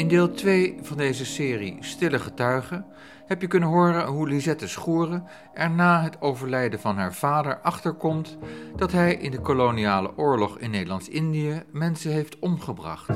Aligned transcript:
In 0.00 0.08
deel 0.08 0.32
2 0.32 0.78
van 0.82 0.96
deze 0.96 1.24
serie 1.24 1.76
Stille 1.80 2.18
Getuigen 2.18 2.86
heb 3.26 3.40
je 3.40 3.46
kunnen 3.46 3.68
horen 3.68 4.06
hoe 4.06 4.28
Lisette 4.28 4.68
Schoeren 4.68 5.26
er 5.54 5.70
na 5.70 6.02
het 6.02 6.20
overlijden 6.20 6.80
van 6.80 6.96
haar 6.96 7.14
vader 7.14 7.60
achterkomt 7.60 8.38
dat 8.76 8.92
hij 8.92 9.14
in 9.14 9.30
de 9.30 9.40
koloniale 9.40 10.12
oorlog 10.16 10.58
in 10.58 10.70
Nederlands-Indië 10.70 11.62
mensen 11.72 12.12
heeft 12.12 12.38
omgebracht. 12.38 13.08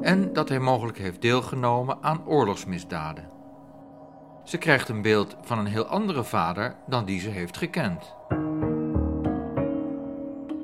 En 0.00 0.32
dat 0.32 0.48
hij 0.48 0.58
mogelijk 0.58 0.98
heeft 0.98 1.22
deelgenomen 1.22 1.98
aan 2.00 2.26
oorlogsmisdaden. 2.26 3.28
Ze 4.44 4.58
krijgt 4.58 4.88
een 4.88 5.02
beeld 5.02 5.36
van 5.42 5.58
een 5.58 5.66
heel 5.66 5.86
andere 5.86 6.24
vader 6.24 6.76
dan 6.86 7.04
die 7.04 7.20
ze 7.20 7.28
heeft 7.28 7.56
gekend. 7.56 8.14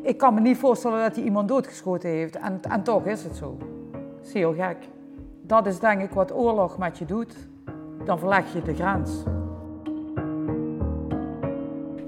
Ik 0.03 0.19
kan 0.19 0.35
me 0.35 0.41
niet 0.41 0.59
voorstellen 0.59 1.03
dat 1.03 1.17
hij 1.17 1.25
iemand 1.25 1.49
doodgeschoten 1.49 2.11
heeft. 2.11 2.37
En, 2.37 2.61
en 2.63 2.83
toch 2.83 3.05
is 3.05 3.23
het 3.23 3.37
zo. 3.37 3.76
Dat 4.27 4.35
is 4.35 4.41
heel 4.41 4.55
gek. 4.55 4.77
Dat 5.43 5.67
is 5.67 5.79
denk 5.79 6.03
ik 6.03 6.11
wat 6.11 6.33
oorlog 6.33 6.79
met 6.79 6.99
je 6.99 7.05
doet. 7.05 7.35
Dan 8.05 8.19
verleg 8.19 8.53
je 8.53 8.63
de 8.63 8.75
grens. 8.75 9.23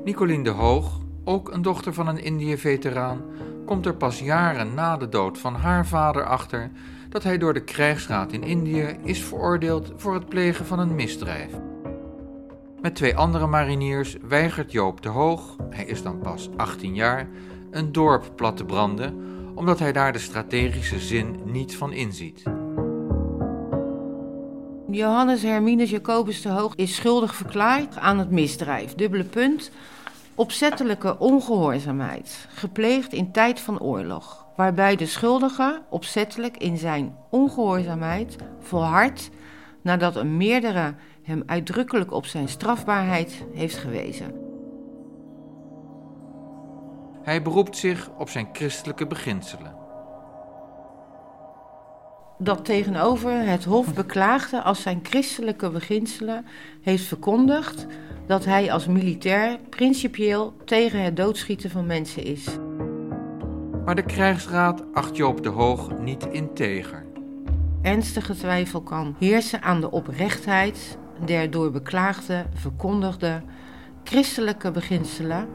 Nicolien 0.04 0.42
de 0.42 0.50
Hoog, 0.50 1.00
ook 1.24 1.52
een 1.52 1.62
dochter 1.62 1.94
van 1.94 2.08
een 2.08 2.24
Indië-veteraan, 2.24 3.20
komt 3.66 3.86
er 3.86 3.94
pas 3.94 4.20
jaren 4.20 4.74
na 4.74 4.96
de 4.96 5.08
dood 5.08 5.38
van 5.38 5.54
haar 5.54 5.86
vader 5.86 6.24
achter 6.24 6.70
dat 7.08 7.22
hij 7.22 7.38
door 7.38 7.54
de 7.54 7.64
krijgsraad 7.64 8.32
in 8.32 8.42
Indië 8.42 8.96
is 9.02 9.24
veroordeeld 9.24 9.92
voor 9.96 10.14
het 10.14 10.28
plegen 10.28 10.66
van 10.66 10.78
een 10.78 10.94
misdrijf. 10.94 11.52
Met 12.80 12.94
twee 12.94 13.16
andere 13.16 13.46
mariniers 13.46 14.16
weigert 14.28 14.72
Joop 14.72 15.02
de 15.02 15.08
Hoog, 15.08 15.56
hij 15.70 15.84
is 15.84 16.02
dan 16.02 16.19
pas 16.19 16.50
18 16.56 16.94
jaar, 16.94 17.28
een 17.70 17.92
dorp 17.92 18.32
plat 18.36 18.56
te 18.56 18.64
branden, 18.64 19.36
omdat 19.59 19.78
hij 19.78 19.92
daar 19.92 20.12
de 20.12 20.19
strategische 20.19 20.98
zin 20.98 21.41
niet 21.45 21.77
van 21.77 21.92
inziet. 21.92 22.42
Johannes 24.91 25.42
Herminus 25.42 25.91
Jacobus 25.91 26.42
de 26.42 26.48
Hoog 26.48 26.75
is 26.75 26.95
schuldig 26.95 27.34
verklaard 27.34 27.97
aan 27.97 28.19
het 28.19 28.31
misdrijf. 28.31 28.95
Dubbele 28.95 29.25
punt. 29.25 29.70
Opzettelijke 30.34 31.19
ongehoorzaamheid, 31.19 32.47
gepleegd 32.48 33.12
in 33.12 33.33
tijd 33.33 33.61
van 33.61 33.81
oorlog, 33.81 34.47
waarbij 34.56 34.97
de 34.97 35.06
schuldige 35.06 35.83
opzettelijk 35.91 36.56
in 36.56 36.77
zijn 36.77 37.17
ongehoorzaamheid 37.31 38.37
volhardt 38.61 39.31
nadat 39.83 40.17
een 40.17 40.37
meerdere 40.37 40.95
hem 41.22 41.43
uitdrukkelijk 41.47 42.12
op 42.12 42.27
zijn 42.27 42.48
strafbaarheid 42.48 43.45
heeft 43.55 43.77
gewezen. 43.77 44.47
Hij 47.29 47.43
beroept 47.43 47.77
zich 47.77 48.11
op 48.19 48.29
zijn 48.29 48.48
christelijke 48.53 49.07
beginselen. 49.07 49.75
Dat 52.39 52.65
tegenover 52.65 53.33
het 53.33 53.65
Hof 53.65 53.95
beklaagde 53.95 54.62
als 54.62 54.83
zijn 54.83 55.01
christelijke 55.03 55.71
beginselen 55.71 56.47
heeft 56.83 57.05
verkondigd 57.05 57.87
dat 58.27 58.45
hij 58.45 58.73
als 58.73 58.87
militair 58.87 59.59
principieel 59.69 60.55
tegen 60.65 61.03
het 61.03 61.17
doodschieten 61.17 61.71
van 61.71 61.87
mensen 61.87 62.25
is. 62.25 62.47
Maar 63.84 63.95
de 63.95 64.05
krijgsraad 64.05 64.84
acht 64.93 65.17
Joop 65.17 65.43
de 65.43 65.49
Hoog 65.49 65.99
niet 65.99 66.27
integer. 66.27 67.06
Ernstige 67.83 68.34
twijfel 68.34 68.81
kan 68.83 69.17
heersen 69.19 69.62
aan 69.62 69.81
de 69.81 69.91
oprechtheid 69.91 70.99
der 71.25 71.51
door 71.51 71.71
beklaagde 71.71 72.47
verkondigde 72.55 73.43
christelijke 74.05 74.71
beginselen, 74.71 75.49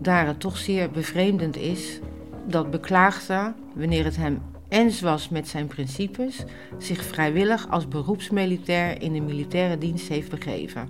daar 0.00 0.26
het 0.26 0.40
toch 0.40 0.56
zeer 0.56 0.90
bevreemdend 0.90 1.56
is 1.56 2.00
dat 2.46 2.70
beklaagde, 2.70 3.54
wanneer 3.74 4.04
het 4.04 4.16
hem 4.16 4.42
eens 4.68 5.00
was 5.00 5.28
met 5.28 5.48
zijn 5.48 5.66
principes, 5.66 6.44
zich 6.78 7.04
vrijwillig 7.04 7.68
als 7.70 7.88
beroepsmilitair 7.88 9.02
in 9.02 9.12
de 9.12 9.20
militaire 9.20 9.78
dienst 9.78 10.08
heeft 10.08 10.30
begeven. 10.30 10.88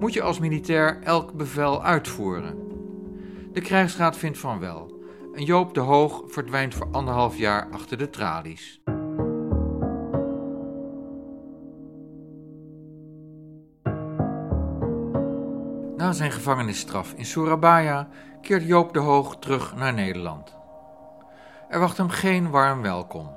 Moet 0.00 0.12
je 0.12 0.22
als 0.22 0.38
militair 0.38 1.02
elk 1.02 1.32
bevel 1.32 1.84
uitvoeren? 1.84 2.54
De 3.52 3.60
krijgsraad 3.60 4.16
vindt 4.16 4.38
van 4.38 4.58
wel. 4.58 4.96
En 5.34 5.44
Joop 5.44 5.74
de 5.74 5.80
Hoog 5.80 6.22
verdwijnt 6.26 6.74
voor 6.74 6.88
anderhalf 6.92 7.38
jaar 7.38 7.68
achter 7.70 7.98
de 7.98 8.10
tralies. 8.10 8.80
Na 16.08 16.14
zijn 16.14 16.32
gevangenisstraf 16.32 17.12
in 17.16 17.24
Surabaya 17.24 18.08
keert 18.40 18.66
Joop 18.66 18.92
de 18.92 18.98
Hoog 18.98 19.36
terug 19.38 19.76
naar 19.76 19.92
Nederland. 19.94 20.54
Er 21.68 21.80
wacht 21.80 21.96
hem 21.96 22.08
geen 22.08 22.50
warm 22.50 22.82
welkom. 22.82 23.30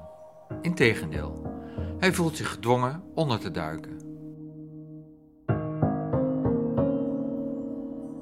Integendeel, 0.62 1.52
hij 2.00 2.14
voelt 2.14 2.38
zich 2.38 2.50
gedwongen 2.50 3.04
onder 3.14 3.40
te 3.40 3.52
duiken. 3.52 3.98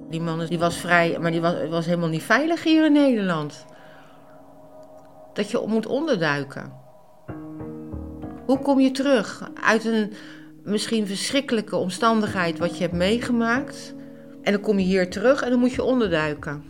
Die 0.10 0.22
man 0.22 0.46
die 0.46 0.60
was 0.60 0.78
vrij, 0.78 1.18
maar 1.20 1.32
die 1.32 1.42
was, 1.42 1.68
was 1.68 1.86
helemaal 1.86 2.10
niet 2.10 2.24
veilig 2.24 2.64
hier 2.64 2.86
in 2.86 2.94
Nederland. 2.94 3.66
Dat 5.34 5.52
je 5.52 5.64
moet 5.68 5.86
onderduiken. 5.86 6.74
Hoe 8.46 8.60
kom 8.60 8.80
je 8.80 8.92
terug 8.92 9.50
uit 9.64 9.86
een 9.86 10.14
misschien 10.64 11.08
verschrikkelijke 11.08 11.76
omstandigheid 11.76 12.60
wat 12.60 12.78
je 12.78 12.84
hebt 12.84 12.96
meegemaakt? 12.96 13.98
En 14.42 14.52
dan 14.52 14.62
kom 14.62 14.80
je 14.80 14.86
hier 14.86 15.10
terug 15.10 15.42
en 15.42 15.50
dan 15.50 15.60
moet 15.60 15.74
je 15.74 15.84
onderduiken. 15.84 16.64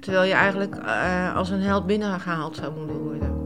Terwijl 0.00 0.24
je 0.24 0.32
eigenlijk 0.32 0.76
uh, 0.76 1.36
als 1.36 1.50
een 1.50 1.60
held 1.60 1.86
binnengehaald 1.86 2.56
zou 2.56 2.76
moeten 2.76 2.96
worden. 2.96 3.36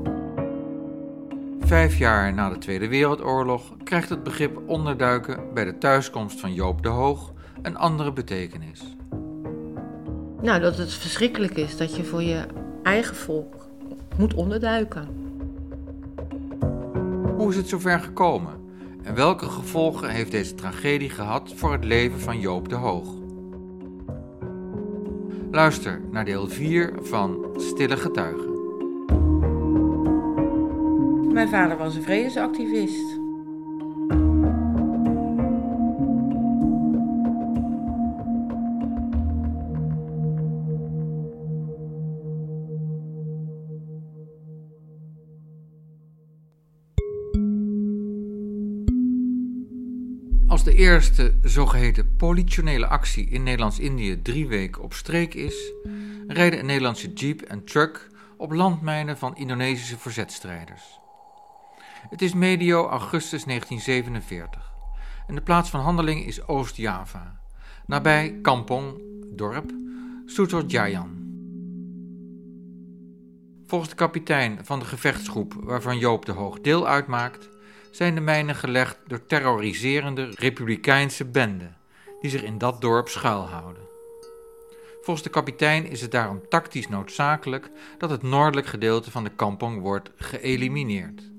Vijf 1.60 1.98
jaar 1.98 2.34
na 2.34 2.48
de 2.48 2.58
Tweede 2.58 2.88
Wereldoorlog 2.88 3.72
krijgt 3.84 4.08
het 4.08 4.22
begrip 4.22 4.60
onderduiken 4.66 5.40
bij 5.54 5.64
de 5.64 5.78
thuiskomst 5.78 6.40
van 6.40 6.54
Joop 6.54 6.82
de 6.82 6.88
Hoog 6.88 7.32
een 7.62 7.76
andere 7.76 8.12
betekenis. 8.12 8.96
Nou, 10.40 10.60
dat 10.60 10.76
het 10.76 10.92
verschrikkelijk 10.92 11.56
is 11.56 11.76
dat 11.76 11.96
je 11.96 12.04
voor 12.04 12.22
je 12.22 12.46
eigen 12.82 13.16
volk 13.16 13.66
moet 14.16 14.34
onderduiken. 14.34 15.08
Hoe 17.36 17.50
is 17.50 17.56
het 17.56 17.68
zover 17.68 18.00
gekomen? 18.00 18.52
En 19.02 19.14
welke 19.14 19.46
gevolgen 19.46 20.10
heeft 20.10 20.30
deze 20.30 20.54
tragedie 20.54 21.10
gehad 21.10 21.52
voor 21.56 21.72
het 21.72 21.84
leven 21.84 22.20
van 22.20 22.40
Joop 22.40 22.68
de 22.68 22.74
Hoog? 22.74 23.21
Luister 25.52 26.00
naar 26.10 26.24
deel 26.24 26.48
4 26.48 26.92
van 27.00 27.46
Stille 27.56 27.96
Getuigen. 27.96 28.50
Mijn 31.32 31.48
vader 31.48 31.76
was 31.76 31.94
een 31.94 32.02
vredesactivist. 32.02 33.21
Als 50.62 50.74
de 50.74 50.80
eerste 50.80 51.34
zogeheten 51.42 52.16
politionele 52.16 52.86
actie 52.86 53.28
in 53.28 53.42
Nederlands-Indië 53.42 54.22
drie 54.22 54.48
weken 54.48 54.82
op 54.82 54.92
streek 54.94 55.34
is, 55.34 55.72
rijden 56.26 56.58
een 56.58 56.66
Nederlandse 56.66 57.12
jeep 57.12 57.40
en 57.40 57.64
truck 57.64 58.08
op 58.36 58.52
landmijnen 58.52 59.18
van 59.18 59.36
Indonesische 59.36 59.98
verzetstrijders. 59.98 60.82
Het 62.10 62.22
is 62.22 62.34
medio 62.34 62.88
augustus 62.88 63.44
1947 63.44 64.72
en 65.26 65.34
de 65.34 65.42
plaats 65.42 65.70
van 65.70 65.80
handeling 65.80 66.26
is 66.26 66.46
Oost-Java, 66.46 67.40
nabij 67.86 68.38
Kampong, 68.42 69.00
dorp, 69.36 69.70
Sutorjayan. 70.26 71.10
Volgens 73.66 73.90
de 73.90 73.96
kapitein 73.96 74.58
van 74.62 74.78
de 74.78 74.84
gevechtsgroep 74.84 75.54
waarvan 75.60 75.98
Joop 75.98 76.26
de 76.26 76.32
Hoog 76.32 76.60
deel 76.60 76.88
uitmaakt, 76.88 77.51
zijn 77.92 78.14
de 78.14 78.20
mijnen 78.20 78.54
gelegd 78.54 78.98
door 79.06 79.26
terroriserende 79.26 80.32
republikeinse 80.34 81.24
benden 81.24 81.76
die 82.20 82.30
zich 82.30 82.42
in 82.42 82.58
dat 82.58 82.80
dorp 82.80 83.08
schuilhouden. 83.08 83.82
Volgens 85.02 85.22
de 85.22 85.30
kapitein 85.30 85.86
is 85.86 86.00
het 86.00 86.10
daarom 86.10 86.48
tactisch 86.48 86.88
noodzakelijk 86.88 87.70
dat 87.98 88.10
het 88.10 88.22
noordelijk 88.22 88.66
gedeelte 88.66 89.10
van 89.10 89.24
de 89.24 89.30
kampong 89.30 89.80
wordt 89.80 90.10
geëlimineerd. 90.16 91.30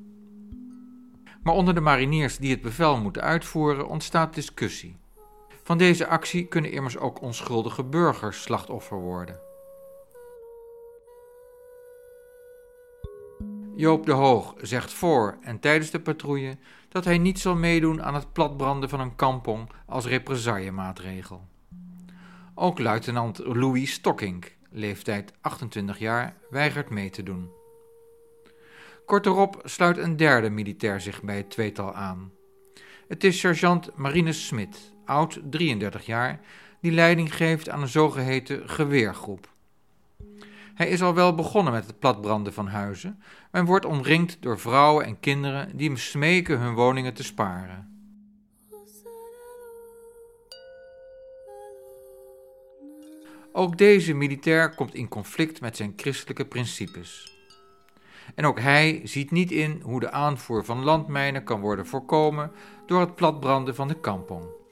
Maar 1.43 1.53
onder 1.53 1.73
de 1.73 1.81
mariniers 1.81 2.37
die 2.37 2.51
het 2.51 2.61
bevel 2.61 2.97
moeten 2.97 3.21
uitvoeren 3.21 3.87
ontstaat 3.87 4.33
discussie. 4.33 4.97
Van 5.63 5.77
deze 5.77 6.07
actie 6.07 6.47
kunnen 6.47 6.71
immers 6.71 6.97
ook 6.97 7.21
onschuldige 7.21 7.83
burgers 7.83 8.41
slachtoffer 8.41 8.97
worden. 8.97 9.42
Joop 13.75 14.05
de 14.05 14.11
Hoog 14.11 14.53
zegt 14.61 14.93
voor 14.93 15.37
en 15.41 15.59
tijdens 15.59 15.89
de 15.89 15.99
patrouille 15.99 16.57
dat 16.89 17.05
hij 17.05 17.17
niet 17.17 17.39
zal 17.39 17.55
meedoen 17.55 18.03
aan 18.03 18.13
het 18.13 18.33
platbranden 18.33 18.89
van 18.89 18.99
een 18.99 19.15
kampong 19.15 19.69
als 19.85 20.05
represaillemaatregel. 20.05 21.47
Ook 22.55 22.79
luitenant 22.79 23.37
Louis 23.37 23.91
Stocking, 23.91 24.45
leeftijd 24.69 25.33
28 25.41 25.99
jaar, 25.99 26.35
weigert 26.49 26.89
mee 26.89 27.09
te 27.09 27.23
doen. 27.23 27.49
Kort 29.05 29.25
erop 29.25 29.61
sluit 29.63 29.97
een 29.97 30.17
derde 30.17 30.49
militair 30.49 31.01
zich 31.01 31.21
bij 31.21 31.37
het 31.37 31.49
tweetal 31.49 31.93
aan. 31.93 32.31
Het 33.07 33.23
is 33.23 33.39
sergeant 33.39 33.95
Marinus 33.95 34.47
Smit, 34.47 34.93
oud 35.05 35.39
33 35.49 36.05
jaar, 36.05 36.39
die 36.81 36.91
leiding 36.91 37.35
geeft 37.35 37.69
aan 37.69 37.81
een 37.81 37.87
zogeheten 37.87 38.69
geweergroep. 38.69 39.52
Hij 40.73 40.87
is 40.87 41.01
al 41.01 41.13
wel 41.13 41.35
begonnen 41.35 41.73
met 41.73 41.87
het 41.87 41.99
platbranden 41.99 42.53
van 42.53 42.67
huizen, 42.67 43.21
maar 43.51 43.65
wordt 43.65 43.85
omringd 43.85 44.37
door 44.39 44.59
vrouwen 44.59 45.05
en 45.05 45.19
kinderen 45.19 45.77
die 45.77 45.87
hem 45.87 45.97
smeken 45.97 46.59
hun 46.59 46.73
woningen 46.73 47.13
te 47.13 47.23
sparen. 47.23 47.87
Ook 53.51 53.77
deze 53.77 54.13
militair 54.13 54.75
komt 54.75 54.95
in 54.95 55.07
conflict 55.07 55.61
met 55.61 55.77
zijn 55.77 55.93
christelijke 55.95 56.45
principes. 56.45 57.37
En 58.35 58.45
ook 58.45 58.59
hij 58.59 59.01
ziet 59.03 59.31
niet 59.31 59.51
in 59.51 59.81
hoe 59.83 59.99
de 59.99 60.11
aanvoer 60.11 60.65
van 60.65 60.83
landmijnen 60.83 61.43
kan 61.43 61.59
worden 61.59 61.85
voorkomen 61.85 62.51
door 62.85 62.99
het 62.99 63.15
platbranden 63.15 63.75
van 63.75 63.87
de 63.87 63.99
kampong. 63.99 64.62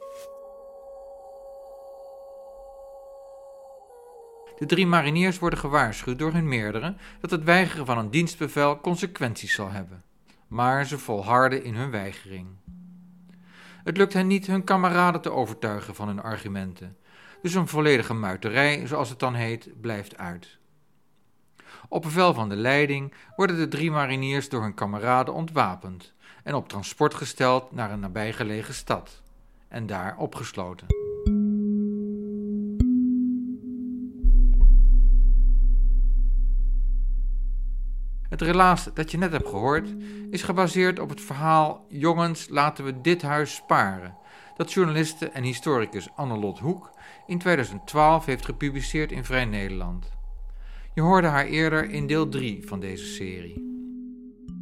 De 4.61 4.67
drie 4.67 4.87
mariniers 4.87 5.39
worden 5.39 5.59
gewaarschuwd 5.59 6.19
door 6.19 6.33
hun 6.33 6.47
meerdere 6.47 6.95
dat 7.21 7.31
het 7.31 7.43
weigeren 7.43 7.85
van 7.85 7.97
een 7.97 8.09
dienstbevel 8.09 8.79
consequenties 8.79 9.53
zal 9.53 9.71
hebben. 9.71 10.03
Maar 10.47 10.85
ze 10.85 10.97
volharden 10.97 11.63
in 11.63 11.75
hun 11.75 11.91
weigering. 11.91 12.47
Het 13.83 13.97
lukt 13.97 14.13
hen 14.13 14.27
niet 14.27 14.47
hun 14.47 14.63
kameraden 14.63 15.21
te 15.21 15.31
overtuigen 15.31 15.95
van 15.95 16.07
hun 16.07 16.21
argumenten, 16.21 16.97
dus 17.41 17.53
een 17.53 17.67
volledige 17.67 18.13
muiterij, 18.13 18.87
zoals 18.87 19.09
het 19.09 19.19
dan 19.19 19.33
heet, 19.33 19.81
blijft 19.81 20.17
uit. 20.17 20.57
Op 21.89 22.01
bevel 22.01 22.33
van 22.33 22.49
de 22.49 22.55
leiding 22.55 23.13
worden 23.35 23.57
de 23.57 23.67
drie 23.67 23.91
mariniers 23.91 24.49
door 24.49 24.61
hun 24.61 24.73
kameraden 24.73 25.33
ontwapend 25.33 26.13
en 26.43 26.53
op 26.53 26.69
transport 26.69 27.13
gesteld 27.13 27.71
naar 27.71 27.91
een 27.91 27.99
nabijgelegen 27.99 28.73
stad 28.73 29.21
en 29.67 29.85
daar 29.85 30.17
opgesloten. 30.17 30.87
Het 38.31 38.41
relaas 38.41 38.87
dat 38.93 39.11
je 39.11 39.17
net 39.17 39.31
hebt 39.31 39.47
gehoord 39.47 39.87
is 40.29 40.43
gebaseerd 40.43 40.99
op 40.99 41.09
het 41.09 41.21
verhaal 41.21 41.85
Jongens, 41.89 42.49
laten 42.49 42.85
we 42.85 43.01
dit 43.01 43.21
huis 43.21 43.55
sparen, 43.55 44.15
dat 44.57 44.73
journaliste 44.73 45.29
en 45.29 45.43
historicus 45.43 46.07
Annelot 46.15 46.59
Hoek 46.59 46.91
in 47.27 47.39
2012 47.39 48.25
heeft 48.25 48.45
gepubliceerd 48.45 49.11
in 49.11 49.25
Vrij 49.25 49.45
Nederland. 49.45 50.11
Je 50.93 51.01
hoorde 51.01 51.27
haar 51.27 51.45
eerder 51.45 51.89
in 51.89 52.07
deel 52.07 52.29
3 52.29 52.67
van 52.67 52.79
deze 52.79 53.05
serie. 53.05 53.69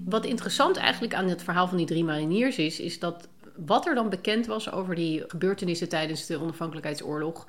Wat 0.05 0.25
interessant 0.25 0.77
eigenlijk 0.77 1.13
aan 1.13 1.27
het 1.27 1.43
verhaal 1.43 1.67
van 1.67 1.77
die 1.77 1.85
drie 1.85 2.03
mariniers 2.03 2.57
is, 2.57 2.79
is 2.79 2.99
dat 2.99 3.27
wat 3.65 3.87
er 3.87 3.95
dan 3.95 4.09
bekend 4.09 4.45
was 4.45 4.71
over 4.71 4.95
die 4.95 5.23
gebeurtenissen 5.27 5.89
tijdens 5.89 6.25
de 6.25 6.41
onafhankelijkheidsoorlog, 6.41 7.47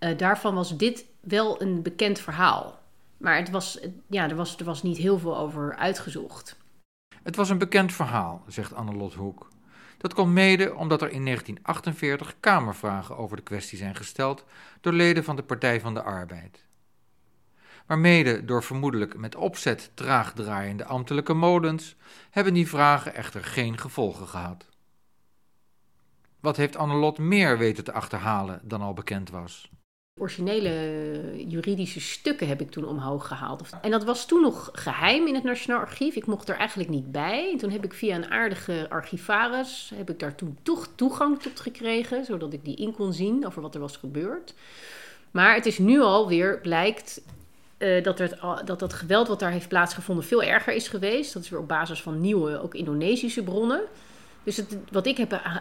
uh, 0.00 0.18
daarvan 0.18 0.54
was 0.54 0.76
dit 0.76 1.06
wel 1.20 1.62
een 1.62 1.82
bekend 1.82 2.18
verhaal. 2.20 2.82
Maar 3.24 3.36
het 3.36 3.50
was, 3.50 3.78
ja, 4.06 4.28
er, 4.28 4.36
was, 4.36 4.56
er 4.56 4.64
was 4.64 4.82
niet 4.82 4.96
heel 4.96 5.18
veel 5.18 5.38
over 5.38 5.76
uitgezocht. 5.76 6.56
Het 7.22 7.36
was 7.36 7.50
een 7.50 7.58
bekend 7.58 7.92
verhaal, 7.92 8.44
zegt 8.46 8.74
Annelot 8.74 9.14
Hoek. 9.14 9.48
Dat 9.98 10.14
komt 10.14 10.32
mede 10.32 10.74
omdat 10.74 11.02
er 11.02 11.10
in 11.10 11.24
1948 11.24 12.34
Kamervragen 12.40 13.16
over 13.16 13.36
de 13.36 13.42
kwestie 13.42 13.78
zijn 13.78 13.94
gesteld 13.94 14.44
door 14.80 14.92
leden 14.92 15.24
van 15.24 15.36
de 15.36 15.42
Partij 15.42 15.80
van 15.80 15.94
de 15.94 16.02
Arbeid. 16.02 16.64
Maar 17.86 17.98
mede 17.98 18.44
door 18.44 18.62
vermoedelijk 18.62 19.16
met 19.16 19.36
opzet 19.36 19.90
traag 19.94 20.32
draaiende 20.32 20.84
ambtelijke 20.84 21.34
molens 21.34 21.96
hebben 22.30 22.54
die 22.54 22.68
vragen 22.68 23.14
echter 23.14 23.44
geen 23.44 23.78
gevolgen 23.78 24.28
gehad. 24.28 24.68
Wat 26.40 26.56
heeft 26.56 26.76
Annelot 26.76 27.18
meer 27.18 27.58
weten 27.58 27.84
te 27.84 27.92
achterhalen 27.92 28.60
dan 28.62 28.80
al 28.80 28.92
bekend 28.92 29.30
was? 29.30 29.70
Originele 30.16 31.46
juridische 31.46 32.00
stukken 32.00 32.48
heb 32.48 32.60
ik 32.60 32.70
toen 32.70 32.84
omhoog 32.84 33.26
gehaald. 33.26 33.62
En 33.82 33.90
dat 33.90 34.04
was 34.04 34.26
toen 34.26 34.40
nog 34.40 34.70
geheim 34.72 35.26
in 35.26 35.34
het 35.34 35.44
Nationaal 35.44 35.80
Archief. 35.80 36.14
Ik 36.14 36.26
mocht 36.26 36.48
er 36.48 36.56
eigenlijk 36.56 36.90
niet 36.90 37.12
bij. 37.12 37.56
toen 37.58 37.70
heb 37.70 37.84
ik 37.84 37.92
via 37.92 38.14
een 38.14 38.30
aardige 38.30 38.86
archivaris 38.88 39.92
heb 39.94 40.10
ik 40.10 40.18
daar 40.18 40.34
toen 40.34 40.58
toch 40.62 40.88
toegang 40.94 41.42
tot 41.42 41.60
gekregen, 41.60 42.24
zodat 42.24 42.52
ik 42.52 42.64
die 42.64 42.76
in 42.76 42.94
kon 42.94 43.12
zien 43.12 43.46
over 43.46 43.62
wat 43.62 43.74
er 43.74 43.80
was 43.80 43.96
gebeurd. 43.96 44.54
Maar 45.30 45.54
het 45.54 45.66
is 45.66 45.78
nu 45.78 46.00
alweer 46.00 46.58
blijkt 46.60 47.22
uh, 47.78 48.02
dat, 48.02 48.18
het, 48.18 48.38
dat 48.64 48.78
dat 48.78 48.92
geweld 48.92 49.28
wat 49.28 49.40
daar 49.40 49.50
heeft 49.50 49.68
plaatsgevonden 49.68 50.24
veel 50.24 50.42
erger 50.42 50.74
is 50.74 50.88
geweest. 50.88 51.32
Dat 51.32 51.42
is 51.42 51.48
weer 51.48 51.60
op 51.60 51.68
basis 51.68 52.02
van 52.02 52.20
nieuwe, 52.20 52.62
ook 52.62 52.74
Indonesische 52.74 53.42
bronnen. 53.42 53.80
Dus 54.42 54.56
het, 54.56 54.76
wat 54.90 55.06
ik 55.06 55.16
heb, 55.16 55.32
uh, 55.32 55.56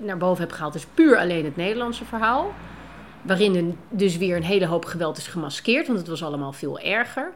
naar 0.00 0.18
boven 0.18 0.42
heb 0.42 0.52
gehaald 0.52 0.74
is 0.74 0.86
puur 0.94 1.18
alleen 1.18 1.44
het 1.44 1.56
Nederlandse 1.56 2.04
verhaal. 2.04 2.54
Waarin 3.22 3.78
dus 3.90 4.16
weer 4.16 4.36
een 4.36 4.42
hele 4.42 4.66
hoop 4.66 4.84
geweld 4.84 5.16
is 5.16 5.26
gemaskeerd, 5.26 5.86
want 5.86 5.98
het 5.98 6.08
was 6.08 6.22
allemaal 6.22 6.52
veel 6.52 6.78
erger. 6.78 7.34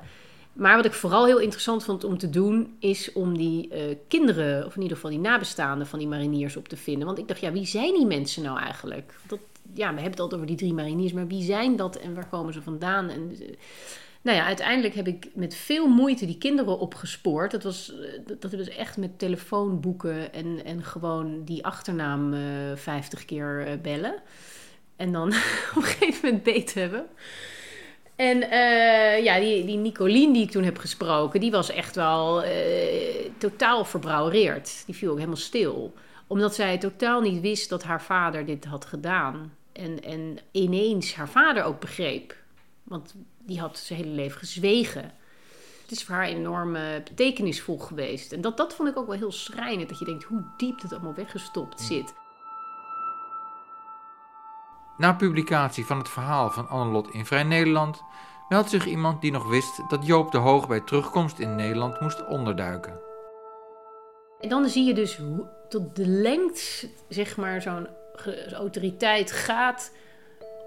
Maar 0.53 0.77
wat 0.77 0.85
ik 0.85 0.93
vooral 0.93 1.27
heel 1.27 1.39
interessant 1.39 1.85
vond 1.85 2.05
om 2.05 2.19
te 2.19 2.31
doen, 2.31 2.77
is 2.79 3.13
om 3.13 3.37
die 3.37 3.69
uh, 3.73 3.97
kinderen, 4.09 4.67
of 4.67 4.75
in 4.77 4.83
ieder 4.83 4.97
geval 4.97 5.11
die 5.11 5.21
nabestaanden 5.21 5.87
van 5.87 5.99
die 5.99 6.09
mariniers 6.09 6.57
op 6.57 6.69
te 6.69 6.77
vinden. 6.77 7.07
Want 7.07 7.19
ik 7.19 7.29
dacht, 7.29 7.41
ja, 7.41 7.53
wie 7.53 7.67
zijn 7.67 7.95
die 7.95 8.07
mensen 8.07 8.43
nou 8.43 8.59
eigenlijk? 8.59 9.15
Dat, 9.27 9.39
ja, 9.75 9.89
we 9.89 9.95
hebben 9.95 10.11
het 10.11 10.21
altijd 10.21 10.41
over 10.41 10.47
die 10.47 10.57
drie 10.57 10.75
mariniers, 10.75 11.13
maar 11.13 11.27
wie 11.27 11.43
zijn 11.43 11.77
dat 11.77 11.97
en 11.97 12.15
waar 12.15 12.29
komen 12.29 12.53
ze 12.53 12.63
vandaan? 12.63 13.09
En, 13.09 13.33
uh, 13.33 13.49
nou 14.23 14.37
ja, 14.37 14.45
uiteindelijk 14.45 14.95
heb 14.95 15.07
ik 15.07 15.29
met 15.35 15.55
veel 15.55 15.89
moeite 15.89 16.27
die 16.27 16.39
kinderen 16.39 16.79
opgespoord. 16.79 17.51
Dat 17.51 17.63
was, 17.63 17.93
dat, 18.27 18.41
dat 18.41 18.53
was 18.53 18.69
echt 18.69 18.97
met 18.97 19.19
telefoonboeken 19.19 20.33
en, 20.33 20.65
en 20.65 20.83
gewoon 20.83 21.45
die 21.45 21.65
achternaam 21.65 22.33
uh, 22.33 22.71
eh, 22.71 22.77
50 22.79 23.25
keer 23.25 23.79
bellen. 23.83 24.23
En 24.97 25.13
dan 25.13 25.29
op 25.77 25.77
een 25.77 25.83
gegeven 25.83 26.21
moment 26.23 26.43
beet 26.43 26.75
hebben. 26.75 27.07
En 28.17 28.43
uh, 28.43 29.25
ja, 29.25 29.41
die, 29.41 29.65
die 29.65 29.77
Nicolien 29.77 30.33
die 30.33 30.43
ik 30.43 30.51
toen 30.51 30.65
heb 30.65 30.79
gesproken, 30.79 31.41
die 31.41 31.51
was 31.51 31.71
echt 31.71 31.95
wel 31.95 32.45
uh, 32.45 32.51
totaal 33.39 33.85
verbrouwereerd. 33.85 34.83
Die 34.87 34.95
viel 34.95 35.11
ook 35.11 35.17
helemaal 35.17 35.37
stil. 35.37 35.95
Omdat 36.27 36.55
zij 36.55 36.79
totaal 36.79 37.21
niet 37.21 37.41
wist 37.41 37.69
dat 37.69 37.83
haar 37.83 38.03
vader 38.03 38.47
dit 38.47 38.65
had 38.65 38.85
gedaan. 38.85 39.57
En, 39.73 40.03
en 40.03 40.39
ineens 40.51 41.15
haar 41.15 41.29
vader 41.29 41.65
ook 41.65 41.81
begreep. 41.81 42.37
Want 42.83 43.15
die 43.39 43.61
had 43.61 43.79
zijn 43.79 43.99
hele 43.99 44.15
leven 44.15 44.39
gezwegen. 44.39 45.13
Het 45.83 45.91
is 45.91 46.05
voor 46.05 46.15
haar 46.15 46.29
enorm 46.29 46.73
betekenisvol 47.05 47.79
geweest. 47.79 48.33
En 48.33 48.41
dat, 48.41 48.57
dat 48.57 48.75
vond 48.75 48.89
ik 48.89 48.97
ook 48.97 49.07
wel 49.07 49.17
heel 49.17 49.33
schrijnend. 49.33 49.89
Dat 49.89 49.99
je 49.99 50.05
denkt 50.05 50.25
hoe 50.25 50.45
diep 50.57 50.83
het 50.83 50.93
allemaal 50.93 51.15
weggestopt 51.15 51.81
zit. 51.81 52.13
Na 55.03 55.13
publicatie 55.15 55.87
van 55.87 55.99
het 55.99 56.09
verhaal 56.09 56.51
van 56.51 56.69
Annelot 56.69 57.15
in 57.15 57.27
Vrij 57.27 57.43
Nederland 57.43 58.03
meldt 58.49 58.71
zich 58.71 58.87
iemand 58.87 59.21
die 59.21 59.33
nog 59.33 59.49
wist 59.49 59.83
dat 59.89 60.07
Joop 60.07 60.33
de 60.33 60.39
Hoog 60.39 60.69
bij 60.69 60.81
terugkomst 60.81 61.39
in 61.39 61.57
Nederland 61.57 62.01
moest 62.01 62.27
onderduiken. 62.27 63.01
En 64.41 64.49
dan 64.49 64.69
zie 64.69 64.85
je 64.85 64.95
dus 64.95 65.17
hoe 65.17 65.49
tot 65.69 65.97
de 65.97 66.07
lengte, 66.07 66.89
zeg 67.09 67.37
maar, 67.37 67.63
zo'n 67.63 67.89
autoriteit 68.53 69.33
gaat 69.33 69.93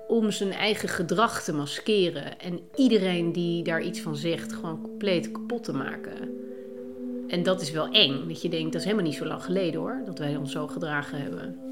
om 0.07 0.31
zijn 0.31 0.51
eigen 0.51 0.89
gedrag 0.89 1.43
te 1.43 1.53
maskeren. 1.53 2.39
En 2.39 2.59
iedereen 2.75 3.31
die 3.31 3.63
daar 3.63 3.81
iets 3.81 4.01
van 4.01 4.15
zegt, 4.15 4.53
gewoon 4.53 4.81
compleet 4.81 5.31
kapot 5.31 5.63
te 5.63 5.73
maken. 5.73 6.29
En 7.27 7.43
dat 7.43 7.61
is 7.61 7.71
wel 7.71 7.87
eng. 7.89 8.27
Dat 8.27 8.41
je 8.41 8.49
denkt, 8.49 8.71
dat 8.71 8.81
is 8.81 8.87
helemaal 8.87 9.05
niet 9.05 9.17
zo 9.17 9.25
lang 9.25 9.43
geleden 9.43 9.79
hoor, 9.79 10.01
dat 10.05 10.19
wij 10.19 10.35
ons 10.35 10.51
zo 10.51 10.67
gedragen 10.67 11.21
hebben. 11.21 11.64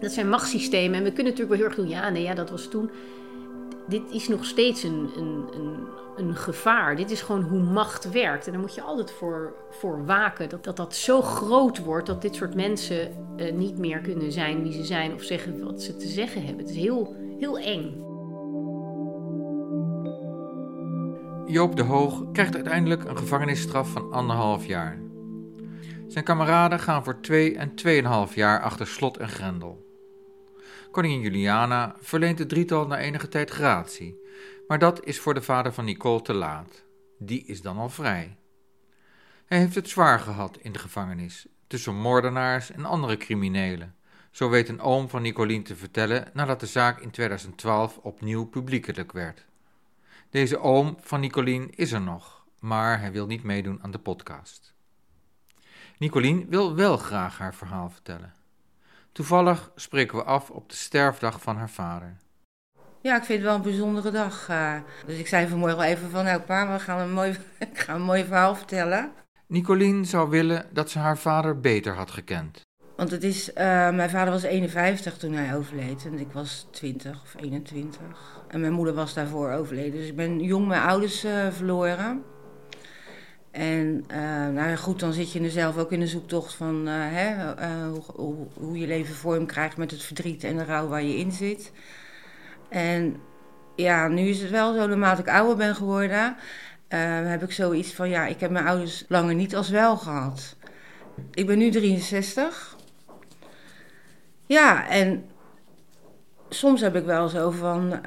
Dat 0.00 0.12
zijn 0.12 0.28
machtssystemen. 0.28 0.98
En 0.98 1.04
we 1.04 1.12
kunnen 1.12 1.32
natuurlijk 1.32 1.48
wel 1.48 1.58
heel 1.58 1.66
erg 1.66 1.76
doen, 1.76 1.88
ja, 1.88 2.08
nee, 2.08 2.22
ja, 2.22 2.34
dat 2.34 2.50
was 2.50 2.68
toen. 2.68 2.90
Dit 3.88 4.02
is 4.10 4.28
nog 4.28 4.44
steeds 4.44 4.82
een, 4.82 5.10
een, 5.16 5.44
een, 5.54 5.86
een 6.16 6.34
gevaar. 6.34 6.96
Dit 6.96 7.10
is 7.10 7.22
gewoon 7.22 7.42
hoe 7.42 7.62
macht 7.62 8.10
werkt. 8.10 8.46
En 8.46 8.52
daar 8.52 8.60
moet 8.60 8.74
je 8.74 8.82
altijd 8.82 9.10
voor, 9.10 9.54
voor 9.70 10.04
waken. 10.04 10.48
Dat, 10.48 10.64
dat 10.64 10.76
dat 10.76 10.94
zo 10.94 11.22
groot 11.22 11.78
wordt 11.78 12.06
dat 12.06 12.22
dit 12.22 12.34
soort 12.34 12.54
mensen 12.54 13.12
uh, 13.36 13.52
niet 13.52 13.78
meer 13.78 14.00
kunnen 14.00 14.32
zijn 14.32 14.62
wie 14.62 14.72
ze 14.72 14.84
zijn. 14.84 15.14
Of 15.14 15.22
zeggen 15.22 15.64
wat 15.64 15.82
ze 15.82 15.96
te 15.96 16.08
zeggen 16.08 16.44
hebben. 16.44 16.64
Het 16.64 16.74
is 16.74 16.80
heel, 16.80 17.14
heel 17.38 17.58
eng. 17.58 18.04
Joop 21.46 21.76
de 21.76 21.82
Hoog 21.82 22.24
krijgt 22.32 22.54
uiteindelijk 22.54 23.04
een 23.04 23.18
gevangenisstraf 23.18 23.88
van 23.88 24.12
anderhalf 24.12 24.66
jaar. 24.66 25.05
Zijn 26.08 26.24
kameraden 26.24 26.80
gaan 26.80 27.04
voor 27.04 27.20
twee 27.20 27.56
en 27.56 27.74
tweeënhalf 27.74 28.34
jaar 28.34 28.60
achter 28.60 28.86
slot 28.86 29.16
en 29.16 29.28
grendel. 29.28 29.86
Koningin 30.90 31.20
Juliana 31.20 31.96
verleent 32.00 32.38
het 32.38 32.48
drietal 32.48 32.86
na 32.86 32.98
enige 32.98 33.28
tijd 33.28 33.50
gratie, 33.50 34.20
maar 34.68 34.78
dat 34.78 35.04
is 35.04 35.20
voor 35.20 35.34
de 35.34 35.42
vader 35.42 35.72
van 35.72 35.84
Nicole 35.84 36.22
te 36.22 36.34
laat. 36.34 36.84
Die 37.18 37.44
is 37.44 37.62
dan 37.62 37.76
al 37.76 37.88
vrij. 37.88 38.36
Hij 39.46 39.58
heeft 39.58 39.74
het 39.74 39.88
zwaar 39.88 40.18
gehad 40.20 40.58
in 40.60 40.72
de 40.72 40.78
gevangenis, 40.78 41.46
tussen 41.66 41.94
moordenaars 41.94 42.70
en 42.70 42.84
andere 42.84 43.16
criminelen. 43.16 43.94
Zo 44.30 44.48
weet 44.48 44.68
een 44.68 44.80
oom 44.80 45.08
van 45.08 45.22
Nicolien 45.22 45.62
te 45.62 45.76
vertellen 45.76 46.30
nadat 46.32 46.60
de 46.60 46.66
zaak 46.66 47.00
in 47.00 47.10
2012 47.10 47.98
opnieuw 47.98 48.44
publiekelijk 48.44 49.12
werd. 49.12 49.44
Deze 50.30 50.58
oom 50.58 50.96
van 51.00 51.20
Nicolien 51.20 51.70
is 51.74 51.92
er 51.92 52.00
nog, 52.00 52.44
maar 52.60 53.00
hij 53.00 53.12
wil 53.12 53.26
niet 53.26 53.42
meedoen 53.42 53.78
aan 53.82 53.90
de 53.90 53.98
podcast. 53.98 54.75
Nicolien 55.98 56.46
wil 56.48 56.74
wel 56.74 56.96
graag 56.96 57.38
haar 57.38 57.54
verhaal 57.54 57.90
vertellen. 57.90 58.32
Toevallig 59.12 59.70
spreken 59.74 60.18
we 60.18 60.24
af 60.24 60.50
op 60.50 60.68
de 60.68 60.74
sterfdag 60.74 61.40
van 61.40 61.56
haar 61.56 61.70
vader. 61.70 62.16
Ja, 63.00 63.16
ik 63.16 63.24
vind 63.24 63.38
het 63.38 63.46
wel 63.46 63.54
een 63.54 63.62
bijzondere 63.62 64.10
dag. 64.10 64.48
Uh, 64.50 64.74
dus 65.06 65.18
ik 65.18 65.26
zei 65.26 65.48
vanmorgen 65.48 65.78
wel 65.78 65.86
even 65.86 66.10
van, 66.10 66.24
nou 66.24 66.40
pa, 66.40 66.72
we 66.72 66.78
gaan 66.78 67.00
een 67.00 67.12
mooi, 67.12 67.30
ik 67.70 67.78
ga 67.78 67.94
een 67.94 68.02
mooi 68.02 68.24
verhaal 68.24 68.54
vertellen. 68.54 69.12
Nicolien 69.46 70.04
zou 70.04 70.30
willen 70.30 70.66
dat 70.72 70.90
ze 70.90 70.98
haar 70.98 71.18
vader 71.18 71.60
beter 71.60 71.94
had 71.94 72.10
gekend. 72.10 72.60
Want 72.96 73.10
het 73.10 73.22
is, 73.22 73.48
uh, 73.48 73.54
mijn 73.90 74.10
vader 74.10 74.32
was 74.32 74.42
51 74.42 75.16
toen 75.16 75.32
hij 75.32 75.56
overleed 75.56 76.04
en 76.04 76.18
ik 76.18 76.32
was 76.32 76.66
20 76.70 77.22
of 77.22 77.34
21. 77.42 78.00
En 78.48 78.60
mijn 78.60 78.72
moeder 78.72 78.94
was 78.94 79.14
daarvoor 79.14 79.50
overleden. 79.50 79.92
Dus 79.92 80.08
ik 80.08 80.16
ben 80.16 80.40
jong 80.40 80.66
mijn 80.66 80.82
ouders 80.82 81.24
uh, 81.24 81.46
verloren. 81.50 82.24
En 83.56 84.04
uh, 84.10 84.48
nou 84.48 84.76
goed, 84.76 85.00
dan 85.00 85.12
zit 85.12 85.32
je 85.32 85.40
er 85.40 85.50
zelf 85.50 85.76
ook 85.76 85.92
in 85.92 86.00
de 86.00 86.06
zoektocht 86.06 86.54
van 86.54 86.86
hè, 86.86 87.52
hoe, 87.88 88.02
hoe, 88.14 88.34
hoe, 88.54 88.78
je 88.78 88.86
leven 88.86 89.14
vorm 89.14 89.46
krijgt 89.46 89.76
met 89.76 89.90
het 89.90 90.02
verdriet 90.02 90.44
en 90.44 90.56
de 90.56 90.64
rouw 90.64 90.88
waar 90.88 91.02
je 91.02 91.16
in 91.16 91.32
zit. 91.32 91.72
En 92.68 93.16
ja, 93.76 94.08
nu 94.08 94.22
is 94.22 94.40
het 94.40 94.50
wel 94.50 94.74
zo, 94.74 94.86
naarmate 94.86 95.20
ik 95.20 95.28
ouder 95.28 95.56
ben 95.56 95.74
geworden, 95.74 96.36
heb 97.28 97.42
ik 97.42 97.52
zoiets 97.52 97.92
van 97.92 98.08
ja, 98.08 98.26
ik 98.26 98.40
heb 98.40 98.50
mijn 98.50 98.66
ouders 98.66 99.04
langer 99.08 99.34
niet 99.34 99.56
als 99.56 99.68
wel 99.68 99.96
gehad. 99.96 100.56
Ik 101.30 101.46
ben 101.46 101.58
nu 101.58 101.70
63. 101.70 102.76
Ja, 104.46 104.88
en 104.88 105.24
soms 106.48 106.80
heb 106.80 106.96
ik 106.96 107.04
wel 107.04 107.28
zo 107.28 107.50
van. 107.50 108.00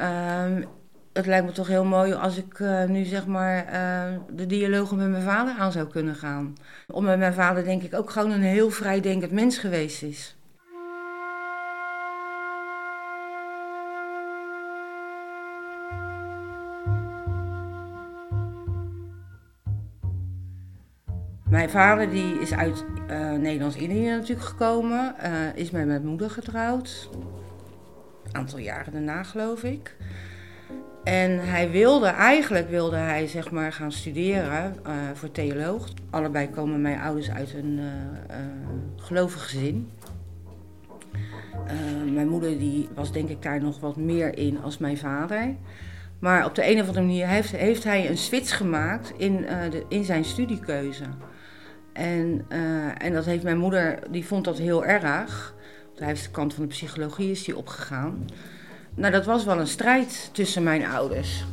Het 1.19 1.27
lijkt 1.27 1.45
me 1.45 1.51
toch 1.51 1.67
heel 1.67 1.85
mooi 1.85 2.13
als 2.13 2.37
ik 2.37 2.59
uh, 2.59 2.85
nu 2.85 3.03
zeg 3.03 3.25
maar 3.25 3.65
uh, 3.65 4.19
de 4.29 4.45
dialogen 4.45 4.97
met 4.97 5.09
mijn 5.09 5.23
vader 5.23 5.53
aan 5.57 5.71
zou 5.71 5.87
kunnen 5.87 6.15
gaan. 6.15 6.55
Omdat 6.87 7.17
mijn 7.17 7.33
vader 7.33 7.63
denk 7.63 7.81
ik 7.83 7.93
ook 7.93 8.09
gewoon 8.09 8.31
een 8.31 8.41
heel 8.41 8.69
vrijdenkend 8.69 9.31
mens 9.31 9.57
geweest 9.57 10.03
is. 10.03 10.37
Mijn 21.49 21.69
vader 21.69 22.09
die 22.09 22.39
is 22.39 22.53
uit 22.53 22.85
uh, 23.09 23.31
Nederlands-Indië 23.31 24.09
natuurlijk 24.09 24.47
gekomen. 24.47 25.15
Is 25.55 25.71
met 25.71 25.85
mijn 25.85 26.05
moeder 26.05 26.29
getrouwd. 26.29 27.09
Een 28.23 28.35
aantal 28.35 28.59
jaren 28.59 28.93
daarna 28.93 29.23
geloof 29.23 29.63
ik. 29.63 29.95
En 31.09 31.39
hij 31.39 31.71
wilde, 31.71 32.07
eigenlijk 32.07 32.69
wilde 32.69 32.95
hij 32.95 33.27
zeg 33.27 33.51
maar 33.51 33.73
gaan 33.73 33.91
studeren 33.91 34.75
uh, 34.87 34.93
voor 35.13 35.31
theoloog. 35.31 35.87
Allebei 36.09 36.49
komen 36.49 36.81
mijn 36.81 36.99
ouders 36.99 37.29
uit 37.29 37.53
een 37.53 37.79
gelovig 38.95 39.43
gezin. 39.43 39.91
mijn 42.13 42.27
moeder 42.27 42.57
die 42.57 42.89
was 42.95 43.11
denk 43.11 43.29
ik 43.29 43.41
daar 43.41 43.61
nog 43.61 43.79
wat 43.79 43.95
meer 43.95 44.37
in 44.37 44.61
als 44.61 44.77
mijn 44.77 44.97
vader. 44.97 45.55
Maar 46.19 46.45
op 46.45 46.55
de 46.55 46.71
een 46.71 46.81
of 46.81 46.87
andere 46.87 47.05
manier 47.05 47.27
heeft, 47.27 47.51
heeft 47.51 47.83
hij 47.83 48.09
een 48.09 48.17
switch 48.17 48.57
gemaakt 48.57 49.13
in, 49.17 49.41
de, 49.69 49.85
in 49.87 50.03
zijn 50.03 50.25
studiekeuze. 50.25 51.05
En, 51.93 52.45
uh, 52.49 53.03
en 53.03 53.13
dat 53.13 53.25
heeft 53.25 53.43
mijn 53.43 53.57
moeder, 53.57 53.99
die 54.09 54.25
vond 54.25 54.45
dat 54.45 54.57
heel 54.57 54.85
erg. 54.85 55.55
Hij 55.95 56.07
heeft 56.07 56.23
de 56.23 56.31
kant 56.31 56.53
van 56.53 56.63
de 56.63 56.69
psychologie 56.69 57.31
is 57.31 57.43
die 57.43 57.57
opgegaan. 57.57 58.25
Nou, 58.99 59.11
dat 59.11 59.25
was 59.25 59.45
wel 59.45 59.59
een 59.59 59.67
strijd 59.67 60.29
tussen 60.33 60.63
mijn 60.63 60.85
ouders. 60.85 61.45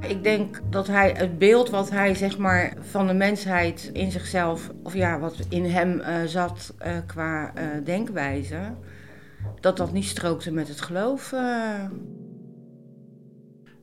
Ik 0.00 0.22
denk 0.22 0.60
dat 0.70 0.86
hij 0.86 1.14
het 1.16 1.38
beeld 1.38 1.70
wat 1.70 1.90
hij 1.90 2.14
zeg 2.14 2.38
maar 2.38 2.74
van 2.80 3.06
de 3.06 3.12
mensheid 3.12 3.90
in 3.92 4.10
zichzelf, 4.10 4.70
of 4.82 4.94
ja, 4.94 5.18
wat 5.18 5.36
in 5.48 5.64
hem 5.64 6.00
uh, 6.00 6.24
zat 6.24 6.74
uh, 6.86 6.96
qua 7.06 7.52
denkwijze, 7.84 8.60
dat 9.60 9.76
dat 9.76 9.92
niet 9.92 10.04
strookte 10.04 10.52
met 10.52 10.68
het 10.68 10.80
geloof. 10.80 11.34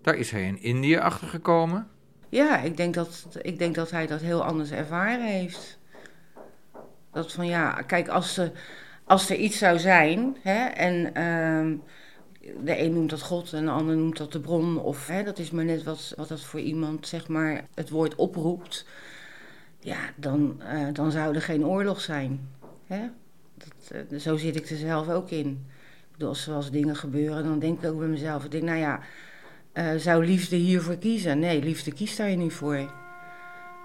Daar 0.02 0.16
is 0.16 0.32
hij 0.32 0.44
in 0.44 0.62
Indië 0.62 0.98
achter 0.98 1.28
gekomen. 1.28 1.88
Ja, 2.30 2.60
ik 2.60 2.78
denk, 2.78 2.94
dat, 2.94 3.28
ik 3.42 3.60
denk 3.60 3.76
dat 3.76 3.92
hij 3.92 4.08
dat 4.08 4.22
heel 4.22 4.44
anders 4.44 4.72
ervaren 4.72 5.26
heeft. 5.26 5.80
Dat 7.12 7.34
van 7.34 7.48
ja, 7.48 7.72
kijk, 7.72 8.08
als, 8.08 8.38
er, 8.38 8.52
als 9.08 9.30
er 9.30 9.36
iets 9.36 9.58
zou 9.58 9.80
zijn, 9.80 10.38
hè, 10.42 10.66
en 10.66 10.96
uh, 11.06 11.78
de 12.64 12.82
een 12.82 12.94
noemt 12.94 13.10
dat 13.10 13.22
God 13.22 13.54
en 13.54 13.66
de 13.66 13.72
ander 13.72 13.96
noemt 13.96 14.18
dat 14.18 14.32
de 14.32 14.40
bron, 14.40 14.80
of 14.80 15.08
hè, 15.08 15.24
dat 15.24 15.40
is 15.40 15.52
maar 15.52 15.66
net 15.66 15.84
wat, 15.84 16.14
wat 16.18 16.28
dat 16.28 16.42
voor 16.42 16.60
iemand, 16.60 17.08
zeg 17.08 17.28
maar, 17.28 17.68
het 17.74 17.90
woord 17.90 18.16
oproept. 18.16 18.86
Ja, 19.80 19.98
dan, 20.16 20.62
uh, 20.74 20.88
dan 20.94 21.12
zou 21.12 21.36
er 21.36 21.42
geen 21.42 21.66
oorlog 21.66 22.02
zijn. 22.02 22.50
Hè? 22.86 23.10
Dat, 23.54 24.06
uh, 24.12 24.20
zo 24.20 24.38
zit 24.38 24.56
ik 24.56 24.70
er 24.70 24.78
zelf 24.78 25.10
ook 25.10 25.30
in. 25.30 25.48
Ik 25.48 26.12
bedoel, 26.12 26.30
als 26.30 26.50
als 26.50 26.72
dingen 26.72 26.96
gebeuren, 26.96 27.44
dan 27.44 27.60
denk 27.60 27.84
ik 27.84 27.90
ook 27.90 28.00
bij 28.00 28.08
mezelf. 28.08 28.44
Ik 28.44 28.52
denk, 28.52 28.64
nou 28.64 28.78
ja, 28.78 29.00
uh, 29.74 29.96
zou 29.96 30.26
liefde 30.26 30.56
hiervoor 30.56 30.98
kiezen? 30.98 31.40
Nee, 31.40 31.64
liefde 31.64 31.92
kiest 31.92 32.18
daar 32.18 32.36
niet 32.36 32.54
voor. 32.54 32.92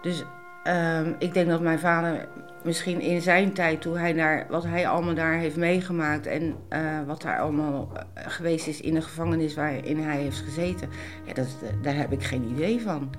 Dus 0.03 0.25
uh, 0.67 1.07
ik 1.19 1.35
denk 1.35 1.49
dat 1.49 1.61
mijn 1.61 1.79
vader 1.79 2.29
misschien 2.65 3.01
in 3.01 3.23
zijn 3.23 3.53
tijd, 3.53 3.81
toen 3.81 3.97
hij 3.97 4.13
daar, 4.13 4.47
wat 4.49 4.65
hij 4.65 4.89
allemaal 4.89 5.15
daar 5.15 5.35
heeft 5.35 5.57
meegemaakt 5.57 6.27
en 6.27 6.55
uh, 6.71 7.03
wat 7.07 7.23
daar 7.23 7.39
allemaal 7.41 7.93
eh, 8.15 8.25
geweest 8.27 8.67
is 8.67 8.81
in 8.81 8.95
de 8.95 9.03
gevangenis 9.03 9.55
waarin 9.55 9.99
hij 9.99 10.17
heeft 10.17 10.39
gezeten, 10.39 10.89
ja, 11.27 11.35
dat, 11.35 11.49
daar 11.83 11.97
heb 11.97 12.13
ik 12.13 12.25
geen 12.25 12.49
idee 12.51 12.81
van. 12.81 13.11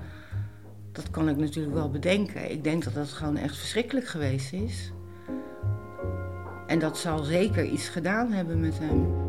Dat 0.92 1.10
kan 1.10 1.28
ik 1.28 1.36
natuurlijk 1.36 1.74
wel 1.74 1.90
bedenken. 1.90 2.50
Ik 2.50 2.64
denk 2.64 2.84
dat 2.84 2.94
dat 2.94 3.08
gewoon 3.08 3.36
echt 3.36 3.58
verschrikkelijk 3.58 4.06
geweest 4.06 4.52
is. 4.52 4.92
En 6.66 6.78
dat 6.78 6.98
zal 6.98 7.18
zeker 7.18 7.64
iets 7.64 7.88
gedaan 7.88 8.32
hebben 8.32 8.60
met 8.60 8.78
hem. 8.78 9.23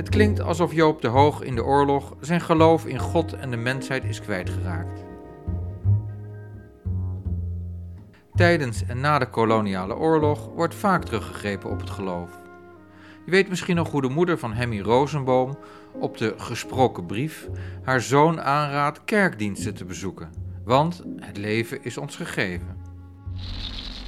Het 0.00 0.08
klinkt 0.08 0.40
alsof 0.40 0.74
Joop 0.74 1.02
de 1.02 1.08
Hoog 1.08 1.42
in 1.42 1.54
de 1.54 1.64
oorlog 1.64 2.16
zijn 2.20 2.40
geloof 2.40 2.86
in 2.86 2.98
God 2.98 3.32
en 3.32 3.50
de 3.50 3.56
mensheid 3.56 4.04
is 4.04 4.20
kwijtgeraakt. 4.20 5.04
Tijdens 8.34 8.84
en 8.86 9.00
na 9.00 9.18
de 9.18 9.30
koloniale 9.30 9.96
oorlog 9.96 10.48
wordt 10.54 10.74
vaak 10.74 11.04
teruggegrepen 11.04 11.70
op 11.70 11.80
het 11.80 11.90
geloof. 11.90 12.30
Je 13.24 13.30
weet 13.30 13.48
misschien 13.48 13.76
nog 13.76 13.90
hoe 13.90 14.02
de 14.02 14.08
moeder 14.08 14.38
van 14.38 14.52
Hemmy 14.52 14.80
Rosenboom 14.80 15.58
op 15.92 16.16
de 16.16 16.34
gesproken 16.36 17.06
brief 17.06 17.48
haar 17.82 18.00
zoon 18.00 18.40
aanraadt 18.40 19.04
kerkdiensten 19.04 19.74
te 19.74 19.84
bezoeken, 19.84 20.30
want 20.64 21.02
het 21.16 21.36
leven 21.36 21.84
is 21.84 21.98
ons 21.98 22.16
gegeven. 22.16 22.76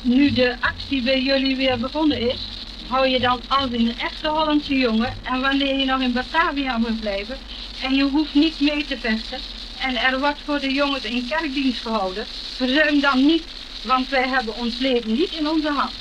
Nu 0.05 0.33
de 0.33 0.57
actie 0.61 1.03
bij 1.03 1.23
jullie 1.23 1.57
weer 1.57 1.79
begonnen 1.79 2.21
is, 2.21 2.62
hou 2.93 3.07
je 3.07 3.21
dan 3.21 3.41
als 3.49 3.73
een 3.73 3.99
echte 3.99 4.29
Hollandse 4.29 4.79
jongen. 4.79 5.13
En 5.23 5.41
wanneer 5.41 5.79
je 5.79 5.85
nog 5.85 6.01
in 6.01 6.13
Batavia 6.13 6.79
moet 6.79 7.01
blijven 7.01 7.37
en 7.83 7.95
je 7.95 8.09
hoeft 8.11 8.35
niet 8.35 8.61
mee 8.61 8.85
te 8.85 8.97
vechten 8.99 9.39
en 9.81 9.97
er 9.97 10.21
wordt 10.21 10.41
voor 10.41 10.59
de 10.59 10.73
jongens 10.73 11.05
een 11.05 11.27
kerkdienst 11.29 11.83
gehouden, 11.83 12.25
verzuim 12.57 13.01
dan 13.01 13.27
niet, 13.27 13.45
want 13.87 14.09
wij 14.09 14.29
hebben 14.29 14.55
ons 14.57 14.79
leven 14.79 15.13
niet 15.13 15.31
in 15.31 15.49
onze 15.49 15.71
hand. 15.71 15.93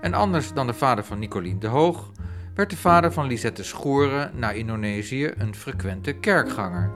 En 0.00 0.14
anders 0.14 0.52
dan 0.52 0.66
de 0.66 0.74
vader 0.74 1.04
van 1.04 1.18
Nicolien 1.18 1.58
de 1.58 1.66
Hoog, 1.66 2.10
werd 2.54 2.70
de 2.70 2.76
vader 2.76 3.12
van 3.12 3.26
Lisette 3.26 3.64
Schoeren 3.64 4.30
naar 4.34 4.56
Indonesië 4.56 5.32
een 5.38 5.54
frequente 5.54 6.12
kerkganger. 6.12 6.92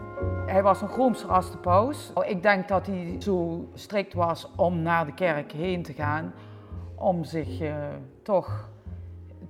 Hij 0.47 0.63
was 0.63 0.81
een 0.81 0.89
groomser 0.89 1.29
als 1.29 1.51
de 1.51 1.59
paus. 1.59 2.13
Ik 2.27 2.43
denk 2.43 2.69
dat 2.69 2.87
hij 2.87 3.17
zo 3.19 3.69
strikt 3.75 4.15
was 4.15 4.49
om 4.57 4.83
naar 4.83 5.07
de 5.07 5.15
kerk 5.15 5.53
heen 5.53 5.83
te 5.83 5.93
gaan 5.93 6.33
om 6.97 7.25
zich 7.25 7.61
uh, 7.61 7.75
toch 8.23 8.69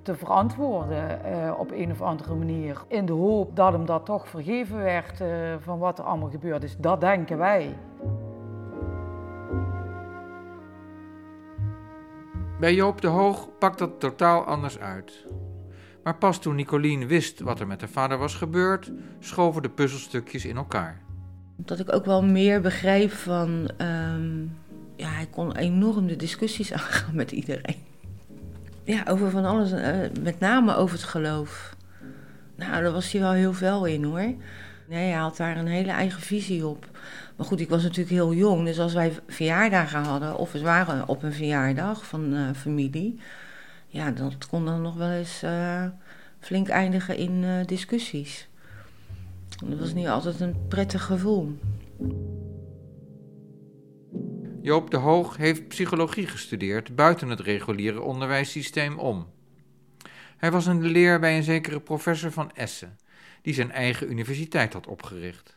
te 0.02 0.14
verantwoorden 0.14 1.20
uh, 1.26 1.58
op 1.58 1.70
een 1.70 1.90
of 1.90 2.02
andere 2.02 2.34
manier. 2.34 2.82
In 2.88 3.06
de 3.06 3.12
hoop 3.12 3.56
dat 3.56 3.72
hem 3.72 3.86
dat 3.86 4.06
toch 4.06 4.28
vergeven 4.28 4.76
werd 4.76 5.20
uh, 5.20 5.28
van 5.60 5.78
wat 5.78 5.98
er 5.98 6.04
allemaal 6.04 6.30
gebeurd 6.30 6.62
is. 6.62 6.76
Dat 6.76 7.00
denken 7.00 7.38
wij. 7.38 7.78
Bij 12.60 12.74
Joop 12.74 13.00
de 13.00 13.06
Hoog 13.06 13.48
pakt 13.58 13.78
dat 13.78 14.00
totaal 14.00 14.44
anders 14.44 14.78
uit. 14.78 15.26
Maar 16.02 16.16
pas 16.16 16.38
toen 16.38 16.54
Nicolien 16.54 17.06
wist 17.06 17.40
wat 17.40 17.60
er 17.60 17.66
met 17.66 17.80
haar 17.80 17.90
vader 17.90 18.18
was 18.18 18.34
gebeurd, 18.34 18.92
schoven 19.18 19.62
de 19.62 19.68
puzzelstukjes 19.68 20.44
in 20.44 20.56
elkaar. 20.56 21.00
Dat 21.56 21.78
ik 21.78 21.92
ook 21.92 22.04
wel 22.04 22.22
meer 22.22 22.60
begreep 22.60 23.10
van. 23.10 23.70
Um 23.80 24.56
ja, 24.96 25.08
hij 25.08 25.26
kon 25.30 25.56
enorm 25.56 26.06
de 26.06 26.16
discussies 26.16 26.72
aangaan 26.78 27.14
met 27.14 27.32
iedereen. 27.32 27.84
Ja, 28.84 29.04
over 29.08 29.30
van 29.30 29.44
alles, 29.44 29.72
uh, 29.72 29.96
met 30.22 30.38
name 30.40 30.74
over 30.74 30.96
het 30.96 31.06
geloof. 31.06 31.76
Nou, 32.56 32.82
daar 32.82 32.92
was 32.92 33.12
hij 33.12 33.20
wel 33.20 33.32
heel 33.32 33.52
fel 33.52 33.84
in 33.84 34.04
hoor. 34.04 34.34
Nee, 34.88 35.10
hij 35.10 35.20
had 35.20 35.36
daar 35.36 35.56
een 35.56 35.66
hele 35.66 35.90
eigen 35.90 36.20
visie 36.20 36.66
op. 36.66 36.88
Maar 37.36 37.46
goed, 37.46 37.60
ik 37.60 37.68
was 37.68 37.82
natuurlijk 37.82 38.10
heel 38.10 38.34
jong, 38.34 38.64
dus 38.64 38.78
als 38.78 38.92
wij 38.92 39.12
verjaardagen 39.28 40.02
hadden, 40.02 40.36
of 40.36 40.52
we 40.52 40.60
waren 40.60 41.08
op 41.08 41.22
een 41.22 41.32
verjaardag 41.32 42.06
van 42.06 42.34
uh, 42.34 42.50
familie, 42.54 43.20
ja, 43.88 44.10
dat 44.10 44.46
kon 44.46 44.64
dan 44.64 44.82
nog 44.82 44.94
wel 44.94 45.10
eens 45.10 45.42
eh, 45.42 45.84
flink 46.40 46.68
eindigen 46.68 47.16
in 47.16 47.44
eh, 47.44 47.66
discussies. 47.66 48.48
Dat 49.66 49.78
was 49.78 49.94
niet 49.94 50.08
altijd 50.08 50.40
een 50.40 50.56
prettig 50.68 51.04
gevoel. 51.04 51.58
Joop 54.66 54.90
de 54.90 54.96
Hoog 54.96 55.36
heeft 55.36 55.68
psychologie 55.68 56.26
gestudeerd 56.26 56.94
buiten 56.94 57.28
het 57.28 57.40
reguliere 57.40 58.00
onderwijssysteem 58.00 58.98
om. 58.98 59.26
Hij 60.36 60.50
was 60.50 60.66
in 60.66 60.80
de 60.80 60.88
leer 60.88 61.20
bij 61.20 61.36
een 61.36 61.42
zekere 61.42 61.80
professor 61.80 62.32
van 62.32 62.50
Essen, 62.54 62.98
die 63.42 63.54
zijn 63.54 63.72
eigen 63.72 64.10
universiteit 64.10 64.72
had 64.72 64.86
opgericht. 64.86 65.56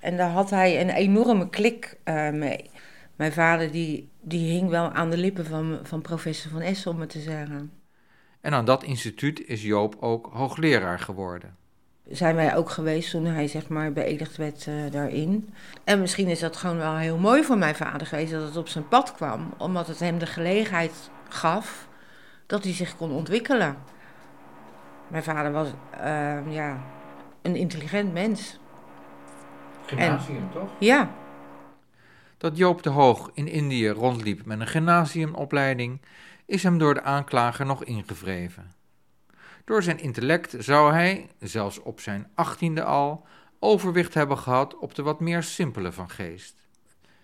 En 0.00 0.16
daar 0.16 0.30
had 0.30 0.50
hij 0.50 0.80
een 0.80 0.90
enorme 0.90 1.50
klik 1.50 1.98
uh, 2.04 2.30
mee. 2.30 2.70
Mijn 3.16 3.32
vader 3.32 3.70
die, 3.70 4.08
die 4.20 4.52
hing 4.52 4.68
wel 4.68 4.90
aan 4.90 5.10
de 5.10 5.16
lippen 5.16 5.46
van, 5.46 5.80
van 5.82 6.00
professor 6.00 6.50
van 6.50 6.60
Essen, 6.60 6.90
om 6.90 7.00
het 7.00 7.10
te 7.10 7.20
zeggen. 7.20 7.72
En 8.40 8.52
aan 8.52 8.64
dat 8.64 8.82
instituut 8.82 9.46
is 9.46 9.62
Joop 9.62 9.96
ook 10.00 10.28
hoogleraar 10.32 10.98
geworden. 10.98 11.56
Zijn 12.10 12.34
wij 12.34 12.56
ook 12.56 12.70
geweest 12.70 13.10
toen 13.10 13.24
hij 13.24 13.48
zeg 13.48 13.68
maar 13.68 13.92
beëdigd 13.92 14.36
werd 14.36 14.66
uh, 14.66 14.90
daarin. 14.90 15.54
En 15.84 16.00
misschien 16.00 16.28
is 16.28 16.40
dat 16.40 16.56
gewoon 16.56 16.76
wel 16.76 16.96
heel 16.96 17.18
mooi 17.18 17.44
voor 17.44 17.58
mijn 17.58 17.74
vader 17.74 18.06
geweest 18.06 18.32
dat 18.32 18.42
het 18.42 18.56
op 18.56 18.68
zijn 18.68 18.88
pad 18.88 19.14
kwam. 19.14 19.54
Omdat 19.58 19.86
het 19.86 19.98
hem 19.98 20.18
de 20.18 20.26
gelegenheid 20.26 21.10
gaf 21.28 21.88
dat 22.46 22.64
hij 22.64 22.72
zich 22.72 22.96
kon 22.96 23.10
ontwikkelen. 23.10 23.76
Mijn 25.08 25.22
vader 25.22 25.52
was 25.52 25.68
uh, 25.94 26.52
ja, 26.52 26.82
een 27.42 27.56
intelligent 27.56 28.12
mens. 28.12 28.58
Gymnasium, 29.86 30.50
toch? 30.52 30.70
Ja. 30.78 31.10
Dat 32.38 32.56
Joop 32.56 32.82
de 32.82 32.90
Hoog 32.90 33.30
in 33.34 33.48
Indië 33.48 33.88
rondliep 33.88 34.44
met 34.44 34.60
een 34.60 34.66
gymnasiumopleiding 34.66 36.00
is 36.46 36.62
hem 36.62 36.78
door 36.78 36.94
de 36.94 37.02
aanklager 37.02 37.66
nog 37.66 37.84
ingevreven. 37.84 38.81
Door 39.64 39.82
zijn 39.82 39.98
intellect 39.98 40.54
zou 40.58 40.92
hij, 40.92 41.30
zelfs 41.38 41.78
op 41.78 42.00
zijn 42.00 42.30
achttiende 42.34 42.84
al, 42.84 43.26
overwicht 43.58 44.14
hebben 44.14 44.38
gehad 44.38 44.78
op 44.78 44.94
de 44.94 45.02
wat 45.02 45.20
meer 45.20 45.42
simpele 45.42 45.92
van 45.92 46.10
geest. 46.10 46.54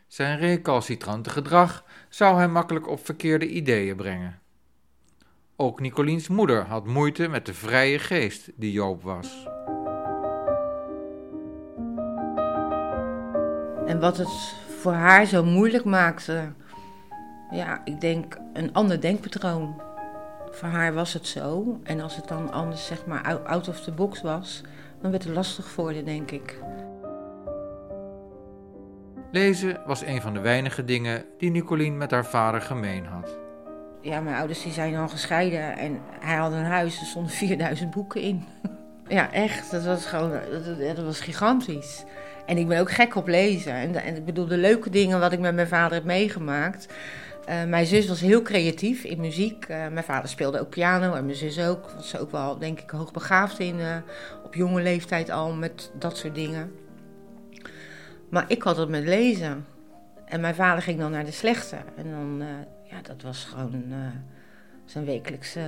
Zijn 0.07 0.39
recalcitrante 0.39 1.31
gedrag 1.31 1.85
zou 2.09 2.41
hem 2.41 2.51
makkelijk 2.51 2.89
op 2.89 3.05
verkeerde 3.05 3.49
ideeën 3.49 3.97
brengen. 3.97 4.39
Ook 5.57 5.81
Nicoliens 5.81 6.29
moeder 6.29 6.65
had 6.65 6.87
moeite 6.87 7.29
met 7.29 7.47
de 7.47 7.55
vrije 7.55 7.99
geest 7.99 8.51
die 8.55 8.73
Joop 8.73 9.03
was. 9.03 9.47
En 13.87 14.01
wat 14.01 14.17
het 14.17 14.55
voor 14.81 14.93
haar 14.93 15.27
zo 15.27 15.45
moeilijk 15.45 15.85
maakte, 15.85 16.53
ja, 17.51 17.85
ik 17.85 18.01
denk 18.01 18.39
een 18.53 18.73
ander 18.73 19.01
denkpatroon. 19.01 19.88
Voor 20.51 20.69
haar 20.69 20.95
was 20.95 21.13
het 21.13 21.27
zo. 21.27 21.81
En 21.83 22.01
als 22.01 22.17
het 22.17 22.29
dan 22.29 22.53
anders, 22.53 22.87
zeg 22.87 23.07
maar, 23.07 23.43
out 23.45 23.69
of 23.69 23.81
the 23.81 23.93
box 23.93 24.23
was, 24.23 24.63
dan 25.01 25.11
werd 25.11 25.25
het 25.25 25.35
lastig 25.35 25.69
voor 25.69 25.93
haar, 25.93 26.05
denk 26.05 26.31
ik. 26.31 26.59
Lezen 29.33 29.81
was 29.87 30.03
een 30.03 30.21
van 30.21 30.35
de 30.35 30.41
weinige 30.41 30.85
dingen 30.85 31.25
die 31.39 31.51
Nicolien 31.51 31.97
met 31.97 32.11
haar 32.11 32.27
vader 32.27 32.61
gemeen 32.61 33.07
had. 33.07 33.37
Ja, 34.01 34.21
mijn 34.21 34.37
ouders 34.37 34.63
die 34.63 34.73
zijn 34.73 34.97
al 34.97 35.09
gescheiden 35.09 35.77
en 35.77 36.01
hij 36.21 36.37
had 36.37 36.53
een 36.53 36.65
huis, 36.65 37.01
er 37.01 37.07
stonden 37.07 37.33
4000 37.33 37.91
boeken 37.91 38.21
in. 38.21 38.45
ja, 39.09 39.33
echt, 39.33 39.71
dat 39.71 39.85
was 39.85 40.07
gewoon, 40.07 40.31
dat, 40.31 40.97
dat 40.97 41.05
was 41.05 41.21
gigantisch. 41.21 42.05
En 42.47 42.59
ik 42.59 42.69
ben 42.69 42.81
ook 42.81 42.91
gek 42.91 43.15
op 43.15 43.27
lezen. 43.27 43.73
En, 43.73 43.95
en 43.95 44.17
ik 44.17 44.25
bedoel, 44.25 44.47
de 44.47 44.57
leuke 44.57 44.91
dingen 44.91 45.21
wat 45.21 45.33
ik 45.33 45.39
met 45.39 45.55
mijn 45.55 45.69
vader 45.69 45.95
heb 45.95 46.05
meegemaakt. 46.05 46.87
Uh, 47.49 47.65
mijn 47.65 47.87
zus 47.87 48.09
was 48.09 48.21
heel 48.21 48.43
creatief 48.43 49.05
in 49.05 49.21
muziek. 49.21 49.69
Uh, 49.69 49.89
mijn 49.89 50.05
vader 50.05 50.29
speelde 50.29 50.61
ook 50.61 50.69
piano 50.69 51.15
en 51.15 51.25
mijn 51.25 51.37
zus 51.37 51.61
ook. 51.61 51.91
Was 51.91 52.17
ook 52.17 52.31
wel, 52.31 52.59
denk 52.59 52.81
ik, 52.81 52.91
hoogbegaafd 52.91 53.59
in. 53.59 53.79
Uh, 53.79 53.97
op 54.45 54.55
jonge 54.55 54.83
leeftijd 54.83 55.31
al 55.31 55.53
met 55.53 55.91
dat 55.99 56.17
soort 56.17 56.35
dingen. 56.35 56.73
Maar 58.29 58.45
ik 58.49 58.63
had 58.63 58.77
het 58.77 58.89
met 58.89 59.05
lezen. 59.05 59.67
En 60.25 60.41
mijn 60.41 60.55
vader 60.55 60.83
ging 60.83 60.99
dan 60.99 61.11
naar 61.11 61.25
de 61.25 61.31
slechte. 61.31 61.77
En 61.97 62.11
dan, 62.11 62.43
ja, 62.85 63.03
dat 63.03 63.23
was 63.23 63.45
gewoon 63.45 63.85
zijn 64.85 65.05
wekelijkse 65.05 65.61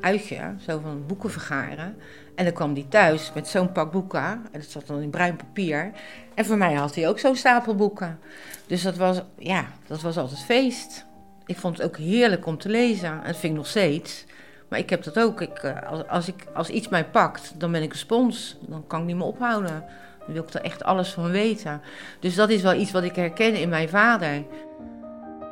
uitje. 0.00 0.54
Zo 0.58 0.78
van 0.78 1.06
boeken 1.06 1.30
vergaren. 1.30 1.96
En 2.36 2.44
dan 2.44 2.52
kwam 2.52 2.74
hij 2.74 2.86
thuis 2.88 3.30
met 3.34 3.48
zo'n 3.48 3.72
pak 3.72 3.92
boeken. 3.92 4.22
En 4.22 4.48
dat 4.52 4.64
zat 4.64 4.86
dan 4.86 5.00
in 5.00 5.10
bruin 5.10 5.36
papier. 5.36 5.92
En 6.34 6.44
voor 6.44 6.56
mij 6.56 6.74
had 6.74 6.94
hij 6.94 7.08
ook 7.08 7.18
zo'n 7.18 7.36
stapel 7.36 7.74
boeken. 7.74 8.18
Dus 8.66 8.82
dat 8.82 8.96
was, 8.96 9.22
ja, 9.38 9.66
dat 9.86 10.00
was 10.00 10.16
altijd 10.16 10.40
feest. 10.40 11.04
Ik 11.46 11.56
vond 11.56 11.76
het 11.76 11.86
ook 11.86 11.96
heerlijk 11.96 12.46
om 12.46 12.58
te 12.58 12.68
lezen. 12.68 13.10
En 13.10 13.26
dat 13.26 13.36
vind 13.36 13.52
ik 13.52 13.58
nog 13.58 13.66
steeds. 13.66 14.24
Maar 14.68 14.78
ik 14.78 14.90
heb 14.90 15.02
dat 15.02 15.18
ook. 15.18 15.40
Ik, 15.40 15.74
als, 15.86 16.08
als, 16.08 16.28
ik, 16.28 16.46
als 16.54 16.68
iets 16.68 16.88
mij 16.88 17.04
pakt, 17.04 17.54
dan 17.60 17.72
ben 17.72 17.82
ik 17.82 17.92
een 17.92 17.98
spons. 17.98 18.56
Dan 18.60 18.86
kan 18.86 19.00
ik 19.00 19.06
niet 19.06 19.16
meer 19.16 19.26
ophouden. 19.26 19.84
Dan 20.18 20.34
wil 20.34 20.42
ik 20.42 20.54
er 20.54 20.62
echt 20.62 20.84
alles 20.84 21.12
van 21.12 21.30
weten. 21.30 21.80
Dus 22.20 22.34
dat 22.34 22.50
is 22.50 22.62
wel 22.62 22.74
iets 22.74 22.90
wat 22.90 23.02
ik 23.02 23.16
herken 23.16 23.54
in 23.54 23.68
mijn 23.68 23.88
vader. 23.88 24.44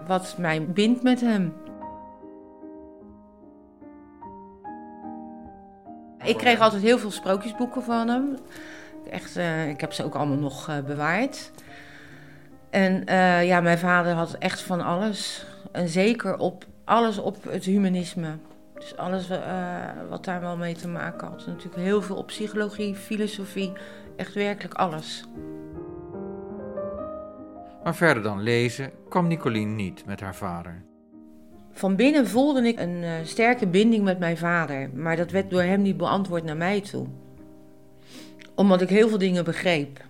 Wat 0.07 0.35
mij 0.38 0.66
bindt 0.66 1.03
met 1.03 1.20
hem. 1.20 1.55
Ik 6.25 6.37
kreeg 6.37 6.61
altijd 6.61 6.83
heel 6.83 6.99
veel 6.99 7.11
sprookjesboeken 7.11 7.83
van 7.83 8.09
hem. 8.09 8.37
Echt, 9.11 9.37
uh, 9.37 9.69
ik 9.69 9.81
heb 9.81 9.93
ze 9.93 10.05
ook 10.05 10.15
allemaal 10.15 10.37
nog 10.37 10.69
uh, 10.69 10.79
bewaard. 10.81 11.51
En 12.71 13.03
uh, 13.09 13.45
ja, 13.47 13.61
mijn 13.61 13.79
vader 13.79 14.13
had 14.13 14.35
echt 14.35 14.61
van 14.63 14.81
alles. 14.81 15.47
En 15.73 15.89
zeker 15.89 16.37
op 16.37 16.65
alles 16.85 17.19
op 17.19 17.37
het 17.49 17.65
humanisme. 17.65 18.37
Dus 18.75 18.97
alles 18.97 19.29
wat 20.09 20.25
daar 20.25 20.41
wel 20.41 20.57
mee 20.57 20.75
te 20.75 20.89
maken 20.89 21.29
had. 21.29 21.47
Natuurlijk 21.47 21.77
heel 21.77 22.03
veel 22.03 22.17
op 22.17 22.27
psychologie, 22.27 22.95
filosofie. 22.95 23.73
Echt 24.17 24.35
werkelijk 24.35 24.75
alles. 24.75 25.25
Maar 27.85 27.95
verder 27.95 28.23
dan 28.23 28.43
lezen 28.43 28.91
kwam 29.09 29.27
Nicolien 29.27 29.75
niet 29.75 30.07
met 30.07 30.21
haar 30.21 30.35
vader. 30.35 30.85
Van 31.75 31.97
binnen 31.97 32.27
voelde 32.27 32.69
ik 32.69 32.79
een 32.79 33.03
uh, 33.03 33.13
sterke 33.25 33.67
binding 33.67 34.05
met 34.05 34.19
mijn 34.19 34.37
vader, 34.37 34.91
maar 34.91 35.17
dat 35.17 35.31
werd 35.31 35.51
door 35.51 35.63
hem 35.63 35.83
niet 35.83 35.97
beantwoord 35.97 36.45
naar 36.45 36.57
mij 36.57 36.81
toe. 36.81 37.07
Omdat 38.55 38.81
ik 38.81 38.89
heel 38.89 39.09
veel 39.09 39.19
dingen 39.19 39.45
begreep. 39.45 40.05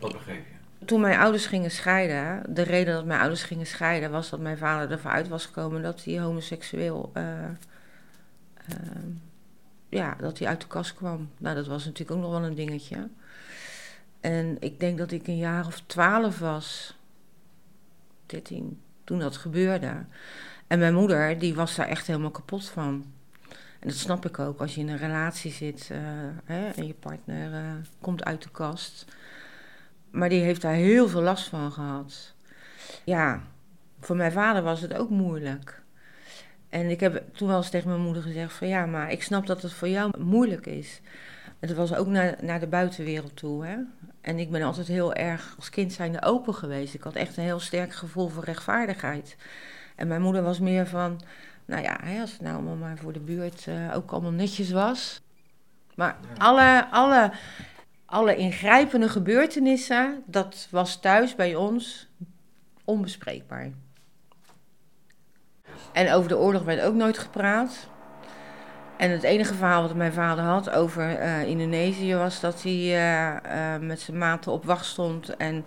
Wat 0.00 0.12
begreep 0.12 0.44
je? 0.46 0.86
Toen 0.86 1.00
mijn 1.00 1.18
ouders 1.18 1.46
gingen 1.46 1.70
scheiden, 1.70 2.54
de 2.54 2.62
reden 2.62 2.94
dat 2.94 3.04
mijn 3.04 3.20
ouders 3.20 3.42
gingen 3.42 3.66
scheiden 3.66 4.10
was 4.10 4.30
dat 4.30 4.40
mijn 4.40 4.58
vader 4.58 4.90
ervan 4.90 5.12
uit 5.12 5.28
was 5.28 5.46
gekomen 5.46 5.82
dat 5.82 6.04
hij 6.04 6.20
homoseksueel, 6.20 7.10
uh, 7.14 7.22
uh, 8.70 8.76
ja, 9.88 10.16
dat 10.20 10.38
hij 10.38 10.48
uit 10.48 10.60
de 10.60 10.66
kast 10.66 10.94
kwam. 10.94 11.30
Nou, 11.38 11.54
dat 11.54 11.66
was 11.66 11.84
natuurlijk 11.84 12.16
ook 12.16 12.22
nog 12.22 12.30
wel 12.30 12.48
een 12.48 12.54
dingetje. 12.54 13.08
En 14.20 14.56
ik 14.60 14.80
denk 14.80 14.98
dat 14.98 15.10
ik 15.10 15.26
een 15.26 15.36
jaar 15.36 15.66
of 15.66 15.82
twaalf 15.86 16.38
was, 16.38 16.96
dertien, 18.26 18.80
toen 19.04 19.18
dat 19.18 19.36
gebeurde. 19.36 20.04
En 20.68 20.78
mijn 20.78 20.94
moeder, 20.94 21.38
die 21.38 21.54
was 21.54 21.74
daar 21.74 21.88
echt 21.88 22.06
helemaal 22.06 22.30
kapot 22.30 22.68
van. 22.68 23.04
En 23.78 23.88
dat 23.88 23.96
snap 23.96 24.26
ik 24.26 24.38
ook, 24.38 24.60
als 24.60 24.74
je 24.74 24.80
in 24.80 24.88
een 24.88 24.98
relatie 24.98 25.52
zit 25.52 25.88
uh, 25.92 25.98
hè, 26.44 26.68
en 26.68 26.86
je 26.86 26.94
partner 26.94 27.52
uh, 27.52 27.72
komt 28.00 28.24
uit 28.24 28.42
de 28.42 28.50
kast. 28.50 29.04
Maar 30.10 30.28
die 30.28 30.40
heeft 30.40 30.62
daar 30.62 30.74
heel 30.74 31.08
veel 31.08 31.22
last 31.22 31.48
van 31.48 31.72
gehad. 31.72 32.34
Ja, 33.04 33.42
voor 34.00 34.16
mijn 34.16 34.32
vader 34.32 34.62
was 34.62 34.80
het 34.80 34.94
ook 34.94 35.10
moeilijk. 35.10 35.82
En 36.68 36.90
ik 36.90 37.00
heb 37.00 37.22
toen 37.32 37.48
wel 37.48 37.56
eens 37.56 37.70
tegen 37.70 37.88
mijn 37.88 38.00
moeder 38.00 38.22
gezegd 38.22 38.52
van 38.52 38.68
ja, 38.68 38.86
maar 38.86 39.10
ik 39.10 39.22
snap 39.22 39.46
dat 39.46 39.62
het 39.62 39.72
voor 39.72 39.88
jou 39.88 40.18
moeilijk 40.18 40.66
is. 40.66 41.00
Het 41.58 41.74
was 41.74 41.94
ook 41.94 42.06
naar, 42.06 42.36
naar 42.40 42.60
de 42.60 42.66
buitenwereld 42.66 43.36
toe. 43.36 43.66
Hè? 43.66 43.76
En 44.20 44.38
ik 44.38 44.50
ben 44.50 44.62
altijd 44.62 44.86
heel 44.86 45.14
erg 45.14 45.54
als 45.56 45.70
kind 45.70 45.92
zijnde 45.92 46.22
open 46.22 46.54
geweest. 46.54 46.94
Ik 46.94 47.02
had 47.02 47.14
echt 47.14 47.36
een 47.36 47.44
heel 47.44 47.60
sterk 47.60 47.92
gevoel 47.92 48.28
voor 48.28 48.44
rechtvaardigheid. 48.44 49.36
En 49.98 50.08
mijn 50.08 50.22
moeder 50.22 50.42
was 50.42 50.58
meer 50.58 50.86
van, 50.86 51.20
nou 51.64 51.82
ja, 51.82 51.98
als 52.20 52.32
het 52.32 52.40
nou 52.40 52.54
allemaal 52.54 52.76
maar 52.76 52.96
voor 52.96 53.12
de 53.12 53.20
buurt 53.20 53.66
uh, 53.68 53.96
ook 53.96 54.10
allemaal 54.10 54.30
netjes 54.30 54.70
was. 54.70 55.20
Maar 55.94 56.16
alle, 56.36 56.86
alle, 56.90 57.32
alle 58.06 58.36
ingrijpende 58.36 59.08
gebeurtenissen, 59.08 60.22
dat 60.26 60.68
was 60.70 61.00
thuis 61.00 61.34
bij 61.34 61.54
ons 61.54 62.08
onbespreekbaar. 62.84 63.70
En 65.92 66.12
over 66.12 66.28
de 66.28 66.38
oorlog 66.38 66.62
werd 66.62 66.80
ook 66.80 66.94
nooit 66.94 67.18
gepraat. 67.18 67.88
En 68.96 69.10
het 69.10 69.22
enige 69.22 69.54
verhaal 69.54 69.82
wat 69.82 69.94
mijn 69.94 70.12
vader 70.12 70.44
had 70.44 70.70
over 70.70 71.22
uh, 71.22 71.42
Indonesië 71.42 72.14
was 72.14 72.40
dat 72.40 72.62
hij 72.62 72.72
uh, 72.72 73.36
uh, 73.46 73.80
met 73.80 74.00
zijn 74.00 74.18
maten 74.18 74.52
op 74.52 74.64
wacht 74.64 74.86
stond 74.86 75.36
en 75.36 75.64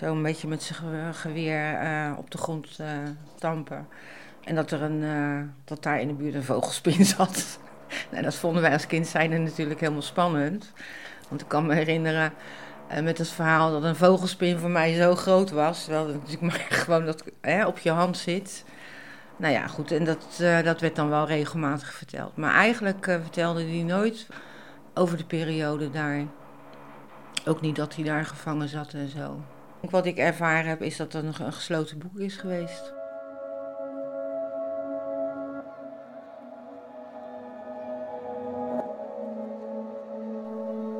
zo 0.00 0.12
een 0.12 0.22
beetje 0.22 0.48
met 0.48 0.62
zijn 0.62 1.14
geweer 1.14 1.78
op 2.18 2.30
de 2.30 2.38
grond 2.38 2.80
stampen. 3.36 3.88
En 4.44 4.54
dat, 4.54 4.70
er 4.70 4.82
een, 4.82 5.04
dat 5.64 5.82
daar 5.82 6.00
in 6.00 6.08
de 6.08 6.14
buurt 6.14 6.34
een 6.34 6.44
vogelspin 6.44 7.04
zat. 7.16 7.58
nou, 8.10 8.22
dat 8.22 8.34
vonden 8.34 8.62
wij 8.62 8.72
als 8.72 8.86
kind 8.86 9.06
zijn 9.06 9.42
natuurlijk 9.42 9.80
helemaal 9.80 10.02
spannend. 10.02 10.72
Want 11.28 11.40
ik 11.40 11.48
kan 11.48 11.66
me 11.66 11.74
herinneren 11.74 12.32
met 13.02 13.18
het 13.18 13.28
verhaal 13.28 13.70
dat 13.72 13.82
een 13.82 13.96
vogelspin 13.96 14.58
voor 14.58 14.70
mij 14.70 14.94
zo 14.94 15.14
groot 15.14 15.50
was. 15.50 15.84
Terwijl 15.84 16.06
het 16.06 16.16
natuurlijk 16.16 16.42
maar 16.52 16.66
gewoon 16.68 17.06
dat, 17.06 17.24
hè, 17.40 17.66
op 17.66 17.78
je 17.78 17.90
hand 17.90 18.16
zit. 18.16 18.64
Nou 19.36 19.52
ja, 19.52 19.66
goed, 19.66 19.92
en 19.92 20.04
dat, 20.04 20.42
dat 20.64 20.80
werd 20.80 20.96
dan 20.96 21.08
wel 21.08 21.26
regelmatig 21.26 21.92
verteld. 21.92 22.36
Maar 22.36 22.54
eigenlijk 22.54 23.04
vertelde 23.04 23.62
hij 23.62 23.82
nooit 23.82 24.26
over 24.94 25.16
de 25.16 25.24
periode 25.24 25.90
daar. 25.90 26.24
Ook 27.46 27.60
niet 27.60 27.76
dat 27.76 27.94
hij 27.94 28.04
daar 28.04 28.24
gevangen 28.24 28.68
zat 28.68 28.92
en 28.92 29.08
zo. 29.08 29.40
Wat 29.90 30.06
ik 30.06 30.18
ervaren 30.18 30.68
heb, 30.68 30.82
is 30.82 30.96
dat 30.96 31.12
het 31.12 31.24
een, 31.24 31.46
een 31.46 31.52
gesloten 31.52 31.98
boek 31.98 32.18
is 32.18 32.36
geweest. 32.36 32.92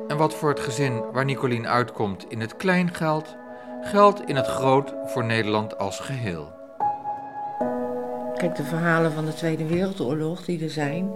En 0.07 0.17
wat 0.17 0.35
voor 0.35 0.49
het 0.49 0.59
gezin 0.59 1.11
waar 1.11 1.25
Nicolien 1.25 1.67
uitkomt 1.67 2.25
in 2.29 2.39
het 2.39 2.55
klein 2.55 2.93
geldt, 2.93 3.35
geldt 3.81 4.21
in 4.25 4.35
het 4.35 4.47
groot 4.47 4.93
voor 5.05 5.25
Nederland 5.25 5.77
als 5.77 5.99
geheel. 5.99 6.51
Kijk, 8.35 8.55
de 8.55 8.63
verhalen 8.63 9.11
van 9.11 9.25
de 9.25 9.33
Tweede 9.33 9.65
Wereldoorlog 9.65 10.45
die 10.45 10.63
er 10.63 10.69
zijn, 10.69 11.11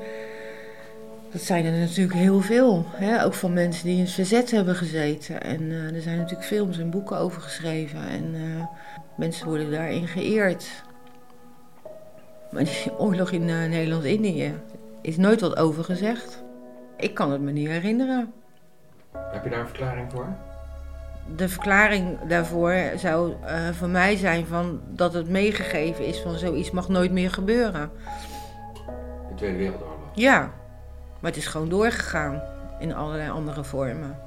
dat 1.36 1.44
zijn 1.44 1.66
er 1.66 1.80
natuurlijk 1.80 2.18
heel 2.18 2.42
veel. 2.42 2.86
Hè? 2.90 3.24
Ook 3.24 3.34
van 3.34 3.54
mensen 3.54 3.86
die 3.86 3.96
in 3.96 4.04
het 4.04 4.12
verzet 4.12 4.52
hebben 4.52 4.76
gezeten. 4.76 5.42
En 5.42 5.62
uh, 5.62 5.96
er 5.96 6.02
zijn 6.02 6.18
natuurlijk 6.18 6.48
films 6.48 6.78
en 6.78 6.90
boeken 6.90 7.18
over 7.18 7.42
geschreven. 7.42 8.08
En 8.08 8.36
uh, 8.36 8.66
mensen 9.16 9.48
worden 9.48 9.72
daarin 9.72 10.08
geëerd. 10.08 10.84
Maar 12.52 12.64
die 12.64 12.98
oorlog 12.98 13.32
in 13.32 13.42
uh, 13.42 13.66
Nederland-Indië 13.66 14.54
is 15.02 15.18
nooit 15.18 15.42
wat 15.42 15.58
over 15.58 15.84
gezegd. 15.84 16.44
Ik 16.98 17.14
kan 17.14 17.32
het 17.32 17.42
me 17.42 17.52
niet 17.52 17.68
herinneren. 17.68 18.34
Heb 19.12 19.44
je 19.44 19.50
daar 19.50 19.60
een 19.60 19.68
verklaring 19.68 20.12
voor? 20.12 20.28
De 21.36 21.50
verklaring 21.50 22.18
daarvoor 22.28 22.76
zou 22.96 23.34
voor 23.72 23.90
mij 23.90 24.16
zijn 24.16 24.46
van 24.46 24.82
dat 24.88 25.14
het 25.14 25.30
meegegeven 25.30 26.06
is 26.06 26.20
van 26.20 26.38
zoiets 26.38 26.72
mag 26.72 26.90
nooit 26.90 27.12
meer 27.12 27.32
gebeuren. 27.32 27.92
De 29.30 29.36
Tweede 29.36 29.58
Wereldoorlog? 29.58 29.96
Ja, 30.14 30.52
maar 31.26 31.34
het 31.34 31.44
is 31.44 31.50
gewoon 31.50 31.70
doorgegaan 31.70 32.42
in 32.80 32.94
allerlei 32.94 33.30
andere 33.30 33.64
vormen. 33.64 34.18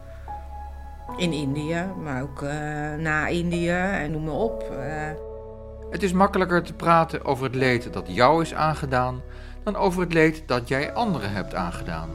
In 1.17 1.33
India, 1.33 1.93
maar 2.03 2.23
ook 2.23 2.43
uh, 2.43 2.51
na 2.95 3.27
India 3.27 3.99
en 3.99 4.11
noem 4.11 4.25
maar 4.25 4.35
op. 4.35 4.71
Uh... 4.73 5.11
Het 5.91 6.03
is 6.03 6.13
makkelijker 6.13 6.63
te 6.63 6.73
praten 6.73 7.25
over 7.25 7.45
het 7.45 7.55
leed 7.55 7.93
dat 7.93 8.05
jou 8.07 8.43
is 8.43 8.55
aangedaan 8.55 9.23
dan 9.63 9.77
over 9.77 10.01
het 10.01 10.13
leed 10.13 10.43
dat 10.47 10.69
jij 10.69 10.93
anderen 10.93 11.33
hebt 11.33 11.55
aangedaan. 11.55 12.09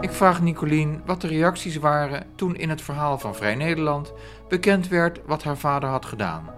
Ik 0.00 0.12
vraag 0.12 0.40
Nicolien 0.40 1.02
wat 1.06 1.20
de 1.20 1.28
reacties 1.28 1.76
waren 1.76 2.26
toen 2.34 2.56
in 2.56 2.70
het 2.70 2.82
verhaal 2.82 3.18
van 3.18 3.34
Vrij 3.34 3.54
Nederland 3.54 4.12
bekend 4.48 4.88
werd 4.88 5.20
wat 5.26 5.42
haar 5.42 5.56
vader 5.56 5.88
had 5.88 6.06
gedaan. 6.06 6.50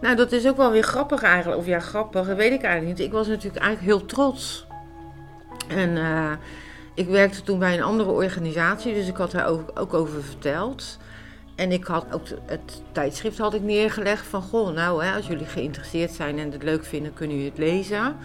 Nou, 0.00 0.16
dat 0.16 0.32
is 0.32 0.46
ook 0.46 0.56
wel 0.56 0.70
weer 0.70 0.82
grappig 0.82 1.22
eigenlijk. 1.22 1.60
Of 1.60 1.66
ja, 1.66 1.80
grappig, 1.80 2.26
dat 2.26 2.36
weet 2.36 2.52
ik 2.52 2.62
eigenlijk 2.62 2.98
niet. 2.98 3.06
Ik 3.06 3.12
was 3.12 3.26
natuurlijk 3.26 3.64
eigenlijk 3.64 3.96
heel 3.96 4.06
trots. 4.06 4.65
En 5.68 5.90
uh, 5.96 6.32
ik 6.94 7.08
werkte 7.08 7.42
toen 7.42 7.58
bij 7.58 7.74
een 7.74 7.82
andere 7.82 8.10
organisatie, 8.10 8.94
dus 8.94 9.08
ik 9.08 9.16
had 9.16 9.30
daar 9.30 9.46
ook, 9.74 9.94
over 9.94 10.22
verteld. 10.22 10.98
En 11.54 11.72
ik 11.72 11.84
had 11.84 12.06
ook 12.10 12.26
het 12.46 12.82
tijdschrift 12.92 13.38
had 13.38 13.54
ik 13.54 13.62
neergelegd 13.62 14.26
van, 14.26 14.42
goh, 14.42 14.74
nou, 14.74 15.04
hè, 15.04 15.14
als 15.14 15.26
jullie 15.26 15.46
geïnteresseerd 15.46 16.10
zijn 16.12 16.38
en 16.38 16.52
het 16.52 16.62
leuk 16.62 16.84
vinden, 16.84 17.14
kunnen 17.14 17.36
jullie 17.36 17.50
het 17.50 17.58
lezen. 17.58 18.16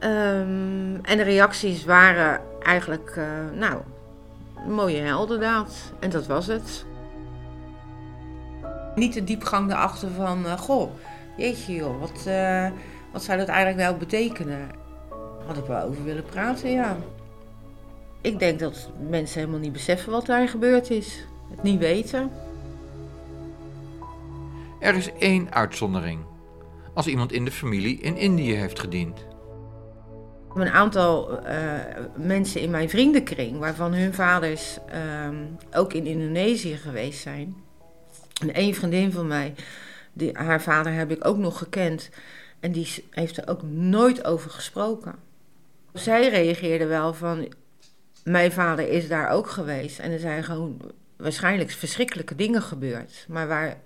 Um, 0.00 0.98
en 1.02 1.16
de 1.16 1.22
reacties 1.22 1.84
waren 1.84 2.40
eigenlijk, 2.62 3.14
uh, 3.18 3.58
nou, 3.58 3.80
mooie 4.68 5.00
heldendaad. 5.00 5.92
En 6.00 6.10
dat 6.10 6.26
was 6.26 6.46
het. 6.46 6.84
Niet 8.94 9.14
de 9.14 9.24
diepgang 9.24 9.70
erachter 9.70 10.10
van, 10.10 10.44
uh, 10.44 10.58
goh, 10.58 10.90
jeetje 11.36 11.74
joh, 11.74 12.00
wat, 12.00 12.28
wat 13.12 13.22
zou 13.22 13.38
dat 13.38 13.48
eigenlijk 13.48 13.88
nou 13.88 13.96
betekenen? 13.96 14.84
Had 15.46 15.56
ik 15.56 15.64
wel 15.64 15.82
over 15.82 16.04
willen 16.04 16.24
praten, 16.24 16.70
ja. 16.70 16.96
Ik 18.20 18.38
denk 18.38 18.58
dat 18.58 18.90
mensen 19.08 19.40
helemaal 19.40 19.60
niet 19.60 19.72
beseffen 19.72 20.12
wat 20.12 20.26
daar 20.26 20.48
gebeurd 20.48 20.90
is. 20.90 21.26
Het 21.50 21.62
niet 21.62 21.78
weten. 21.78 22.30
Er 24.80 24.94
is 24.94 25.10
één 25.18 25.52
uitzondering. 25.52 26.20
Als 26.94 27.06
iemand 27.06 27.32
in 27.32 27.44
de 27.44 27.50
familie 27.50 28.00
in 28.00 28.16
Indië 28.16 28.54
heeft 28.54 28.80
gediend. 28.80 29.26
Een 30.54 30.70
aantal 30.70 31.40
uh, 31.46 31.72
mensen 32.16 32.60
in 32.60 32.70
mijn 32.70 32.90
vriendenkring, 32.90 33.58
waarvan 33.58 33.92
hun 33.92 34.14
vaders 34.14 34.78
uh, 34.94 35.28
ook 35.72 35.92
in 35.92 36.06
Indonesië 36.06 36.76
geweest 36.76 37.20
zijn. 37.20 37.56
En 38.40 38.54
één 38.54 38.74
vriendin 38.74 39.12
van 39.12 39.26
mij, 39.26 39.54
die, 40.12 40.30
haar 40.32 40.62
vader 40.62 40.92
heb 40.92 41.10
ik 41.10 41.24
ook 41.24 41.36
nog 41.36 41.58
gekend. 41.58 42.10
En 42.60 42.72
die 42.72 43.04
heeft 43.10 43.36
er 43.36 43.48
ook 43.48 43.62
nooit 43.62 44.24
over 44.24 44.50
gesproken. 44.50 45.14
Zij 45.98 46.28
reageerde 46.28 46.86
wel 46.86 47.14
van, 47.14 47.52
mijn 48.24 48.52
vader 48.52 48.88
is 48.88 49.08
daar 49.08 49.28
ook 49.28 49.50
geweest. 49.50 49.98
En 49.98 50.12
er 50.12 50.18
zijn 50.18 50.44
gewoon 50.44 50.92
waarschijnlijk 51.16 51.70
verschrikkelijke 51.70 52.34
dingen 52.34 52.62
gebeurd. 52.62 53.24
Maar 53.28 53.48
waar, 53.48 53.80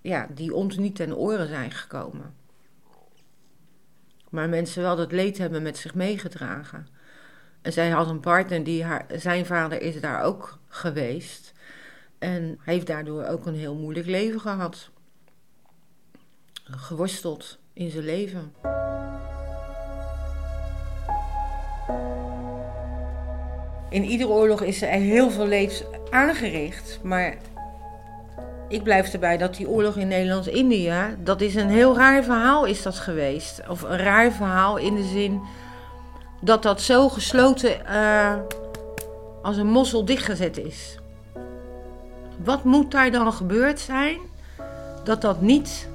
ja, 0.00 0.26
die 0.34 0.54
ons 0.54 0.76
niet 0.76 0.96
ten 0.96 1.16
oren 1.16 1.48
zijn 1.48 1.70
gekomen. 1.70 2.34
Maar 4.30 4.48
mensen 4.48 4.82
wel 4.82 4.96
dat 4.96 5.12
leed 5.12 5.38
hebben 5.38 5.62
met 5.62 5.78
zich 5.78 5.94
meegedragen. 5.94 6.86
En 7.62 7.72
zij 7.72 7.90
had 7.90 8.08
een 8.08 8.20
partner 8.20 8.64
die 8.64 8.84
haar, 8.84 9.06
zijn 9.16 9.46
vader 9.46 9.80
is 9.80 10.00
daar 10.00 10.22
ook 10.22 10.58
geweest. 10.68 11.52
En 12.18 12.58
heeft 12.62 12.86
daardoor 12.86 13.24
ook 13.24 13.46
een 13.46 13.54
heel 13.54 13.74
moeilijk 13.74 14.06
leven 14.06 14.40
gehad. 14.40 14.90
Geworsteld 16.64 17.58
in 17.72 17.90
zijn 17.90 18.04
leven. 18.04 18.52
In 23.92 24.04
iedere 24.04 24.30
oorlog 24.30 24.62
is 24.62 24.82
er 24.82 24.88
heel 24.88 25.30
veel 25.30 25.46
leed 25.46 25.86
aangericht. 26.10 27.00
Maar 27.02 27.36
ik 28.68 28.82
blijf 28.82 29.12
erbij 29.12 29.36
dat 29.36 29.54
die 29.54 29.68
oorlog 29.68 29.96
in 29.96 30.08
Nederlands-India, 30.08 31.14
dat 31.18 31.40
is 31.40 31.54
een 31.54 31.68
heel 31.68 31.96
raar 31.96 32.24
verhaal 32.24 32.64
is 32.64 32.82
dat 32.82 32.98
geweest. 32.98 33.62
Of 33.68 33.82
een 33.82 33.98
raar 33.98 34.32
verhaal 34.32 34.76
in 34.76 34.94
de 34.94 35.04
zin 35.04 35.40
dat 36.40 36.62
dat 36.62 36.80
zo 36.80 37.08
gesloten 37.08 37.80
uh, 37.90 38.34
als 39.42 39.56
een 39.56 39.70
mossel 39.70 40.04
dichtgezet 40.04 40.58
is. 40.58 40.98
Wat 42.44 42.64
moet 42.64 42.90
daar 42.90 43.10
dan 43.10 43.32
gebeurd 43.32 43.80
zijn 43.80 44.18
dat 45.04 45.20
dat 45.20 45.40
niet 45.40 45.88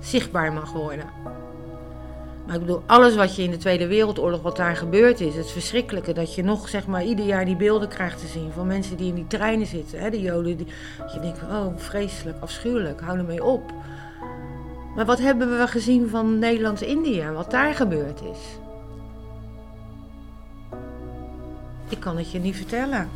zichtbaar 0.00 0.52
mag 0.52 0.72
worden? 0.72 1.06
Maar 2.46 2.54
ik 2.54 2.60
bedoel, 2.60 2.82
alles 2.86 3.14
wat 3.14 3.36
je 3.36 3.42
in 3.42 3.50
de 3.50 3.56
Tweede 3.56 3.86
Wereldoorlog, 3.86 4.42
wat 4.42 4.56
daar 4.56 4.76
gebeurd 4.76 5.20
is, 5.20 5.34
het 5.34 5.50
verschrikkelijke 5.50 6.12
dat 6.12 6.34
je 6.34 6.42
nog 6.42 6.68
zeg 6.68 6.86
maar 6.86 7.04
ieder 7.04 7.26
jaar 7.26 7.44
die 7.44 7.56
beelden 7.56 7.88
krijgt 7.88 8.20
te 8.20 8.26
zien 8.26 8.52
van 8.52 8.66
mensen 8.66 8.96
die 8.96 9.08
in 9.08 9.14
die 9.14 9.26
treinen 9.26 9.66
zitten, 9.66 9.98
hè, 9.98 10.10
de 10.10 10.20
Joden. 10.20 10.56
Die, 10.56 10.66
je 11.14 11.20
denkt 11.20 11.42
oh 11.42 11.66
vreselijk, 11.76 12.36
afschuwelijk, 12.40 13.00
hou 13.00 13.18
ermee 13.18 13.44
op. 13.44 13.72
Maar 14.94 15.04
wat 15.04 15.18
hebben 15.18 15.58
we 15.58 15.66
gezien 15.66 16.08
van 16.08 16.38
Nederlands-Indië, 16.38 17.30
wat 17.34 17.50
daar 17.50 17.74
gebeurd 17.74 18.20
is? 18.22 18.38
Ik 21.88 22.00
kan 22.00 22.16
het 22.16 22.30
je 22.30 22.38
niet 22.38 22.56
vertellen. 22.56 23.08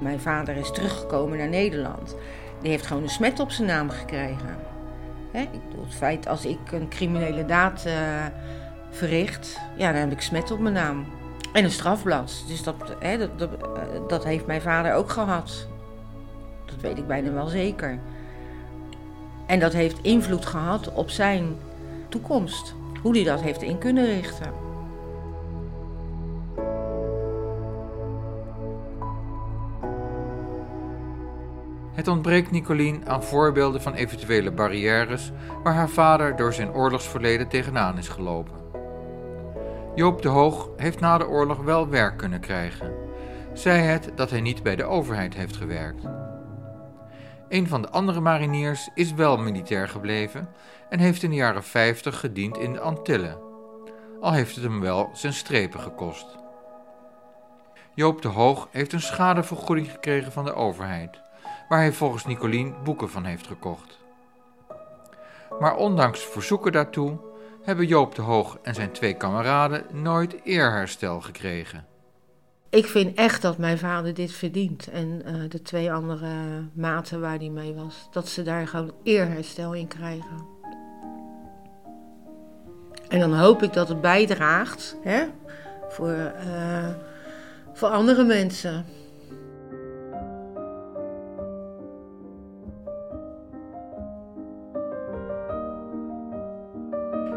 Mijn 0.00 0.20
vader 0.20 0.56
is 0.56 0.70
teruggekomen 0.70 1.38
naar 1.38 1.48
Nederland. 1.48 2.16
Die 2.64 2.72
heeft 2.72 2.86
gewoon 2.86 3.02
een 3.02 3.08
smet 3.08 3.40
op 3.40 3.50
zijn 3.50 3.68
naam 3.68 3.90
gekregen. 3.90 4.56
Hè? 5.32 5.40
Het 5.40 5.94
feit 5.94 6.28
als 6.28 6.44
ik 6.44 6.72
een 6.72 6.88
criminele 6.88 7.46
daad 7.46 7.84
uh, 7.86 7.92
verricht, 8.90 9.60
ja, 9.76 9.92
dan 9.92 10.00
heb 10.00 10.12
ik 10.12 10.20
smet 10.20 10.50
op 10.50 10.58
mijn 10.58 10.74
naam. 10.74 11.06
En 11.52 11.64
een 11.64 11.70
strafblad. 11.70 12.44
Dus 12.48 12.62
dat, 12.62 12.74
hè, 12.98 13.18
dat, 13.18 13.38
dat, 13.38 13.50
uh, 13.50 14.08
dat 14.08 14.24
heeft 14.24 14.46
mijn 14.46 14.60
vader 14.60 14.94
ook 14.94 15.10
gehad. 15.10 15.66
Dat 16.64 16.80
weet 16.80 16.98
ik 16.98 17.06
bijna 17.06 17.32
wel 17.32 17.46
zeker. 17.46 17.98
En 19.46 19.60
dat 19.60 19.72
heeft 19.72 19.98
invloed 20.02 20.46
gehad 20.46 20.92
op 20.92 21.10
zijn 21.10 21.56
toekomst. 22.08 22.74
Hoe 23.02 23.14
hij 23.14 23.24
dat 23.24 23.40
heeft 23.40 23.62
in 23.62 23.78
kunnen 23.78 24.04
richten. 24.04 24.63
Het 31.94 32.08
ontbreekt 32.08 32.50
Nicolien 32.50 33.08
aan 33.08 33.22
voorbeelden 33.22 33.82
van 33.82 33.94
eventuele 33.94 34.50
barrières 34.50 35.32
waar 35.62 35.74
haar 35.74 35.88
vader 35.88 36.36
door 36.36 36.52
zijn 36.52 36.72
oorlogsverleden 36.72 37.48
tegenaan 37.48 37.98
is 37.98 38.08
gelopen. 38.08 38.62
Joop 39.94 40.22
de 40.22 40.28
Hoog 40.28 40.68
heeft 40.76 41.00
na 41.00 41.18
de 41.18 41.26
oorlog 41.26 41.58
wel 41.58 41.88
werk 41.88 42.16
kunnen 42.16 42.40
krijgen, 42.40 42.92
zij 43.52 43.80
het 43.80 44.10
dat 44.14 44.30
hij 44.30 44.40
niet 44.40 44.62
bij 44.62 44.76
de 44.76 44.84
overheid 44.84 45.34
heeft 45.34 45.56
gewerkt. 45.56 46.04
Een 47.48 47.68
van 47.68 47.82
de 47.82 47.90
andere 47.90 48.20
mariniers 48.20 48.90
is 48.94 49.14
wel 49.14 49.36
militair 49.36 49.88
gebleven 49.88 50.48
en 50.88 50.98
heeft 50.98 51.22
in 51.22 51.30
de 51.30 51.36
jaren 51.36 51.64
50 51.64 52.20
gediend 52.20 52.58
in 52.58 52.72
de 52.72 52.80
Antillen, 52.80 53.38
al 54.20 54.32
heeft 54.32 54.54
het 54.54 54.64
hem 54.64 54.80
wel 54.80 55.10
zijn 55.12 55.32
strepen 55.32 55.80
gekost. 55.80 56.26
Joop 57.94 58.22
de 58.22 58.28
Hoog 58.28 58.68
heeft 58.70 58.92
een 58.92 59.00
schadevergoeding 59.00 59.90
gekregen 59.90 60.32
van 60.32 60.44
de 60.44 60.54
overheid, 60.54 61.22
waar 61.68 61.78
hij 61.78 61.92
volgens 61.92 62.26
Nicolien 62.26 62.74
boeken 62.84 63.10
van 63.10 63.24
heeft 63.24 63.46
gekocht. 63.46 63.98
Maar 65.58 65.76
ondanks 65.76 66.20
verzoeken 66.24 66.72
daartoe 66.72 67.18
hebben 67.62 67.86
Joop 67.86 68.14
de 68.14 68.22
Hoog 68.22 68.58
en 68.62 68.74
zijn 68.74 68.92
twee 68.92 69.14
kameraden 69.14 69.84
nooit 69.92 70.40
eerherstel 70.44 71.20
gekregen. 71.20 71.86
Ik 72.74 72.86
vind 72.86 73.16
echt 73.16 73.42
dat 73.42 73.58
mijn 73.58 73.78
vader 73.78 74.14
dit 74.14 74.32
verdient. 74.32 74.88
En 74.88 75.22
eh, 75.24 75.34
de 75.48 75.62
twee 75.62 75.92
andere 75.92 76.28
maten 76.72 77.20
waar 77.20 77.38
hij 77.38 77.48
mee 77.48 77.74
was. 77.74 78.08
Dat 78.10 78.28
ze 78.28 78.42
daar 78.42 78.68
gewoon 78.68 78.92
eerherstel 79.02 79.72
in 79.72 79.88
krijgen. 79.88 80.46
En 83.08 83.20
dan 83.20 83.34
hoop 83.34 83.62
ik 83.62 83.72
dat 83.72 83.88
het 83.88 84.00
bijdraagt 84.00 84.96
hè, 85.02 85.24
voor, 85.88 86.12
eh, 86.12 86.88
voor 87.72 87.88
andere 87.88 88.24
mensen. 88.24 88.84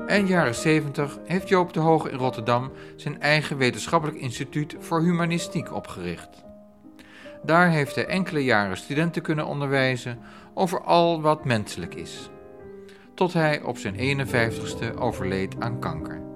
Eind 0.08 0.28
jaren 0.28 0.56
70 0.56 1.18
heeft 1.26 1.50
Joop 1.50 1.74
de 1.74 1.80
Hoog 1.80 2.10
in 2.10 2.18
Rotterdam 2.18 2.72
zijn 2.96 3.22
eigen 3.22 3.58
wetenschappelijk 3.58 4.18
instituut 4.18 4.76
voor 4.80 5.02
humanistiek 5.02 5.74
opgericht. 5.74 6.30
Daar 7.44 7.70
heeft 7.70 7.96
hij 7.96 8.06
enkele 8.06 8.44
jaren 8.44 8.78
studenten 8.78 9.22
kunnen 9.22 9.46
onderwijzen 9.46 10.20
over 10.54 10.82
al 10.82 11.22
wat 11.22 11.46
menselijk 11.46 11.96
is. 11.96 12.30
Tot 13.16 13.34
hij 13.34 13.62
op 13.62 13.78
zijn 13.78 14.28
51ste 14.28 14.98
overleed 14.98 15.56
aan 15.60 15.80
kanker. 15.80 16.27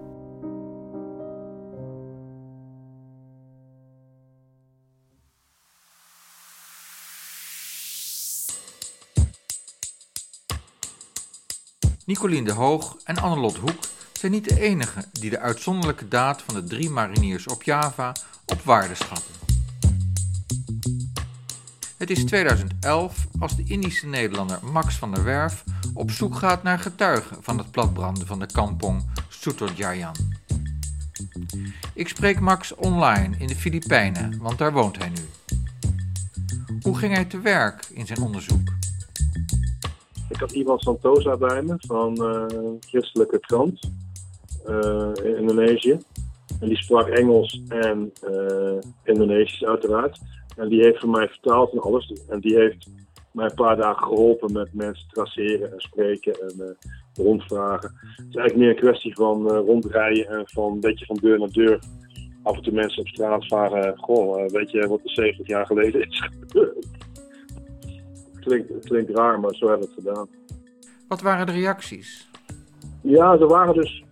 Nicolien 12.11 12.43
de 12.43 12.51
Hoog 12.51 12.97
en 13.03 13.17
Annelot 13.17 13.57
Hoek 13.57 13.79
zijn 14.13 14.31
niet 14.31 14.49
de 14.49 14.61
enigen 14.61 15.05
die 15.11 15.29
de 15.29 15.39
uitzonderlijke 15.39 16.07
daad 16.07 16.41
van 16.41 16.53
de 16.53 16.63
drie 16.63 16.89
mariniers 16.89 17.47
op 17.47 17.63
Java 17.63 18.15
op 18.45 18.61
waarde 18.63 18.95
schatten. 18.95 19.33
Het 21.97 22.09
is 22.09 22.23
2011 22.23 23.27
als 23.39 23.55
de 23.55 23.63
Indische 23.63 24.07
Nederlander 24.07 24.59
Max 24.61 24.95
van 24.95 25.13
der 25.13 25.23
Werf 25.23 25.63
op 25.93 26.11
zoek 26.11 26.35
gaat 26.35 26.63
naar 26.63 26.79
getuigen 26.79 27.37
van 27.41 27.57
het 27.57 27.71
platbranden 27.71 28.27
van 28.27 28.39
de 28.39 28.51
kampong 28.51 29.05
Sutojayan. 29.29 30.15
Ik 31.93 32.07
spreek 32.07 32.39
Max 32.39 32.75
online 32.75 33.35
in 33.37 33.47
de 33.47 33.55
Filipijnen, 33.55 34.37
want 34.37 34.57
daar 34.57 34.73
woont 34.73 34.97
hij 34.97 35.09
nu. 35.09 35.29
Hoe 36.81 36.97
ging 36.97 37.13
hij 37.13 37.25
te 37.25 37.39
werk 37.39 37.85
in 37.89 38.05
zijn 38.05 38.21
onderzoek? 38.21 38.80
Ik 40.31 40.39
had 40.39 40.51
Ivan 40.51 40.79
Santosa 40.79 41.37
bij 41.37 41.61
me 41.61 41.75
van 41.77 42.17
uh, 42.21 42.45
Christelijke 42.79 43.39
Krant 43.39 43.91
uh, 44.67 45.11
in 45.23 45.37
Indonesië. 45.37 45.97
En 46.59 46.67
die 46.67 46.77
sprak 46.77 47.07
Engels 47.07 47.61
en 47.67 48.11
uh, 48.29 48.79
Indonesisch 49.03 49.63
uiteraard. 49.63 50.19
En 50.57 50.69
die 50.69 50.81
heeft 50.81 50.99
voor 50.99 51.09
mij 51.09 51.27
vertaald 51.27 51.71
en 51.71 51.79
alles. 51.79 52.13
En 52.29 52.39
die 52.39 52.55
heeft 52.55 52.89
mij 53.31 53.45
een 53.45 53.55
paar 53.55 53.75
dagen 53.75 54.03
geholpen 54.03 54.51
met 54.51 54.73
mensen 54.73 55.07
traceren 55.07 55.71
en 55.71 55.79
spreken 55.79 56.33
en 56.41 56.77
rondvragen. 57.13 57.91
Het 57.99 58.25
is 58.29 58.35
eigenlijk 58.35 58.55
meer 58.55 58.69
een 58.69 58.91
kwestie 58.91 59.15
van 59.15 59.47
rondrijden 59.47 60.27
en 60.27 60.43
van 60.45 60.71
een 60.71 60.79
beetje 60.79 61.05
van 61.05 61.17
deur 61.21 61.39
naar 61.39 61.51
deur. 61.51 61.79
Af 62.43 62.55
en 62.55 62.63
toe 62.63 62.73
mensen 62.73 63.01
op 63.01 63.07
straat 63.07 63.45
vragen, 63.45 63.97
goh, 63.97 64.47
weet 64.47 64.71
je 64.71 64.87
wat 64.87 64.99
er 65.03 65.11
70 65.11 65.47
jaar 65.47 65.65
geleden 65.65 66.07
is? 66.07 66.29
Klinkt, 68.41 68.85
klinkt 68.85 69.11
raar, 69.17 69.39
maar 69.39 69.53
zo 69.53 69.67
hebben 69.67 69.87
we 69.87 69.93
het 69.95 70.03
gedaan. 70.03 70.27
Wat 71.07 71.21
waren 71.21 71.45
de 71.45 71.51
reacties? 71.51 72.29
Ja, 73.01 73.31
er 73.31 73.47
waren 73.47 73.73
dus 73.73 74.03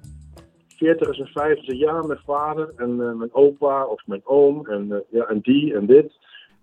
40 0.77 1.19
en 1.19 1.27
50 1.27 1.77
jaar 1.77 2.05
mijn 2.05 2.19
vader 2.25 2.73
en 2.75 2.89
uh, 2.89 3.13
mijn 3.13 3.33
opa 3.33 3.85
of 3.85 4.01
mijn 4.05 4.21
oom 4.23 4.67
en, 4.67 4.85
uh, 4.87 4.97
ja, 5.09 5.25
en 5.25 5.39
die 5.39 5.73
en 5.73 5.85
dit. 5.85 6.13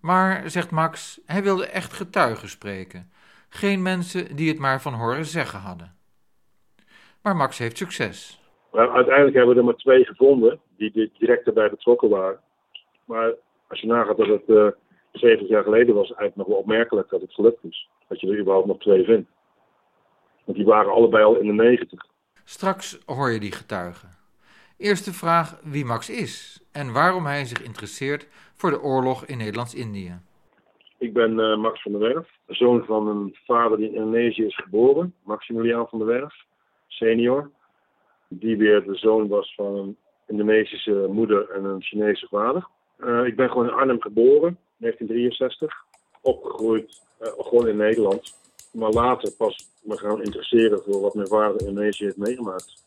Maar, 0.00 0.50
zegt 0.50 0.70
Max, 0.70 1.20
hij 1.26 1.42
wilde 1.42 1.66
echt 1.66 1.92
getuigen 1.92 2.48
spreken. 2.48 3.10
Geen 3.48 3.82
mensen 3.82 4.36
die 4.36 4.48
het 4.48 4.58
maar 4.58 4.80
van 4.80 4.92
horen 4.92 5.24
zeggen 5.24 5.58
hadden. 5.58 5.94
Maar 7.22 7.36
Max 7.36 7.58
heeft 7.58 7.76
succes. 7.76 8.40
Maar 8.72 8.90
uiteindelijk 8.90 9.36
hebben 9.36 9.54
we 9.54 9.60
er 9.60 9.66
maar 9.66 9.76
twee 9.76 10.04
gevonden 10.04 10.60
die 10.76 11.12
direct 11.18 11.46
erbij 11.46 11.70
betrokken 11.70 12.08
waren. 12.08 12.40
Maar 13.04 13.34
als 13.68 13.80
je 13.80 13.86
nagaat 13.86 14.16
dat 14.16 14.26
het 14.26 14.74
70 15.18 15.48
jaar 15.48 15.62
geleden 15.62 15.94
was 15.94 16.08
het 16.08 16.18
eigenlijk 16.18 16.36
nog 16.36 16.46
wel 16.46 16.64
opmerkelijk 16.64 17.08
dat 17.08 17.20
het 17.20 17.34
gelukt 17.34 17.64
is. 17.64 17.88
Dat 18.08 18.20
je 18.20 18.28
er 18.28 18.38
überhaupt 18.38 18.66
nog 18.66 18.78
twee 18.78 19.04
vindt. 19.04 19.30
Want 20.44 20.58
die 20.58 20.66
waren 20.66 20.92
allebei 20.92 21.24
al 21.24 21.36
in 21.36 21.46
de 21.46 21.62
90. 21.62 22.06
Straks 22.44 22.98
hoor 23.06 23.30
je 23.30 23.40
die 23.40 23.52
getuigen. 23.52 24.08
Eerste 24.78 25.12
vraag 25.12 25.60
wie 25.62 25.84
Max 25.84 26.10
is 26.10 26.64
en 26.72 26.92
waarom 26.92 27.26
hij 27.26 27.44
zich 27.44 27.62
interesseert 27.62 28.28
voor 28.54 28.70
de 28.70 28.82
oorlog 28.82 29.26
in 29.26 29.38
Nederlands-Indië. 29.38 30.20
Ik 30.98 31.12
ben 31.12 31.38
uh, 31.38 31.56
Max 31.56 31.82
van 31.82 31.92
der 31.92 32.00
Werf, 32.00 32.28
zoon 32.46 32.84
van 32.84 33.08
een 33.08 33.36
vader 33.44 33.78
die 33.78 33.88
in 33.88 33.94
Indonesië 33.94 34.44
is 34.44 34.56
geboren, 34.56 35.14
Maximiliaan 35.24 35.88
van 35.88 35.98
der 35.98 36.08
Werf, 36.08 36.34
senior. 36.86 37.50
Die 38.28 38.56
weer 38.56 38.84
de 38.84 38.94
zoon 38.94 39.28
was 39.28 39.54
van 39.54 39.76
een 39.76 39.96
Indonesische 40.26 41.06
moeder 41.10 41.50
en 41.50 41.64
een 41.64 41.82
Chinese 41.82 42.26
vader. 42.30 42.66
Uh, 42.98 43.24
ik 43.24 43.36
ben 43.36 43.48
gewoon 43.50 43.68
in 43.68 43.74
Arnhem 43.74 44.00
geboren 44.00 44.58
1963. 44.78 45.74
Opgegroeid 46.20 47.02
uh, 47.22 47.28
gewoon 47.38 47.68
in 47.68 47.76
Nederland. 47.76 48.34
Maar 48.72 48.90
later 48.90 49.32
pas 49.32 49.68
me 49.82 49.98
gaan 49.98 50.22
interesseren 50.22 50.82
voor 50.84 51.00
wat 51.00 51.14
mijn 51.14 51.26
vader 51.28 51.60
in 51.60 51.66
Indonesië 51.66 52.04
heeft 52.04 52.16
meegemaakt. 52.16 52.84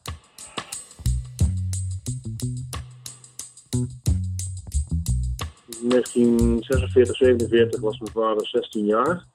In 5.82 5.89
1946, 5.89 7.15
47 7.15 7.80
was 7.80 7.99
mijn 7.99 8.12
vader 8.12 8.47
16 8.47 8.86
jaar. 8.86 9.25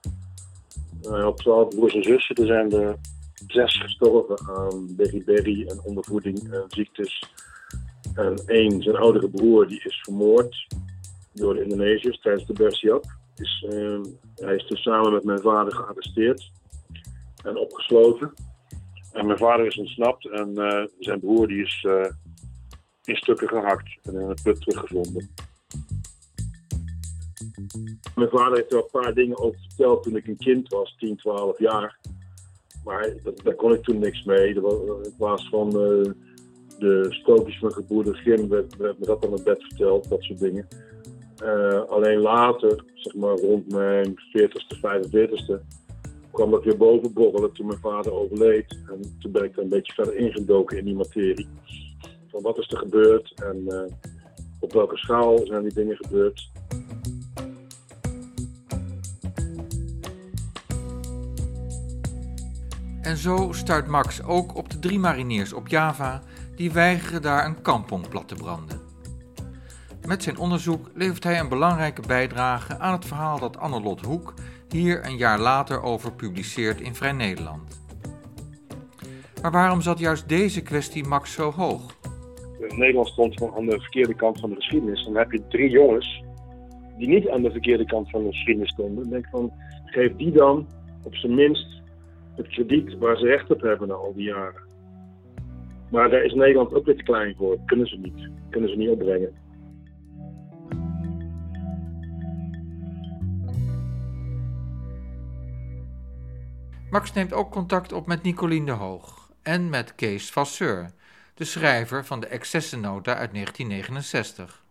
Hij 1.03 1.21
had 1.21 1.37
12 1.37 1.69
broers 1.69 1.95
en 1.95 2.03
zussen. 2.03 2.37
Er 2.37 2.47
zijn 2.47 2.73
er 2.73 2.97
zes 3.47 3.77
gestorven 3.77 4.49
aan 4.49 4.97
beriberi 4.97 5.64
en 5.64 5.81
ondervoeding 5.83 6.53
en 6.53 6.64
ziektes. 6.69 7.25
En 8.14 8.43
één, 8.47 8.83
zijn 8.83 8.97
oudere 8.97 9.29
broer, 9.29 9.69
die 9.69 9.83
is 9.85 10.01
vermoord 10.03 10.67
door 11.35 11.55
de 11.55 11.62
Indonesiërs 11.62 12.20
tijdens 12.20 12.47
de 12.47 12.53
Bersiap. 12.53 13.05
Is, 13.37 13.66
uh, 13.70 14.01
hij 14.35 14.55
is 14.55 14.66
dus 14.66 14.83
samen 14.83 15.12
met 15.12 15.25
mijn 15.25 15.40
vader 15.40 15.73
gearresteerd 15.73 16.51
en 17.42 17.57
opgesloten. 17.57 18.33
En 19.12 19.27
mijn 19.27 19.38
vader 19.38 19.66
is 19.66 19.79
ontsnapt 19.79 20.31
en 20.31 20.51
uh, 20.55 20.85
zijn 20.99 21.20
broer 21.20 21.49
die 21.49 21.62
is 21.62 21.85
uh, 21.88 22.07
in 23.05 23.16
stukken 23.16 23.49
gehakt 23.49 23.99
en 24.03 24.14
in 24.14 24.20
een 24.20 24.38
put 24.42 24.61
teruggevonden. 24.61 25.31
Mijn 28.14 28.31
vader 28.31 28.57
heeft 28.57 28.73
er 28.73 28.79
een 28.79 29.01
paar 29.01 29.14
dingen 29.14 29.38
over 29.38 29.61
verteld 29.61 30.03
toen 30.03 30.16
ik 30.16 30.27
een 30.27 30.37
kind 30.37 30.68
was, 30.68 30.97
10, 30.99 31.16
12 31.16 31.59
jaar. 31.59 31.99
Maar 32.85 33.12
daar 33.42 33.55
kon 33.55 33.73
ik 33.73 33.83
toen 33.83 33.99
niks 33.99 34.25
mee. 34.25 34.55
In 34.55 35.14
plaats 35.16 35.49
van 35.49 35.66
uh, 35.66 36.12
de 36.79 37.07
sprookjes 37.09 37.59
van 37.59 37.73
gebroeder 37.73 38.14
Grim 38.14 38.49
werd, 38.49 38.77
werd 38.77 38.99
me 38.99 39.07
dat 39.07 39.27
aan 39.27 39.33
het 39.33 39.44
bed 39.44 39.62
verteld, 39.62 40.09
dat 40.09 40.23
soort 40.23 40.38
dingen. 40.38 40.68
Uh, 41.45 41.81
alleen 41.89 42.19
later, 42.19 42.85
zeg 42.95 43.15
maar 43.15 43.37
rond 43.37 43.73
mijn 43.73 44.15
40ste, 44.39 44.77
45ste, 44.77 45.55
kwam 46.33 46.51
dat 46.51 46.65
weer 46.65 46.77
boven 46.77 47.13
borrelen 47.13 47.53
toen 47.53 47.67
mijn 47.67 47.79
vader 47.79 48.13
overleed. 48.13 48.79
En 48.89 49.17
toen 49.21 49.33
ben 49.33 49.45
ik 49.45 49.57
er 49.57 49.63
een 49.63 49.69
beetje 49.69 49.93
verder 49.93 50.17
ingedoken 50.17 50.79
in 50.79 50.85
die 50.85 50.95
materie. 50.95 51.49
Van 52.31 52.43
wat 52.43 52.59
is 52.59 52.71
er 52.71 52.79
gebeurd 52.79 53.33
en 53.35 53.65
uh, 53.67 53.83
op 54.61 54.73
welke 54.73 54.97
schaal 54.97 55.39
zijn 55.47 55.63
die 55.63 55.75
dingen 55.75 55.97
gebeurd. 55.97 56.51
En 63.03 63.17
zo 63.17 63.53
start 63.53 63.87
Max 63.87 64.23
ook 64.23 64.57
op 64.57 64.71
de 64.71 64.79
drie 64.79 64.99
mariniers 64.99 65.53
op 65.53 65.69
Java 65.69 66.23
die 66.57 66.73
weigeren 66.73 67.23
daar 67.23 67.47
een 67.47 67.63
kampong 67.63 68.09
plat 68.09 68.29
te 68.29 68.35
branden. 68.35 68.84
Met 70.07 70.23
zijn 70.23 70.38
onderzoek 70.38 70.90
levert 70.95 71.25
hij 71.25 71.40
een 71.40 71.49
belangrijke 71.49 72.03
bijdrage 72.07 72.79
aan 72.79 72.93
het 72.93 73.05
verhaal 73.05 73.38
dat 73.38 73.57
Annelot 73.57 74.01
Hoek 74.01 74.35
hier 74.69 75.07
een 75.07 75.17
jaar 75.17 75.38
later 75.38 75.83
over 75.83 76.12
publiceert 76.12 76.81
in 76.81 76.95
Vrij 76.95 77.12
Nederland. 77.12 77.83
Maar 79.43 79.51
waarom 79.51 79.81
zat 79.81 79.99
juist 79.99 80.29
deze 80.29 80.62
kwestie 80.62 81.05
Max 81.05 81.33
zo 81.33 81.51
hoog? 81.51 81.97
Nederland 82.69 83.09
stond 83.09 83.43
aan 83.57 83.67
de 83.67 83.81
verkeerde 83.81 84.14
kant 84.14 84.40
van 84.40 84.51
de 84.51 84.57
geschiedenis. 84.57 85.05
Dan 85.05 85.17
heb 85.17 85.33
je 85.33 85.47
drie 85.49 85.71
jongens 85.71 86.23
die 86.99 87.09
niet 87.09 87.29
aan 87.29 87.43
de 87.43 87.51
verkeerde 87.51 87.85
kant 87.85 88.11
van 88.11 88.23
de 88.23 88.31
geschiedenis 88.31 88.71
stonden. 88.71 89.03
Dan 89.03 89.12
denk 89.12 89.27
van, 89.31 89.53
geef 89.85 90.17
die 90.17 90.33
dan 90.33 90.67
op 91.03 91.14
zijn 91.14 91.35
minst 91.35 91.83
het 92.37 92.49
krediet 92.49 92.99
waar 92.99 93.17
ze 93.17 93.27
recht 93.27 93.51
op 93.51 93.61
hebben 93.61 93.88
na 93.88 93.95
al 93.95 94.14
die 94.14 94.25
jaren. 94.25 94.62
Maar 95.90 96.11
daar 96.11 96.25
is 96.25 96.35
Nederland 96.35 96.75
ook 96.75 96.85
weer 96.85 96.97
te 96.97 97.03
klein 97.03 97.35
voor. 97.37 97.59
Kunnen 97.67 97.87
ze 97.87 97.97
niet. 97.97 98.29
Kunnen 98.51 98.71
ze 98.71 98.77
niet 98.77 98.90
opbrengen. 98.90 99.44
Max 106.95 107.13
neemt 107.13 107.33
ook 107.33 107.51
contact 107.51 107.93
op 107.93 108.07
met 108.07 108.23
Nicolien 108.23 108.67
de 108.67 108.73
Hoog 108.73 109.31
en 109.43 109.71
met 109.71 109.95
Kees 109.95 110.33
Vasseur, 110.33 110.91
de 111.35 111.45
schrijver 111.45 112.05
van 112.05 112.21
de 112.21 112.27
Excessennota 112.27 113.17
uit 113.17 113.33
1969. 113.33 114.63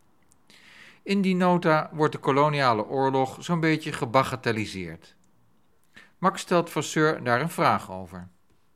In 1.04 1.22
die 1.22 1.36
nota 1.36 1.90
wordt 1.94 2.14
de 2.14 2.20
koloniale 2.20 2.86
oorlog 2.86 3.44
zo'n 3.44 3.60
beetje 3.60 3.92
gebagatelliseerd. 3.92 5.16
Max 6.20 6.42
stelt 6.42 6.70
Vasseur 6.70 7.24
daar 7.24 7.42
een 7.42 7.50
vraag 7.50 7.92
over. 7.92 8.28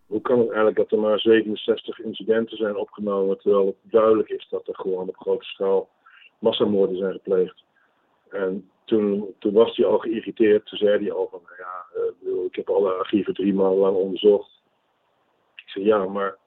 Hoe 0.06 0.22
kan 0.22 0.38
het 0.40 0.48
eigenlijk 0.48 0.78
dat 0.78 0.92
er 0.92 1.00
maar 1.00 1.20
67 1.20 2.00
incidenten 2.00 2.58
zijn 2.58 2.76
opgenomen, 2.76 3.38
terwijl 3.38 3.66
het 3.66 3.92
duidelijk 3.92 4.30
is 4.30 4.48
dat 4.50 4.68
er 4.68 4.76
gewoon 4.76 5.08
op 5.08 5.18
grote 5.18 5.46
schaal 5.46 5.90
massamoorden 6.40 6.98
zijn 6.98 7.14
gepleegd? 7.14 7.64
En 8.30 8.70
toen, 8.86 9.36
toen 9.40 9.54
was 9.54 9.76
hij 9.76 9.86
al 9.86 9.98
geïrriteerd. 9.98 10.66
Toen 10.66 10.78
zei 10.78 11.04
hij 11.04 11.12
al 11.12 11.28
van, 11.32 11.40
nou 11.44 11.56
ja, 11.58 11.87
uh, 12.24 12.44
ik 12.46 12.56
heb 12.56 12.70
alle 12.70 12.92
archieven 12.92 13.34
drie 13.34 13.54
maanden 13.54 13.80
lang 13.80 13.96
onderzocht. 13.96 14.62
Ik 15.56 15.70
zei, 15.70 15.86
ja, 15.86 16.06
maar 16.06 16.38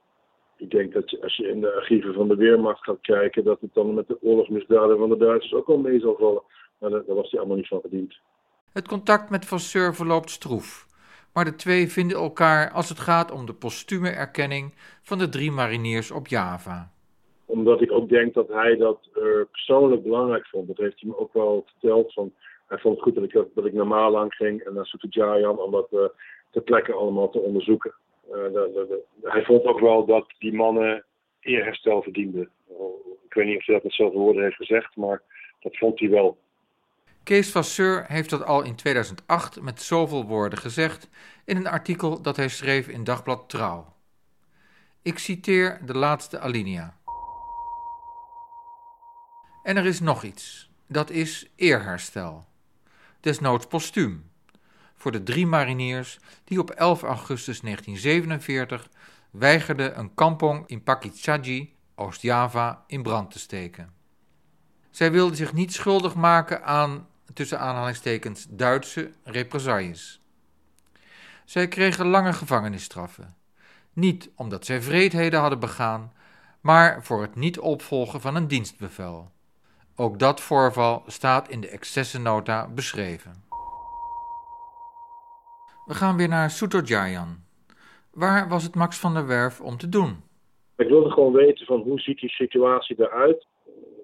ik 0.57 0.71
denk 0.71 0.93
dat 0.93 1.11
je, 1.11 1.23
als 1.23 1.37
je 1.37 1.49
in 1.49 1.61
de 1.61 1.73
archieven 1.73 2.15
van 2.15 2.29
de 2.29 2.37
Weermacht 2.37 2.85
gaat 2.85 3.01
kijken, 3.01 3.45
dat 3.45 3.61
het 3.61 3.75
dan 3.75 3.95
met 3.95 4.09
de 4.09 4.23
oorlogsmisdaden 4.23 4.99
van 4.99 5.09
de 5.09 5.17
Duitsers 5.17 5.55
ook 5.55 5.69
al 5.69 5.79
mee 5.79 6.01
zal 6.01 6.17
vallen. 6.19 6.43
Maar 6.79 6.91
daar, 6.91 7.05
daar 7.05 7.17
was 7.17 7.31
hij 7.31 7.39
allemaal 7.39 7.57
niet 7.57 7.69
van 7.69 7.81
gediend. 7.81 8.19
Het 8.73 8.89
contact 8.89 9.31
met 9.31 9.47
Vasseur 9.47 9.95
verloopt 9.95 10.31
stroef. 10.31 10.87
Maar 11.33 11.45
de 11.45 11.57
twee 11.57 11.89
vinden 11.89 12.17
elkaar 12.17 12.71
als 12.71 12.89
het 12.89 12.99
gaat 12.99 13.31
om 13.31 13.47
de 13.47 13.55
postume 13.55 14.11
erkenning 14.11 14.75
van 15.03 15.19
de 15.19 15.29
drie 15.29 15.51
mariniers 15.51 16.11
op 16.11 16.27
Java 16.27 16.91
omdat 17.51 17.81
ik 17.81 17.93
ook 17.93 18.09
denk 18.09 18.35
dat 18.35 18.49
hij 18.49 18.77
dat 18.77 19.09
uh, 19.15 19.23
persoonlijk 19.51 20.03
belangrijk 20.03 20.47
vond. 20.47 20.67
Dat 20.67 20.77
heeft 20.77 21.01
hij 21.01 21.11
me 21.11 21.19
ook 21.19 21.33
wel 21.33 21.65
verteld. 21.67 22.13
Van, 22.13 22.33
hij 22.71 22.79
vond 22.79 22.95
het 22.95 23.05
goed 23.05 23.15
dat 23.15 23.25
ik, 23.25 23.55
dat 23.55 23.67
ik 23.67 23.73
naar 23.73 23.87
Malang 23.87 24.35
ging 24.35 24.61
en 24.63 24.75
naar 24.75 24.87
Soeterjayan 24.87 25.59
om 25.59 25.71
dat 25.71 25.89
uh, 25.93 26.01
ter 26.51 26.63
plekke 26.63 26.93
allemaal 26.93 27.31
te 27.31 27.39
onderzoeken. 27.39 27.95
De, 28.23 28.51
de, 28.53 28.87
de, 28.89 29.29
hij 29.29 29.45
vond 29.45 29.65
ook 29.65 29.81
wel 29.81 30.07
dat 30.07 30.27
die 30.39 30.53
mannen 30.53 31.05
eerherstel 31.41 32.03
verdienden. 32.03 32.51
Ik 33.25 33.35
weet 33.35 33.47
niet 33.47 33.57
of 33.57 33.67
hij 33.67 33.75
dat 33.75 33.85
met 33.85 33.93
zoveel 33.93 34.21
woorden 34.21 34.43
heeft 34.43 34.57
gezegd, 34.57 34.97
maar 34.97 35.23
dat 35.61 35.77
vond 35.77 36.01
hij 36.01 36.11
wel. 36.11 36.39
Kees 37.25 37.51
Vasseur 37.51 38.05
heeft 38.07 38.31
dat 38.31 38.45
al 38.45 38.65
in 38.65 38.77
2008 38.77 39.61
met 39.61 39.81
zoveel 39.81 40.27
woorden 40.27 40.59
gezegd 40.59 41.11
in 41.45 41.57
een 41.57 41.67
artikel 41.67 42.23
dat 42.23 42.37
hij 42.37 42.49
schreef 42.49 42.89
in 42.89 43.05
Dagblad 43.05 43.49
Trouw. 43.49 43.87
Ik 45.03 45.19
citeer 45.19 45.81
de 45.87 45.95
laatste 45.95 46.39
alinea. 46.39 46.99
En 49.63 49.77
er 49.77 49.87
is 49.87 50.01
nog 50.01 50.23
iets. 50.23 50.71
Dat 50.89 51.11
is 51.11 51.53
eerherstel. 51.57 52.49
Desnoods 53.21 53.67
postuum. 53.67 54.31
Voor 54.97 55.13
de 55.13 55.23
drie 55.23 55.47
mariniers 55.47 56.19
die 56.45 56.61
op 56.61 56.71
11 56.71 57.03
augustus 57.03 57.61
1947 57.61 58.89
weigerden 59.31 59.99
een 59.99 60.15
kampong 60.15 60.67
in 60.67 60.83
Pakichaji, 60.83 61.75
Oost-Java, 61.95 62.85
in 62.87 63.03
brand 63.03 63.31
te 63.31 63.39
steken. 63.39 63.93
Zij 64.91 65.13
wilden 65.13 65.37
zich 65.37 65.53
niet 65.53 65.73
schuldig 65.73 66.15
maken 66.15 66.65
aan, 66.65 67.09
tussen 67.35 67.61
aanhalingstekens, 67.61 68.47
Duitse 68.51 69.13
represailles. 69.25 70.21
Zij 71.45 71.69
kregen 71.69 72.07
lange 72.07 72.33
gevangenisstraffen. 72.33 73.37
Niet 73.93 74.31
omdat 74.35 74.65
zij 74.65 74.83
vreedheden 74.83 75.41
hadden 75.41 75.61
begaan, 75.61 76.13
maar 76.61 77.05
voor 77.05 77.23
het 77.23 77.35
niet 77.35 77.59
opvolgen 77.59 78.21
van 78.21 78.37
een 78.37 78.49
dienstbevel. 78.49 79.33
Ook 79.97 80.19
dat 80.19 80.41
voorval 80.41 81.03
staat 81.07 81.49
in 81.49 81.61
de 81.61 81.69
excessennota 81.69 82.69
beschreven. 82.75 83.33
We 85.87 85.95
gaan 85.95 86.17
weer 86.17 86.29
naar 86.29 86.51
Soeterjayan. 86.51 87.29
Waar 88.13 88.49
was 88.49 88.63
het 88.63 88.75
Max 88.75 88.99
van 88.99 89.15
der 89.15 89.27
Werf 89.27 89.61
om 89.61 89.77
te 89.77 89.89
doen? 89.89 90.23
Ik 90.77 90.89
wilde 90.89 91.11
gewoon 91.11 91.33
weten 91.33 91.67
van 91.67 91.81
hoe 91.81 92.01
ziet 92.01 92.19
die 92.19 92.31
situatie 92.31 92.97
eruit, 92.99 93.47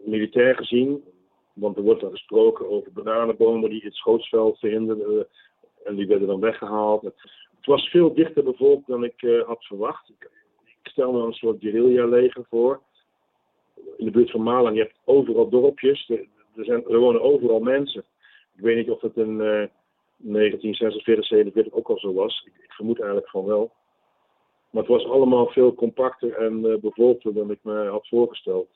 militair 0.04 0.54
gezien. 0.56 1.04
Want 1.52 1.76
er 1.76 1.82
wordt 1.82 2.00
dan 2.00 2.10
gesproken 2.10 2.70
over 2.70 2.92
bananenbomen 2.92 3.70
die 3.70 3.84
het 3.84 3.94
schootsveld 3.94 4.58
verhinderden 4.58 5.26
en 5.84 5.94
die 5.94 6.06
werden 6.06 6.26
dan 6.26 6.40
weggehaald. 6.40 7.02
Het 7.02 7.66
was 7.66 7.88
veel 7.88 8.14
dichter 8.14 8.44
bevolkt 8.44 8.86
dan 8.86 9.04
ik 9.04 9.22
uh, 9.22 9.42
had 9.46 9.64
verwacht. 9.64 10.08
Ik, 10.08 10.28
stel 10.82 11.12
me 11.12 11.26
een 11.26 11.32
soort 11.32 11.60
guerrilla-leger 11.60 12.44
voor 12.48 12.80
in 13.96 14.04
de 14.04 14.10
buurt 14.10 14.30
van 14.30 14.42
Malang, 14.42 14.76
je 14.76 14.82
hebt 14.82 14.98
overal 15.04 15.48
dorpjes. 15.48 16.08
Er, 16.08 16.64
zijn, 16.64 16.84
er 16.88 16.98
wonen 16.98 17.22
overal 17.22 17.60
mensen. 17.60 18.04
Ik 18.56 18.62
weet 18.62 18.76
niet 18.76 18.90
of 18.90 19.00
het 19.00 19.16
in 19.16 19.30
uh, 19.30 19.66
1946, 20.16 21.26
47 21.26 21.72
ook 21.72 21.88
al 21.88 21.98
zo 21.98 22.12
was. 22.12 22.46
Ik, 22.46 22.72
vermoed 22.72 22.98
eigenlijk 22.98 23.30
van 23.30 23.44
wel. 23.44 23.72
Maar 24.70 24.82
het 24.82 24.92
was 24.92 25.04
allemaal 25.04 25.46
veel 25.46 25.74
compacter 25.74 26.32
en 26.32 26.64
uh, 26.64 26.76
bevolkter 26.78 27.34
dan 27.34 27.50
ik 27.50 27.58
me 27.62 27.88
had 27.88 28.08
voorgesteld. 28.08 28.68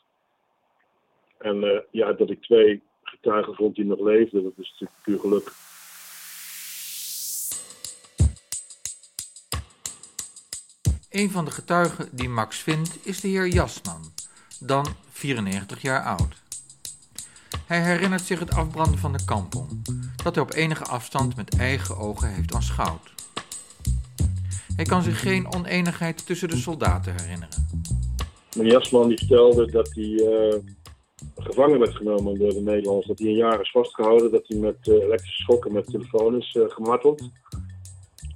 En 1.38 1.56
uh, 1.62 1.80
ja, 1.90 2.12
dat 2.12 2.30
ik 2.30 2.42
twee 2.42 2.82
getuigen 3.02 3.54
vond 3.54 3.74
die 3.74 3.84
nog 3.84 4.00
leefden, 4.00 4.42
dat 4.42 4.52
is 4.56 4.70
natuurlijk 4.70 5.00
puur 5.02 5.18
geluk. 5.18 5.52
Een 11.10 11.30
van 11.30 11.44
de 11.44 11.50
getuigen 11.50 12.16
die 12.16 12.28
Max 12.28 12.62
vindt 12.62 13.06
is 13.06 13.20
de 13.20 13.28
heer 13.28 13.46
Jasman 13.46 14.19
dan 14.60 14.86
94 15.10 15.82
jaar 15.82 16.02
oud. 16.02 16.42
Hij 17.66 17.82
herinnert 17.82 18.22
zich 18.22 18.38
het 18.38 18.50
afbranden 18.50 18.98
van 18.98 19.12
de 19.12 19.24
kampong, 19.24 19.68
dat 20.24 20.34
hij 20.34 20.44
op 20.44 20.52
enige 20.52 20.84
afstand 20.84 21.36
met 21.36 21.56
eigen 21.58 21.96
ogen 21.96 22.34
heeft 22.34 22.54
aanschouwd. 22.54 23.14
Hij 24.76 24.84
kan 24.84 25.02
zich 25.02 25.20
geen 25.20 25.54
oneenigheid 25.54 26.26
tussen 26.26 26.48
de 26.48 26.56
soldaten 26.56 27.14
herinneren. 27.16 27.68
Meneer 28.56 28.72
Jasman 28.72 29.08
die 29.08 29.18
vertelde 29.18 29.70
dat 29.70 29.90
hij 29.94 30.04
uh, 30.04 30.54
gevangen 31.36 31.78
werd 31.78 31.94
genomen 31.94 32.38
door 32.38 32.52
de 32.52 32.60
Nederlanders. 32.60 33.06
Dat 33.06 33.18
hij 33.18 33.28
een 33.28 33.34
jaar 33.34 33.60
is 33.60 33.70
vastgehouden, 33.70 34.30
dat 34.30 34.44
hij 34.46 34.58
met 34.58 34.86
uh, 34.86 34.94
elektrische 34.94 35.42
schokken 35.42 35.72
met 35.72 35.86
telefoon 35.86 36.36
is 36.36 36.54
uh, 36.54 36.64
gemarteld. 36.68 37.30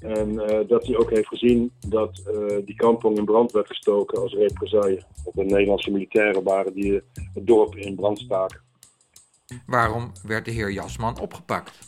En 0.04 0.32
uh, 0.32 0.68
dat 0.68 0.86
hij 0.86 0.96
ook 0.96 1.10
heeft 1.10 1.28
gezien 1.28 1.72
dat 1.88 2.22
uh, 2.34 2.66
die 2.66 2.74
kampong 2.76 3.18
in 3.18 3.24
brand 3.24 3.52
werd 3.52 3.66
gestoken 3.66 4.22
als 4.22 4.34
represaille. 4.34 5.02
Dat 5.24 5.34
de 5.34 5.44
Nederlandse 5.44 5.90
militairen 5.90 6.42
waren 6.42 6.74
die 6.74 6.92
het 6.92 7.46
dorp 7.46 7.76
in 7.76 7.94
brand 7.94 8.18
staken. 8.18 8.60
Waarom 9.66 10.12
werd 10.26 10.44
de 10.44 10.50
heer 10.50 10.72
Jasman 10.72 11.20
opgepakt? 11.20 11.78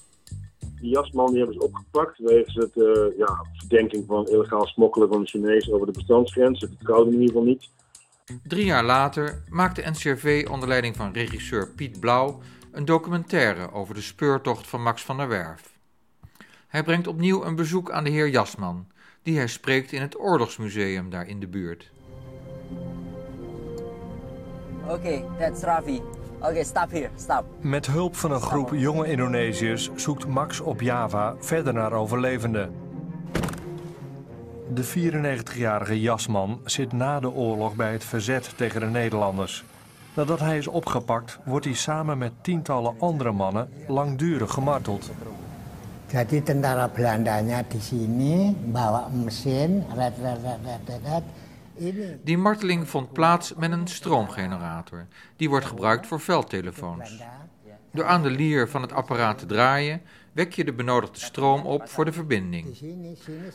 Die 0.81 0.91
Jasman 0.91 1.27
die 1.27 1.39
hebben 1.39 1.55
ze 1.55 1.65
opgepakt 1.65 2.19
wegens 2.19 2.55
het 2.55 2.77
uh, 2.77 3.19
ja, 3.19 3.47
verdenking 3.53 4.05
van 4.07 4.29
illegaal 4.29 4.67
smokkelen 4.67 5.09
van 5.09 5.21
de 5.21 5.27
Chinezen 5.27 5.75
over 5.75 5.87
de 5.87 5.93
bestandsgrens. 5.93 6.61
Dat 6.61 6.71
vertrouwde 6.77 7.11
in 7.11 7.21
ieder 7.21 7.29
geval 7.29 7.45
niet. 7.45 7.71
Drie 8.43 8.65
jaar 8.65 8.85
later 8.85 9.43
maakte 9.51 9.91
NCRV 9.91 10.47
onder 10.51 10.69
leiding 10.69 10.97
van 10.97 11.13
regisseur 11.13 11.71
Piet 11.71 12.01
Blauw 12.01 12.41
een 12.73 12.85
documentaire 12.85 13.73
over 13.73 13.95
de 13.95 14.01
speurtocht 14.01 14.67
van 14.67 14.83
Max 14.83 15.03
van 15.03 15.17
der 15.17 15.29
Werf. 15.29 15.76
Hij 16.67 16.83
brengt 16.83 17.07
opnieuw 17.07 17.45
een 17.45 17.55
bezoek 17.55 17.91
aan 17.91 18.05
de 18.05 18.11
heer 18.11 18.29
Jasman, 18.29 18.87
die 19.23 19.37
hij 19.37 19.47
spreekt 19.47 19.93
in 19.93 20.01
het 20.01 20.21
Oorlogsmuseum 20.21 21.11
daar 21.11 21.27
in 21.27 21.41
de 21.41 21.49
buurt. 21.49 21.91
Oké, 24.85 24.93
okay, 24.93 25.25
that's 25.39 25.63
Ravi. 25.63 26.01
Oké, 26.39 26.47
okay, 26.47 26.65
stop 26.65 26.91
here, 26.91 27.09
stop. 27.17 27.45
Met 27.61 27.87
hulp 27.87 28.17
van 28.17 28.31
een 28.31 28.41
groep 28.41 28.71
jonge 28.73 29.07
Indonesiërs 29.07 29.91
zoekt 29.95 30.27
Max 30.27 30.61
op 30.61 30.81
Java 30.81 31.35
verder 31.39 31.73
naar 31.73 31.93
overlevenden. 31.93 32.75
De 34.75 34.85
94-jarige 34.85 36.01
Jasman 36.01 36.61
zit 36.65 36.93
na 36.93 37.21
de 37.21 37.31
oorlog 37.31 37.75
bij 37.75 37.93
het 37.93 38.05
verzet 38.05 38.53
tegen 38.57 38.81
de 38.81 38.87
Nederlanders. 38.87 39.65
Nadat 40.15 40.41
hij 40.41 40.59
is 40.59 40.67
opgepakt, 40.67 41.39
wordt 41.45 41.65
hij 41.65 41.75
samen 41.75 42.19
met 42.19 42.33
tientallen 42.41 42.95
andere 42.99 43.33
mannen 43.33 43.69
langdurig 43.87 44.53
gemarteld. 44.53 45.11
Jadi 46.17 46.41
tentara 46.41 46.89
Belandanya 46.89 47.61
di 47.69 47.77
sini 47.77 48.49
bawa 48.73 49.13
mesin, 49.13 49.85
red, 49.93 50.17
red, 50.17 50.41
red, 50.41 50.61
red, 50.65 51.01
red. 51.05 51.25
Die 52.25 52.39
marteling 52.39 52.89
vond 52.89 53.13
plaats 53.13 53.55
met 53.55 53.73
een 53.73 53.87
stroomgenerator. 53.87 55.07
Die 55.37 55.49
wordt 55.49 55.67
gebruikt 55.67 56.07
voor 56.07 56.21
veldtelefoons. 56.21 57.23
Door 57.93 58.05
aan 58.05 58.23
de 58.23 58.31
lier 58.31 58.69
van 58.69 58.83
het 58.83 58.93
apparaat 58.93 59.39
te 59.39 59.47
draaien, 59.47 60.01
wek 60.33 60.53
je 60.53 60.65
de 60.65 60.73
benodigde 60.73 61.21
stroom 61.21 61.61
op 61.61 61.89
voor 61.89 62.05
de 62.05 62.13
verbinding. 62.13 62.79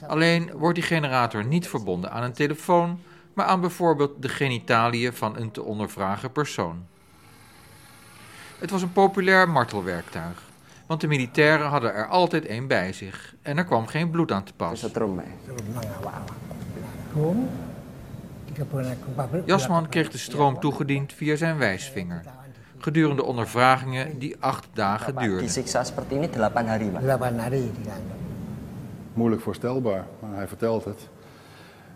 Alleen 0.07 0.51
wordt 0.53 0.75
die 0.75 0.87
generator 0.87 1.45
niet 1.45 1.67
verbonden 1.67 2.11
aan 2.11 2.23
een 2.23 2.33
telefoon, 2.33 2.99
maar 3.33 3.45
aan 3.45 3.61
bijvoorbeeld 3.61 4.21
de 4.21 4.29
genitaliën 4.29 5.13
van 5.13 5.37
een 5.37 5.51
te 5.51 5.63
ondervragen 5.63 6.31
persoon. 6.31 6.85
Het 8.59 8.69
was 8.69 8.81
een 8.81 8.93
populair 8.93 9.49
martelwerktuig 9.49 10.49
want 10.91 11.03
de 11.03 11.09
militairen 11.09 11.67
hadden 11.67 11.93
er 11.93 12.07
altijd 12.07 12.45
één 12.45 12.67
bij 12.67 12.93
zich 12.93 13.35
en 13.41 13.57
er 13.57 13.65
kwam 13.65 13.87
geen 13.87 14.09
bloed 14.09 14.31
aan 14.31 14.43
te 14.43 14.53
pas. 14.53 14.81
Jasman 19.45 19.89
kreeg 19.89 20.09
de 20.09 20.17
stroom 20.17 20.59
toegediend 20.59 21.13
via 21.13 21.35
zijn 21.35 21.57
wijsvinger, 21.57 22.23
gedurende 22.77 23.23
ondervragingen 23.23 24.19
die 24.19 24.35
acht 24.39 24.67
dagen 24.73 25.15
duurden. 25.15 25.43
moeilijk 29.13 29.41
voorstelbaar. 29.41 30.05
Maar 30.19 30.35
hij 30.35 30.47
vertelt 30.47 30.85
het. 30.85 31.09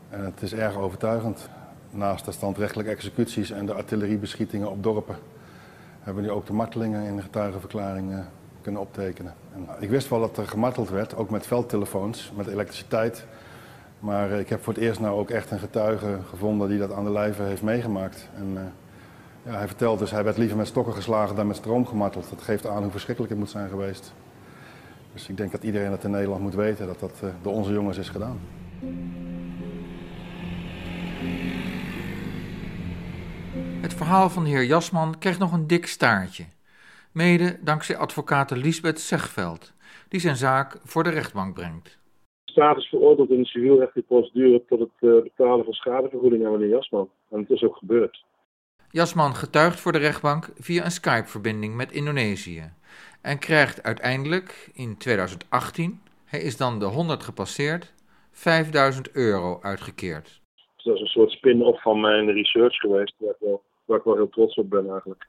En 0.10 0.26
het 0.26 0.42
is 0.42 0.54
erg 0.54 0.76
overtuigend. 0.76 1.50
Naast 1.90 2.26
de 2.26 2.32
standrechtelijke 2.32 2.92
executies 2.92 3.52
en 3.52 3.66
de 3.66 3.74
artilleriebeschietingen 3.74 4.72
op 4.72 4.84
dorpen 4.84 5.16
hebben 6.00 6.24
die 6.24 6.32
ook 6.32 6.46
de 6.46 6.54
martelingen 6.54 7.04
in 7.04 7.16
de 7.16 7.22
getuigenverklaring 7.22 8.12
uh, 8.12 8.20
En 9.54 9.68
ik 9.80 9.90
wist 9.90 10.10
wel 10.10 10.20
dat 10.20 10.38
er 10.38 10.48
gemarteld 10.48 10.90
werd, 10.90 11.16
ook 11.16 11.30
met 11.30 11.48
veldtelefoons, 11.48 12.32
met 12.36 12.48
elektriciteit. 12.48 13.26
Maar 14.00 14.32
uh, 14.32 14.40
ik 14.40 14.50
heb 14.50 14.64
voor 14.64 14.74
het 14.74 14.82
eerst 14.82 15.00
nou 15.00 15.20
ook 15.20 15.30
echt 15.30 15.52
een 15.52 15.60
getuige 15.60 16.20
gevonden 16.30 16.70
die 16.70 16.80
dat 16.80 16.94
aan 16.94 17.04
de 17.04 17.12
lijve 17.12 17.42
heeft 17.42 17.62
meegemaakt. 17.62 18.30
En, 18.36 18.52
uh, 18.54 18.62
ja, 19.44 19.58
hij 19.58 19.68
vertelt 19.68 20.00
dus, 20.00 20.12
hij 20.12 20.24
werd 20.24 20.38
liever 20.38 20.58
met 20.58 20.68
stokken 20.68 20.94
geslagen 20.94 21.36
dan 21.36 21.48
met 21.48 21.56
stroom 21.56 21.86
gemarteld. 21.86 22.30
Dat 22.30 22.42
geeft 22.42 22.68
aan 22.68 22.82
hoe 22.82 22.92
verschrikkelijk 22.92 23.34
het 23.34 23.42
moet 23.42 23.52
zijn 23.52 23.70
geweest. 23.70 24.14
Dus 25.14 25.30
ik 25.30 25.38
denk 25.38 25.52
dat 25.52 25.64
iedereen 25.64 25.90
dat 25.90 26.04
in 26.04 26.12
Nederland 26.12 26.42
moet 26.42 26.56
weten, 26.56 26.88
dat 26.88 27.00
dat 27.00 27.14
door 27.42 27.54
onze 27.54 27.72
jongens 27.72 27.98
is 27.98 28.10
gedaan. 28.10 28.40
Het 33.82 33.94
verhaal 33.94 34.30
van 34.30 34.44
de 34.44 34.50
heer 34.50 34.66
Jasman 34.66 35.16
kreeg 35.20 35.38
nog 35.38 35.52
een 35.52 35.68
dik 35.68 35.88
staartje. 35.88 36.44
Mede 37.16 37.58
dankzij 37.64 37.98
advocaat 37.98 38.52
Lisbeth 38.52 39.00
Zegveld, 39.00 39.74
die 40.10 40.20
zijn 40.20 40.36
zaak 40.36 40.80
voor 40.84 41.04
de 41.04 41.10
rechtbank 41.10 41.54
brengt. 41.54 42.00
De 42.46 42.52
staat 42.52 42.78
is 42.78 42.88
veroordeeld 42.88 43.30
in 43.30 43.42
de 43.42 43.46
civielrechtelijke 43.46 44.14
procedure 44.14 44.64
tot 44.68 44.80
het 44.80 44.90
uh, 45.00 45.22
betalen 45.24 45.66
van 45.66 45.74
schadevergoeding 45.74 46.46
aan 46.46 46.52
meneer 46.52 46.68
Jasman. 46.68 47.10
En 47.30 47.40
het 47.40 47.50
is 47.50 47.64
ook 47.64 47.76
gebeurd. 47.76 48.24
Jasman 48.92 49.36
getuigt 49.36 49.80
voor 49.80 49.92
de 49.92 49.98
rechtbank 49.98 50.50
via 50.58 50.84
een 50.84 50.92
Skype-verbinding 50.92 51.76
met 51.76 51.92
Indonesië 51.92 52.64
en 53.22 53.40
krijgt 53.40 53.84
uiteindelijk 53.84 54.70
in 54.74 54.98
2018, 54.98 56.02
hij 56.26 56.42
is 56.42 56.58
dan 56.58 56.80
de 56.80 56.86
100 56.86 57.24
gepasseerd, 57.24 57.94
5000 58.32 59.12
euro 59.12 59.60
uitgekeerd. 59.62 60.42
Dus 60.76 60.84
dat 60.84 60.96
is 60.96 61.02
een 61.02 61.08
soort 61.08 61.32
spin-off 61.32 61.82
van 61.82 62.00
mijn 62.00 62.32
research 62.32 62.76
geweest, 62.76 63.16
waar 63.18 63.30
ik, 63.30 63.38
wel, 63.40 63.62
waar 63.86 63.98
ik 63.98 64.04
wel 64.04 64.16
heel 64.16 64.30
trots 64.30 64.56
op 64.56 64.70
ben 64.70 64.90
eigenlijk. 64.90 65.28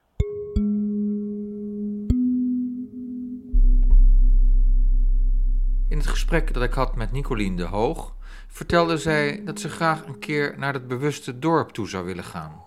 In 5.88 5.96
het 5.96 6.06
gesprek 6.06 6.54
dat 6.54 6.62
ik 6.62 6.72
had 6.72 6.96
met 6.96 7.12
Nicolien 7.12 7.56
de 7.56 7.64
Hoog, 7.64 8.14
vertelde 8.48 8.96
zij 8.96 9.42
dat 9.44 9.60
ze 9.60 9.68
graag 9.68 10.06
een 10.06 10.18
keer 10.18 10.54
naar 10.58 10.72
het 10.72 10.88
bewuste 10.88 11.38
dorp 11.38 11.68
toe 11.68 11.88
zou 11.88 12.04
willen 12.04 12.24
gaan. 12.24 12.64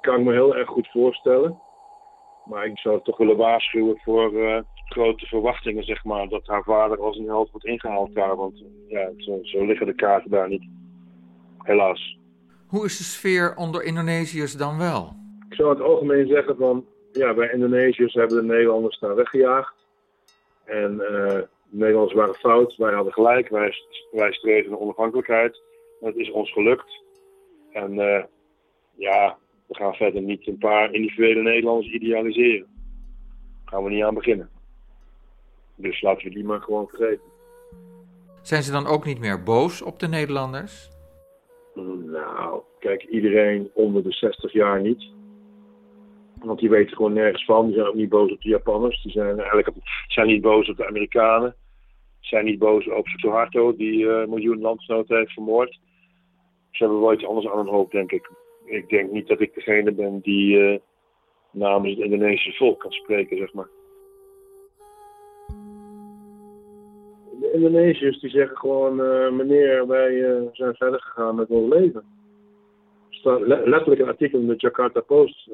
Kan 0.00 0.18
ik 0.18 0.24
me 0.24 0.32
heel 0.32 0.56
erg 0.56 0.68
goed 0.68 0.88
voorstellen. 0.90 1.60
Maar 2.44 2.66
ik 2.66 2.78
zou 2.78 3.02
toch 3.02 3.16
willen 3.16 3.36
waarschuwen 3.36 4.00
voor 4.04 4.32
uh, 4.32 4.60
grote 4.84 5.26
verwachtingen, 5.26 5.84
zeg 5.84 6.04
maar. 6.04 6.28
Dat 6.28 6.46
haar 6.46 6.62
vader 6.62 7.00
als 7.00 7.16
een 7.16 7.26
held 7.26 7.50
wordt 7.50 7.66
ingehaald 7.66 8.14
daar. 8.14 8.36
Want 8.36 8.64
ja, 8.88 9.10
zo, 9.16 9.38
zo 9.42 9.64
liggen 9.64 9.86
de 9.86 9.94
kaarten 9.94 10.30
daar 10.30 10.48
niet. 10.48 10.68
Helaas. 11.58 12.18
Hoe 12.66 12.84
is 12.84 12.98
de 12.98 13.04
sfeer 13.04 13.56
onder 13.56 13.82
Indonesiërs 13.82 14.56
dan 14.56 14.78
wel? 14.78 15.16
Ik 15.48 15.54
zou 15.54 15.68
het 15.68 15.80
algemeen 15.80 16.26
zeggen 16.26 16.56
van... 16.56 16.84
Ja, 17.12 17.34
wij 17.34 17.50
Indonesiërs 17.52 18.14
hebben 18.14 18.36
de 18.36 18.52
Nederlanders 18.52 18.98
daar 18.98 19.14
weggejaagd. 19.14 19.74
En 20.64 21.02
uh, 21.10 21.40
Nederlanders 21.70 22.14
waren 22.14 22.34
fout. 22.34 22.76
Wij 22.76 22.94
hadden 22.94 23.12
gelijk. 23.12 23.48
Wij, 23.48 23.74
wij 24.10 24.32
streven 24.32 24.70
naar 24.70 24.80
onafhankelijkheid. 24.80 25.60
Het 26.00 26.16
is 26.16 26.30
ons 26.30 26.52
gelukt. 26.52 27.02
En 27.72 27.94
uh, 27.94 28.22
ja, 28.94 29.38
we 29.66 29.74
gaan 29.74 29.94
verder 29.94 30.22
niet 30.22 30.46
een 30.46 30.58
paar 30.58 30.92
individuele 30.92 31.42
Nederlanders 31.42 31.92
idealiseren. 31.92 32.68
Daar 33.64 33.74
gaan 33.74 33.84
we 33.84 33.90
niet 33.90 34.02
aan 34.02 34.14
beginnen. 34.14 34.50
Dus 35.74 36.00
laten 36.00 36.24
we 36.24 36.34
die 36.34 36.44
maar 36.44 36.60
gewoon 36.60 36.88
vergeten. 36.88 37.28
Zijn 38.42 38.62
ze 38.62 38.72
dan 38.72 38.86
ook 38.86 39.04
niet 39.04 39.18
meer 39.18 39.42
boos 39.42 39.82
op 39.82 39.98
de 39.98 40.08
Nederlanders? 40.08 40.90
Nou, 42.04 42.62
kijk, 42.78 43.02
iedereen 43.02 43.70
onder 43.74 44.02
de 44.02 44.12
60 44.12 44.52
jaar 44.52 44.80
niet. 44.80 45.08
Want 46.42 46.58
die 46.58 46.70
weten 46.70 46.96
gewoon 46.96 47.12
nergens 47.12 47.44
van. 47.44 47.66
Die 47.66 47.74
zijn 47.74 47.86
ook 47.86 47.94
niet 47.94 48.08
boos 48.08 48.32
op 48.32 48.40
de 48.40 48.48
Japanners. 48.48 49.02
Die 49.02 49.12
zijn 49.12 49.38
eigenlijk 49.38 49.68
zijn 50.06 50.26
niet 50.26 50.42
boos 50.42 50.68
op 50.68 50.76
de 50.76 50.86
Amerikanen. 50.86 51.54
Zijn 52.30 52.44
niet 52.44 52.58
boos 52.58 52.88
op 52.88 53.06
Suharto, 53.06 53.76
die 53.76 53.98
uh, 53.98 54.26
miljoen 54.26 54.60
landgenoten 54.60 55.16
heeft 55.16 55.32
vermoord. 55.32 55.78
Ze 56.70 56.84
hebben 56.84 57.00
wel 57.00 57.12
iets 57.12 57.26
anders 57.26 57.46
aan 57.46 57.58
hun 57.58 57.74
hoofd, 57.74 57.92
denk 57.92 58.12
ik. 58.12 58.30
Ik 58.64 58.88
denk 58.88 59.10
niet 59.10 59.28
dat 59.28 59.40
ik 59.40 59.54
degene 59.54 59.92
ben 59.92 60.20
die 60.20 60.56
uh, 60.56 60.78
namens 61.50 61.94
het 61.94 62.04
Indonesische 62.04 62.52
volk 62.52 62.80
kan 62.80 62.90
spreken, 62.90 63.36
zeg 63.36 63.52
maar. 63.52 63.68
De 67.40 67.50
Indonesiërs 67.52 68.20
die 68.20 68.30
zeggen 68.30 68.56
gewoon, 68.56 69.00
uh, 69.00 69.30
meneer, 69.30 69.86
wij 69.86 70.12
zijn 70.52 70.74
verder 70.74 71.00
gegaan 71.00 71.34
met 71.34 71.48
ons 71.48 71.72
leven. 71.74 72.04
Er 73.10 73.16
staat 73.16 73.40
le 73.40 73.62
letterlijk 73.64 74.00
een 74.00 74.08
artikel 74.08 74.38
in 74.38 74.46
de 74.46 74.54
Jakarta 74.56 75.00
Post, 75.00 75.50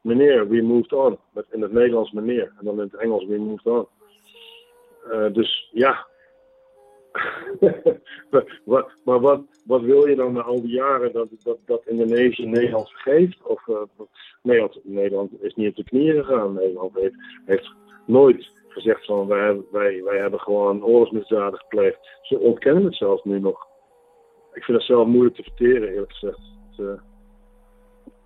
meneer, 0.00 0.48
we 0.48 0.62
moved 0.62 0.92
on. 0.92 1.18
Met 1.32 1.46
in 1.50 1.62
het 1.62 1.72
Nederlands 1.72 2.12
meneer, 2.12 2.52
en 2.58 2.64
dan 2.64 2.74
in 2.74 2.88
het 2.92 2.94
Engels 2.94 3.26
we 3.26 3.38
moved 3.38 3.66
on. 3.66 3.86
dus 5.32 5.70
ja, 5.72 6.12
maar, 8.64 8.96
maar 9.04 9.20
wat, 9.20 9.42
wat 9.64 9.80
wil 9.80 10.08
je 10.08 10.16
dan 10.16 10.32
na 10.32 10.40
al 10.40 10.60
die 10.60 10.74
jaren 10.74 11.12
dat, 11.12 11.28
dat, 11.42 11.58
dat 11.64 11.86
Indonesië 11.86 12.46
Nederland 12.46 12.90
vergeeft? 12.90 13.42
Of 13.42 13.66
uh, 13.66 13.76
Nederland, 14.42 14.80
Nederland 14.82 15.42
is 15.42 15.54
niet 15.54 15.68
op 15.68 15.76
de 15.76 15.84
knieën 15.84 16.24
gegaan. 16.24 16.52
Nederland 16.52 16.94
heeft, 16.94 17.14
heeft 17.44 17.74
nooit 18.06 18.52
gezegd 18.68 19.04
van 19.04 19.26
wij, 19.26 19.60
wij, 19.70 20.02
wij 20.02 20.18
hebben 20.18 20.40
gewoon 20.40 20.84
oorlogsmisdaden 20.84 21.58
gepleegd. 21.58 21.98
Ze 22.22 22.38
ontkennen 22.38 22.84
het 22.84 22.96
zelfs 22.96 23.24
nu 23.24 23.40
nog. 23.40 23.66
Ik 24.52 24.64
vind 24.64 24.78
het 24.78 24.86
zelf 24.86 25.06
moeilijk 25.06 25.36
te 25.36 25.42
verteren, 25.42 25.88
eerlijk 25.88 26.12
gezegd. 26.12 26.40
Het 26.70 26.78
uh, 26.78 26.92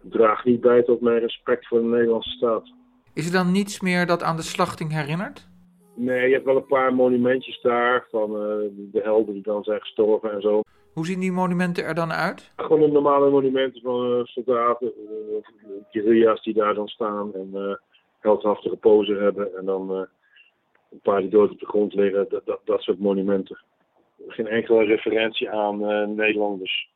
draagt 0.02 0.44
niet 0.44 0.60
bij 0.60 0.82
tot 0.82 1.00
mijn 1.00 1.18
respect 1.18 1.66
voor 1.66 1.80
de 1.80 1.86
Nederlandse 1.86 2.30
staat. 2.30 2.72
Is 3.14 3.26
er 3.26 3.32
dan 3.32 3.52
niets 3.52 3.80
meer 3.80 4.06
dat 4.06 4.22
aan 4.22 4.36
de 4.36 4.42
slachting 4.42 4.92
herinnert? 4.92 5.47
Nee, 6.00 6.28
je 6.28 6.32
hebt 6.32 6.44
wel 6.44 6.56
een 6.56 6.66
paar 6.66 6.94
monumentjes 6.94 7.60
daar 7.60 8.06
van 8.10 8.30
uh, 8.30 8.68
de 8.92 9.00
helden 9.02 9.34
die 9.34 9.42
dan 9.42 9.64
zijn 9.64 9.80
gestorven 9.80 10.32
en 10.32 10.40
zo. 10.40 10.60
Hoe 10.92 11.06
zien 11.06 11.20
die 11.20 11.32
monumenten 11.32 11.84
er 11.84 11.94
dan 11.94 12.12
uit? 12.12 12.52
Gewoon 12.56 12.80
de 12.80 12.86
normale 12.86 13.30
monumenten 13.30 13.82
van 13.82 14.12
uh, 14.12 14.24
soldaten, 14.24 14.92
uh, 14.96 15.36
guerrilla's 15.90 16.42
die 16.42 16.54
daar 16.54 16.74
dan 16.74 16.88
staan 16.88 17.34
en 17.34 17.80
heldhaftige 18.18 18.76
pose 18.76 19.12
hebben. 19.12 19.56
En 19.56 19.64
dan 19.64 19.90
een 19.90 21.00
paar 21.02 21.20
die 21.20 21.30
dood 21.30 21.50
op 21.50 21.58
de 21.58 21.66
grond 21.66 21.94
liggen, 21.94 22.26
dat, 22.28 22.46
dat, 22.46 22.60
dat 22.64 22.82
soort 22.82 22.98
monumenten. 22.98 23.58
Geen 24.26 24.46
enkele 24.46 24.84
referentie 24.84 25.50
aan 25.50 25.78
Nederlanders. 26.14 26.90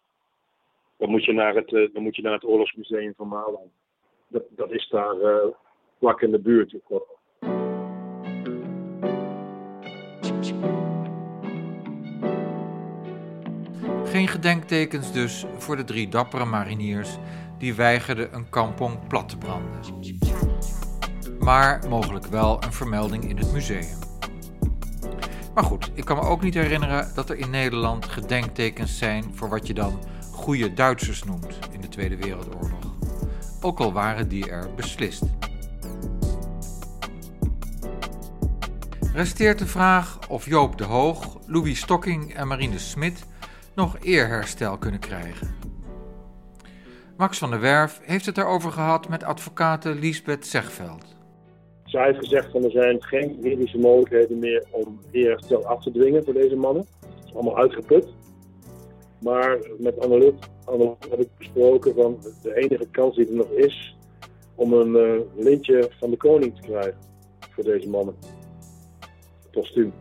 Dan 0.97 1.11
moet 1.11 1.25
je 1.25 1.33
naar 1.33 1.55
het, 1.55 1.71
dan 1.93 2.03
moet 2.03 2.17
je 2.17 2.23
naar 2.23 2.33
het 2.33 2.45
Oorlogsmuseum 2.45 3.15
van 3.17 3.29
Malen. 3.29 3.71
Dat, 4.29 4.43
dat 4.49 4.73
is 4.73 4.89
daar 4.89 5.17
vlak 5.99 6.21
in 6.21 6.31
de 6.31 6.41
buurt. 6.41 6.75
Geen 14.13 14.29
gedenktekens 14.29 15.13
dus 15.13 15.45
voor 15.59 15.77
de 15.77 15.85
drie 15.85 16.09
dappere 16.09 16.45
mariniers 16.45 17.19
die 17.59 17.75
weigerden 17.75 18.35
een 18.35 18.49
kampong 18.49 19.07
plat 19.09 19.29
te 19.29 19.37
branden. 19.37 19.81
Maar 21.41 21.89
mogelijk 21.89 22.27
wel 22.27 22.63
een 22.63 22.73
vermelding 22.73 23.29
in 23.29 23.37
het 23.37 23.53
museum. 23.53 23.99
Maar 25.55 25.65
goed, 25.65 25.91
ik 25.95 26.05
kan 26.05 26.17
me 26.17 26.23
ook 26.23 26.43
niet 26.43 26.55
herinneren 26.55 27.11
dat 27.15 27.31
er 27.31 27.37
in 27.37 27.51
Nederland 27.51 28.07
gedenktekens 28.07 28.99
zijn 28.99 29.25
voor 29.35 29.49
wat 29.49 29.67
je 29.67 29.75
dan 29.75 29.99
goede 30.33 30.75
Duitsers 30.75 31.25
noemt 31.25 31.59
in 31.71 31.81
de 31.81 31.89
Tweede 31.89 32.17
Wereldoorlog. 32.17 32.97
Ook 33.61 33.81
al 33.81 33.93
waren 33.93 34.29
die 34.29 34.51
er 34.51 34.75
beslist. 34.75 35.23
Resteert 39.13 39.59
de 39.59 39.67
vraag 39.67 40.19
of 40.29 40.47
Joop 40.47 40.79
de 40.79 40.85
Hoog, 40.85 41.39
Louis 41.47 41.79
Stocking 41.79 42.35
en 42.35 42.49
Marine 42.49 42.79
Smit 42.79 43.31
nog 43.75 43.97
eerherstel 44.01 44.79
kunnen 44.79 45.01
krijgen. 45.01 45.55
Max 47.16 47.39
van 47.39 47.51
der 47.51 47.61
Werf 47.61 48.01
heeft 48.03 48.27
het 48.27 48.39
erover 48.39 48.73
gehad 48.73 49.09
met 49.09 49.25
advocate 49.25 49.95
Liesbeth 49.95 50.47
Zegveld. 50.47 51.05
Zij 51.85 52.05
heeft 52.05 52.18
gezegd 52.18 52.51
van 52.51 52.64
er 52.64 52.70
zijn 52.70 53.03
geen 53.03 53.39
juridische 53.41 53.79
mogelijkheden 53.79 54.39
meer 54.39 54.66
om 54.70 55.01
eerherstel 55.11 55.66
af 55.66 55.83
te 55.83 55.91
dwingen 55.91 56.25
voor 56.25 56.35
deze 56.35 56.57
mannen. 56.57 56.87
Het 57.01 57.25
is 57.25 57.35
allemaal 57.35 57.59
uitgeput. 57.59 58.07
Maar 59.20 59.59
met 59.79 60.01
Annelut, 60.01 60.49
heb 61.11 61.20
ik 61.20 61.29
besproken 61.39 61.95
van 61.95 62.18
de 62.43 62.55
enige 62.55 62.87
kans 62.91 63.16
die 63.16 63.27
er 63.27 63.35
nog 63.35 63.51
is 63.51 63.97
om 64.55 64.73
een 64.73 64.95
uh, 64.95 65.45
lintje 65.45 65.91
van 65.99 66.11
de 66.11 66.16
koning 66.16 66.57
te 66.57 66.62
krijgen 66.62 66.97
voor 67.51 67.64
deze 67.64 67.89
mannen. 67.89 68.14
Postuum. 69.51 69.93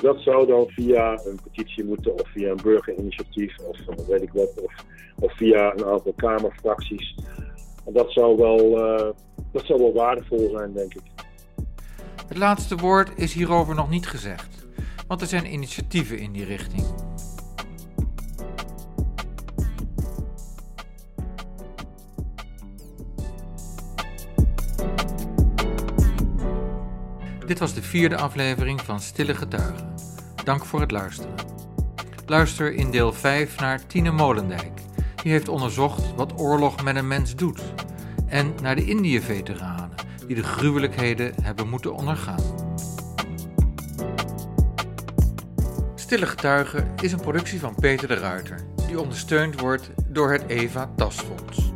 Dat 0.00 0.20
zou 0.20 0.46
dan 0.46 0.68
via 0.68 1.20
een 1.24 1.38
petitie 1.42 1.84
moeten, 1.84 2.14
of 2.14 2.28
via 2.32 2.50
een 2.50 2.60
burgerinitiatief, 2.62 3.58
of 3.58 4.06
weet 4.06 4.22
ik 4.22 4.32
wat, 4.32 4.60
of, 5.20 5.32
via 5.36 5.72
een 5.72 5.84
aantal 5.84 6.12
kamerfracties. 6.16 7.14
En 7.86 7.92
dat 7.92 8.12
zou 8.12 8.36
wel, 8.36 8.58
uh, 8.78 9.10
dat 9.52 9.64
zou 9.64 9.78
wel 9.78 9.92
waardevol 9.92 10.50
zijn, 10.52 10.72
denk 10.72 10.94
ik. 10.94 11.02
Het 12.28 12.38
laatste 12.38 12.76
woord 12.76 13.10
is 13.16 13.32
hierover 13.32 13.74
nog 13.74 13.90
niet 13.90 14.06
gezegd. 14.06 14.66
want 15.06 15.20
er 15.20 15.26
zijn 15.26 15.52
initiatieven 15.52 16.18
in 16.18 16.32
die 16.32 16.44
richting. 16.44 17.07
Dit 27.48 27.58
was 27.58 27.74
de 27.74 27.82
vierde 27.82 28.16
aflevering 28.16 28.80
van 28.80 29.00
Stille 29.00 29.34
Getuigen. 29.34 29.94
Dank 30.44 30.64
voor 30.64 30.80
het 30.80 30.90
luisteren. 30.90 31.34
Luister 32.26 32.72
in 32.72 32.90
deel 32.90 33.12
5 33.12 33.60
naar 33.60 33.86
Tine 33.86 34.10
Molendijk. 34.10 34.80
Die 35.22 35.32
heeft 35.32 35.48
onderzocht 35.48 36.14
wat 36.14 36.40
oorlog 36.40 36.82
met 36.82 36.96
een 36.96 37.08
mens 37.08 37.36
doet. 37.36 37.62
En 38.26 38.54
naar 38.62 38.76
de 38.76 38.84
Indië-veteranen 38.84 39.90
die 40.26 40.36
de 40.36 40.42
gruwelijkheden 40.42 41.32
hebben 41.42 41.68
moeten 41.68 41.94
ondergaan. 41.94 42.42
Stille 45.94 46.26
Getuigen 46.26 46.88
is 47.00 47.12
een 47.12 47.20
productie 47.20 47.60
van 47.60 47.74
Peter 47.74 48.08
de 48.08 48.14
Ruiter, 48.14 48.66
die 48.86 49.00
ondersteund 49.00 49.60
wordt 49.60 49.90
door 50.08 50.32
het 50.32 50.44
Eva 50.46 50.90
Tasfonds. 50.96 51.67